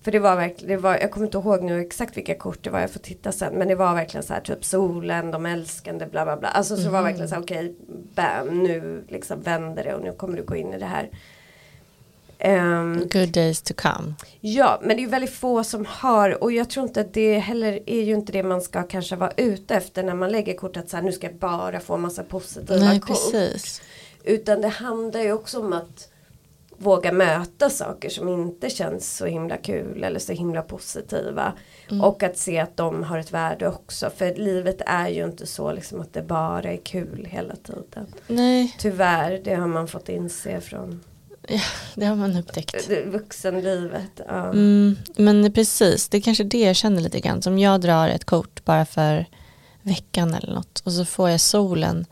För 0.02 0.12
det 0.12 0.18
var 0.18 0.36
verkligen, 0.36 0.76
det 0.76 0.82
var, 0.82 0.98
jag 0.98 1.10
kommer 1.10 1.26
inte 1.26 1.38
ihåg 1.38 1.62
nu 1.62 1.80
exakt 1.80 2.16
vilka 2.16 2.34
kort 2.34 2.58
det 2.62 2.70
var, 2.70 2.80
jag 2.80 2.90
får 2.90 3.00
titta 3.00 3.32
sen. 3.32 3.54
Men 3.54 3.68
det 3.68 3.74
var 3.74 3.94
verkligen 3.94 4.24
så 4.24 4.34
här 4.34 4.40
typ 4.40 4.64
solen, 4.64 5.30
de 5.30 5.46
älskande, 5.46 6.06
bla 6.06 6.24
bla 6.24 6.36
bla. 6.36 6.48
Alltså 6.48 6.76
så 6.76 6.82
det 6.82 6.88
var 6.88 7.02
verkligen 7.02 7.28
så 7.28 7.34
här 7.34 7.42
okej, 7.42 7.74
bam, 8.14 8.62
nu 8.62 9.04
liksom 9.08 9.40
vänder 9.42 9.84
det 9.84 9.94
och 9.94 10.02
nu 10.02 10.12
kommer 10.12 10.36
du 10.36 10.42
gå 10.42 10.56
in 10.56 10.72
i 10.72 10.78
det 10.78 10.86
här. 10.86 11.10
Ehm, 12.38 13.08
Good 13.12 13.28
days 13.28 13.62
to 13.62 13.74
come. 13.76 14.14
Ja, 14.40 14.80
men 14.82 14.96
det 14.96 15.02
är 15.02 15.08
väldigt 15.08 15.34
få 15.34 15.64
som 15.64 15.86
har 15.88 16.42
och 16.42 16.52
jag 16.52 16.70
tror 16.70 16.86
inte 16.86 17.00
att 17.00 17.14
det 17.14 17.38
heller 17.38 17.80
är 17.86 18.02
ju 18.02 18.14
inte 18.14 18.32
det 18.32 18.42
man 18.42 18.62
ska 18.62 18.82
kanske 18.82 19.16
vara 19.16 19.32
ute 19.36 19.74
efter 19.74 20.02
när 20.02 20.14
man 20.14 20.32
lägger 20.32 20.54
kort 20.54 20.76
att 20.76 20.88
så 20.88 20.96
här, 20.96 21.04
nu 21.04 21.12
ska 21.12 21.26
jag 21.26 21.36
bara 21.36 21.80
få 21.80 21.96
massa 21.96 22.22
positiva 22.22 22.78
Nej, 22.84 23.00
kort. 23.00 23.08
precis. 23.08 23.82
Utan 24.24 24.60
det 24.60 24.68
handlar 24.68 25.20
ju 25.20 25.32
också 25.32 25.60
om 25.60 25.72
att 25.72 26.08
våga 26.82 27.12
möta 27.12 27.70
saker 27.70 28.08
som 28.08 28.28
inte 28.28 28.70
känns 28.70 29.16
så 29.16 29.26
himla 29.26 29.56
kul 29.56 30.04
eller 30.04 30.18
så 30.18 30.32
himla 30.32 30.62
positiva. 30.62 31.52
Mm. 31.90 32.04
Och 32.04 32.22
att 32.22 32.38
se 32.38 32.58
att 32.58 32.76
de 32.76 33.02
har 33.02 33.18
ett 33.18 33.32
värde 33.32 33.68
också. 33.68 34.10
För 34.16 34.34
livet 34.34 34.80
är 34.86 35.08
ju 35.08 35.24
inte 35.24 35.46
så 35.46 35.72
liksom 35.72 36.00
att 36.00 36.12
det 36.12 36.22
bara 36.22 36.72
är 36.72 36.76
kul 36.76 37.28
hela 37.30 37.56
tiden. 37.56 38.06
Nej, 38.26 38.76
Tyvärr, 38.78 39.40
det 39.44 39.54
har 39.54 39.66
man 39.66 39.88
fått 39.88 40.08
inse 40.08 40.60
från 40.60 41.00
det 41.94 42.06
har 42.06 42.16
man 42.16 42.36
upptäckt. 42.36 42.90
vuxenlivet. 43.06 44.20
Ja. 44.28 44.44
Mm, 44.44 44.96
men 45.16 45.52
precis, 45.52 46.08
det 46.08 46.16
är 46.16 46.20
kanske 46.20 46.44
det 46.44 46.60
jag 46.60 46.76
känner 46.76 47.00
lite 47.00 47.20
grann. 47.20 47.42
Som 47.42 47.58
jag 47.58 47.80
drar 47.80 48.08
ett 48.08 48.24
kort 48.24 48.64
bara 48.64 48.84
för 48.84 49.26
veckan 49.82 50.34
eller 50.34 50.54
något 50.54 50.80
och 50.84 50.92
så 50.92 51.04
får 51.04 51.30
jag 51.30 51.40
solen. 51.40 52.06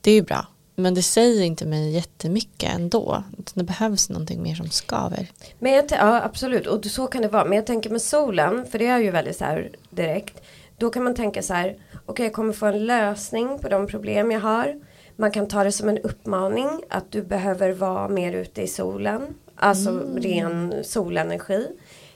Det 0.00 0.10
är 0.10 0.14
ju 0.14 0.22
bra. 0.22 0.46
Men 0.78 0.94
det 0.94 1.02
säger 1.02 1.42
inte 1.42 1.66
mig 1.66 1.90
jättemycket 1.90 2.74
ändå. 2.74 3.22
Det 3.54 3.64
behövs 3.64 4.08
någonting 4.08 4.42
mer 4.42 4.54
som 4.54 4.70
skaver. 4.70 5.26
Men 5.58 5.72
jag, 5.72 5.84
ja 5.90 6.22
absolut 6.22 6.66
och 6.66 6.84
så 6.84 7.06
kan 7.06 7.22
det 7.22 7.28
vara. 7.28 7.44
Men 7.44 7.56
jag 7.56 7.66
tänker 7.66 7.90
med 7.90 8.02
solen, 8.02 8.66
för 8.66 8.78
det 8.78 8.86
är 8.86 8.98
ju 8.98 9.10
väldigt 9.10 9.36
så 9.36 9.44
här 9.44 9.70
direkt. 9.90 10.42
Då 10.76 10.90
kan 10.90 11.04
man 11.04 11.14
tänka 11.14 11.42
så 11.42 11.54
här, 11.54 11.76
okej 12.06 12.26
jag 12.26 12.32
kommer 12.32 12.52
få 12.52 12.66
en 12.66 12.86
lösning 12.86 13.58
på 13.58 13.68
de 13.68 13.86
problem 13.86 14.30
jag 14.30 14.40
har. 14.40 14.80
Man 15.16 15.30
kan 15.30 15.48
ta 15.48 15.64
det 15.64 15.72
som 15.72 15.88
en 15.88 15.98
uppmaning 15.98 16.68
att 16.90 17.12
du 17.12 17.22
behöver 17.22 17.72
vara 17.72 18.08
mer 18.08 18.32
ute 18.32 18.62
i 18.62 18.68
solen. 18.68 19.22
Alltså 19.56 20.00
ren 20.16 20.74
solenergi. 20.84 21.66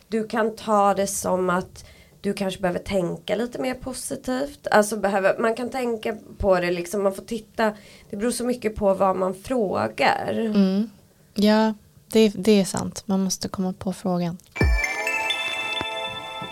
Du 0.09 0.29
kan 0.29 0.57
ta 0.57 0.95
det 0.95 1.07
som 1.07 1.51
att 1.51 1.85
du 2.23 2.33
kanske 2.33 2.61
behöver 2.61 2.79
tänka 2.81 3.35
lite 3.37 3.59
mer 3.59 3.75
positivt. 3.75 4.67
Alltså 4.71 4.97
behöver, 4.97 5.39
man 5.39 5.55
kan 5.55 5.71
tänka 5.71 6.17
på 6.39 6.61
det 6.61 6.71
liksom, 6.71 7.03
man 7.03 7.15
får 7.15 7.23
titta. 7.23 7.73
Det 8.11 8.17
beror 8.17 8.31
så 8.31 8.45
mycket 8.45 8.77
på 8.77 8.95
vad 8.95 9.17
man 9.17 9.35
frågar. 9.35 10.33
Mm. 10.55 10.91
Ja, 11.35 11.75
det, 12.13 12.29
det 12.29 12.61
är 12.61 12.65
sant. 12.65 13.03
Man 13.07 13.21
måste 13.25 13.49
komma 13.49 13.75
på 13.79 13.93
frågan. 13.93 14.39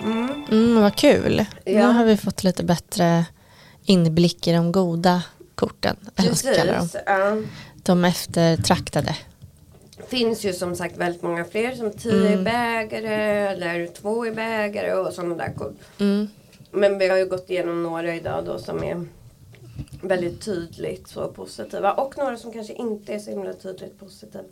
Mm. 0.05 0.45
Mm, 0.51 0.83
vad 0.83 0.97
kul. 0.97 1.45
Nu 1.66 1.73
Ja. 1.73 1.87
har 1.87 2.05
vi 2.05 2.16
fått 2.16 2.45
lite 2.45 2.64
bättre 2.64 3.25
inblick 3.85 4.47
i 4.47 4.53
de 4.53 4.73
goda 4.73 5.23
korten. 5.55 5.97
Eller 6.16 6.29
vad 6.29 6.39
ska 6.39 6.55
kalla 6.55 6.73
dem. 6.73 6.89
Ja. 7.07 7.37
De 7.83 8.05
eftertraktade. 8.05 9.16
Finns 10.11 10.45
ju 10.45 10.53
som 10.53 10.77
sagt 10.77 10.97
väldigt 10.97 11.23
många 11.23 11.45
fler 11.45 11.75
som 11.75 11.93
10 11.93 12.13
Mm. 12.13 12.41
i 12.41 12.43
bägare 12.45 13.49
eller 13.49 13.87
2 13.87 14.27
i 14.27 14.31
bägare 14.31 14.95
och 14.95 15.13
sådana 15.13 15.35
där 15.35 15.53
kort. 15.59 15.75
Mm. 15.99 16.29
Men 16.71 16.99
vi 16.99 17.09
har 17.09 17.17
ju 17.17 17.27
gått 17.27 17.51
igenom 17.51 17.83
några 17.83 18.15
idag 18.15 18.45
då 18.45 18.59
som 18.59 18.85
är 18.85 19.07
väldigt 20.03 20.45
tydligt 20.45 21.09
så 21.09 21.29
positiva. 21.29 21.93
Och 21.93 22.19
några 22.19 22.37
som 22.37 22.53
kanske 22.53 22.73
inte 22.73 23.15
är 23.15 23.19
så 23.19 23.31
himla 23.31 23.53
tydligt 23.53 24.01
positiva. 24.01 24.45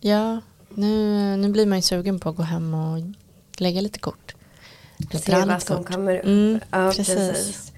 Ja, 0.00 0.40
nu, 0.68 1.36
nu 1.36 1.48
blir 1.48 1.66
man 1.66 1.78
ju 1.78 1.82
sugen 1.82 2.20
på 2.20 2.28
att 2.28 2.36
gå 2.36 2.42
hem 2.42 2.74
och 2.74 2.98
lägga 3.58 3.80
lite 3.80 3.98
kort. 3.98 4.34
Se 5.24 5.44
vad 5.44 5.62
som 5.62 5.76
kort. 5.84 5.92
kommer 5.92 6.18
upp. 6.18 6.24
Mm, 6.24 6.60
ja, 6.70 6.92
precis. 6.96 7.16
precis. 7.16 7.72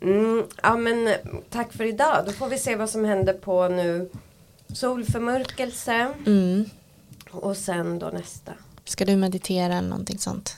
Mm, 0.00 0.44
ja 0.62 0.76
men 0.76 1.14
tack 1.50 1.72
för 1.72 1.84
idag. 1.84 2.22
Då 2.26 2.32
får 2.32 2.48
vi 2.48 2.58
se 2.58 2.76
vad 2.76 2.90
som 2.90 3.04
händer 3.04 3.32
på 3.32 3.68
nu 3.68 4.10
solförmörkelse 4.72 6.08
Mm. 6.26 6.64
och 7.30 7.56
sen 7.56 7.98
då 7.98 8.06
nästa. 8.08 8.52
Ska 8.84 9.04
du 9.04 9.16
meditera 9.16 9.74
eller 9.78 9.88
någonting 9.88 10.18
sånt? 10.18 10.56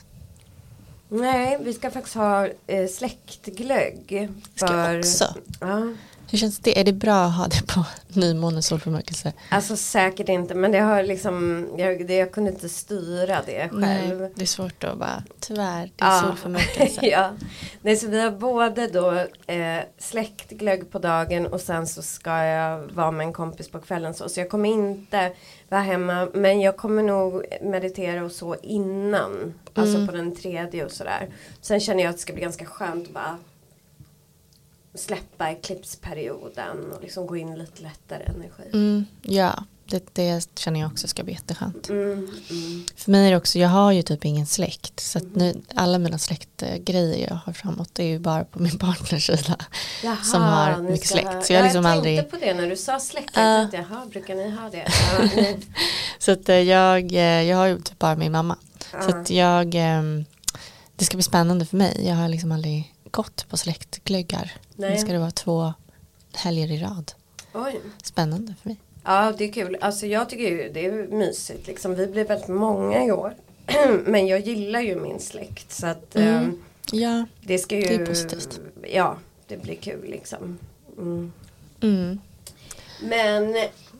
Nej, 1.09 1.57
vi 1.63 1.73
ska 1.73 1.91
faktiskt 1.91 2.15
ha 2.15 2.47
eh, 2.67 2.87
släktglögg. 2.89 4.29
Ska 4.55 4.73
jag 4.75 4.99
också? 4.99 5.35
Ja, 5.59 5.93
Hur 6.31 6.37
känns 6.37 6.59
det? 6.59 6.79
Är 6.79 6.83
det 6.83 6.93
bra 6.93 7.23
att 7.25 7.35
ha 7.35 7.47
det 7.47 7.67
på 7.67 7.85
nymåne 8.19 8.61
solförmörkelse? 8.61 9.33
alltså 9.49 9.75
säkert 9.77 10.29
inte 10.29 10.55
men 10.55 10.71
det 10.71 10.79
har 10.79 11.03
liksom, 11.03 11.67
jag, 11.77 12.07
det, 12.07 12.15
jag 12.15 12.31
kunde 12.31 12.51
inte 12.51 12.69
styra 12.69 13.41
det 13.45 13.69
själv. 13.69 13.79
Nej, 14.19 14.31
det 14.35 14.41
är 14.41 14.45
svårt 14.45 14.83
att 14.83 14.97
bara, 14.97 15.23
tyvärr, 15.39 15.81
det 15.95 16.03
är 16.03 16.09
Ja. 16.15 16.21
solförmörkelse. 16.27 16.99
ja. 17.05 17.31
Nej, 17.81 17.95
så 17.95 18.07
vi 18.07 18.21
har 18.21 18.31
både 18.31 18.87
då 18.87 19.11
eh, 19.53 19.83
släktglögg 19.97 20.91
på 20.91 20.99
dagen 20.99 21.45
och 21.47 21.61
sen 21.61 21.87
så 21.87 22.01
ska 22.01 22.43
jag 22.43 22.79
vara 22.91 23.11
med 23.11 23.27
en 23.27 23.33
kompis 23.33 23.69
på 23.69 23.79
kvällen. 23.79 24.13
Så, 24.13 24.29
så 24.29 24.39
jag 24.39 24.49
kommer 24.49 24.69
inte 24.69 25.31
vara 25.69 25.81
hemma 25.81 26.27
men 26.33 26.61
jag 26.61 26.77
kommer 26.77 27.03
nog 27.03 27.43
meditera 27.61 28.23
och 28.23 28.31
så 28.31 28.55
innan. 28.63 29.53
Alltså 29.73 29.95
Mm. 29.95 30.07
på 30.07 30.13
den 30.15 30.35
tredje 30.35 30.85
och 30.85 30.91
sådär. 30.91 31.29
Sen 31.61 31.79
känner 31.79 32.03
jag 32.03 32.09
att 32.09 32.15
det 32.15 32.21
ska 32.21 32.33
bli 32.33 32.41
ganska 32.41 32.65
skönt 32.65 33.07
att 33.07 33.13
bara 33.13 33.37
släppa 34.95 35.51
eklipsperioden 35.51 36.91
och 36.91 37.01
liksom 37.01 37.27
gå 37.27 37.37
in 37.37 37.55
lite 37.59 37.83
lättare 37.83 38.23
energi. 38.23 38.63
Mm, 38.73 39.05
ja, 39.21 39.63
det, 39.85 40.09
det 40.13 40.59
känner 40.59 40.79
jag 40.79 40.91
också 40.91 41.07
ska 41.07 41.23
bli 41.23 41.33
jätteskönt. 41.33 41.89
Mm, 41.89 42.11
mm. 42.49 42.85
För 42.95 43.11
mig 43.11 43.27
är 43.27 43.31
det 43.31 43.37
också, 43.37 43.59
jag 43.59 43.69
har 43.69 43.91
ju 43.91 44.01
typ 44.01 44.25
ingen 44.25 44.45
släkt. 44.45 44.99
Så 44.99 45.17
att 45.17 45.35
nu, 45.35 45.61
alla 45.75 45.97
mina 45.97 46.17
släktgrejer 46.17 47.27
jag 47.29 47.35
har 47.35 47.53
framåt 47.53 47.89
det 47.93 48.03
är 48.03 48.07
ju 48.07 48.19
bara 48.19 48.43
på 48.43 48.59
min 48.61 48.77
partners 48.79 49.25
sida. 49.27 49.55
Jaha, 50.03 50.17
Som 50.23 50.41
har 50.41 50.77
mycket 50.77 51.07
släkt. 51.07 51.27
ha- 51.27 51.41
Så 51.41 51.53
jag 51.53 51.59
ja, 51.59 51.63
liksom 51.63 51.85
jag 51.85 51.91
aldrig- 51.93 52.17
tänkte 52.19 52.37
på 52.39 52.45
det 52.45 52.53
när 52.53 52.69
du 52.69 52.75
sa 52.77 52.99
släkt. 52.99 53.31
Jag 53.35 53.71
tänkte, 53.71 53.87
jaha, 53.93 54.05
brukar 54.05 54.35
ni 54.35 54.49
ha 54.49 54.69
det? 54.69 54.87
Så 56.19 56.31
att 56.31 56.49
eh, 56.49 56.55
jag, 56.55 57.13
eh, 57.13 57.21
jag 57.43 57.57
har 57.57 57.65
ju 57.67 57.81
typ 57.81 57.99
bara 57.99 58.15
min 58.15 58.31
mamma. 58.31 58.55
Så 58.79 58.97
ja. 59.09 59.19
att 59.21 59.29
jag, 59.29 59.75
ehm, 59.75 60.25
det 60.95 61.05
ska 61.05 61.17
bli 61.17 61.23
spännande 61.23 61.65
för 61.65 61.77
mig. 61.77 62.01
Jag 62.07 62.15
har 62.15 62.29
liksom 62.29 62.51
aldrig 62.51 62.93
gått 63.11 63.49
på 63.49 63.57
släktglöggar. 63.57 64.51
Nu 64.75 64.89
Nej. 64.89 64.97
ska 64.97 65.11
det 65.13 65.19
vara 65.19 65.31
två 65.31 65.73
helger 66.33 66.71
i 66.71 66.77
rad. 66.81 67.11
Oj. 67.53 67.79
Spännande 68.03 68.53
för 68.61 68.69
mig. 68.69 68.77
Ja, 69.05 69.33
det 69.37 69.43
är 69.43 69.51
kul. 69.51 69.77
Alltså 69.81 70.05
jag 70.05 70.29
tycker 70.29 70.43
ju 70.43 70.69
det 70.73 70.85
är 70.85 70.91
mysigt. 71.07 71.67
Liksom. 71.67 71.95
Vi 71.95 72.07
blir 72.07 72.25
väldigt 72.25 72.47
många 72.47 73.05
i 73.05 73.11
år. 73.11 73.35
Men 74.05 74.27
jag 74.27 74.39
gillar 74.39 74.79
ju 74.81 74.95
min 75.01 75.19
släkt. 75.19 75.71
Så 75.71 75.87
att 75.87 76.15
Mm. 76.15 76.27
ehm, 76.35 76.61
Ja, 76.91 77.25
det 77.41 77.57
ska 77.57 77.75
ju... 77.75 77.81
Det 77.81 77.95
är 77.95 78.05
positivt. 78.05 78.59
Ja, 78.93 79.17
det 79.47 79.57
blir 79.57 79.75
kul 79.75 80.09
liksom. 80.09 80.57
Mm. 80.97 81.31
mm. 81.81 82.19
Men 83.01 83.55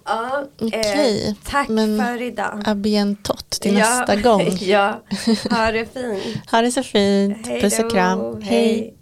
ja, 0.05 0.45
Okej, 0.62 1.28
eh, 1.28 1.34
tack 1.45 1.70
men- 1.70 1.97
för 2.05 2.22
idag. 2.22 2.62
abientott 2.66 3.49
till 3.49 3.78
Ja, 3.78 3.80
nästa 3.99 4.16
gång. 4.16 4.47
ja, 4.60 5.01
ha 5.49 5.72
det 5.72 5.86
fint. 5.93 6.51
Ha 6.51 6.62
det 6.62 6.72
så 6.72 6.84
fint. 6.84 7.47
Hej 7.47 7.62
Puss 7.62 7.80
och 7.80 7.91
kram. 7.91 8.41
Hej. 8.41 8.93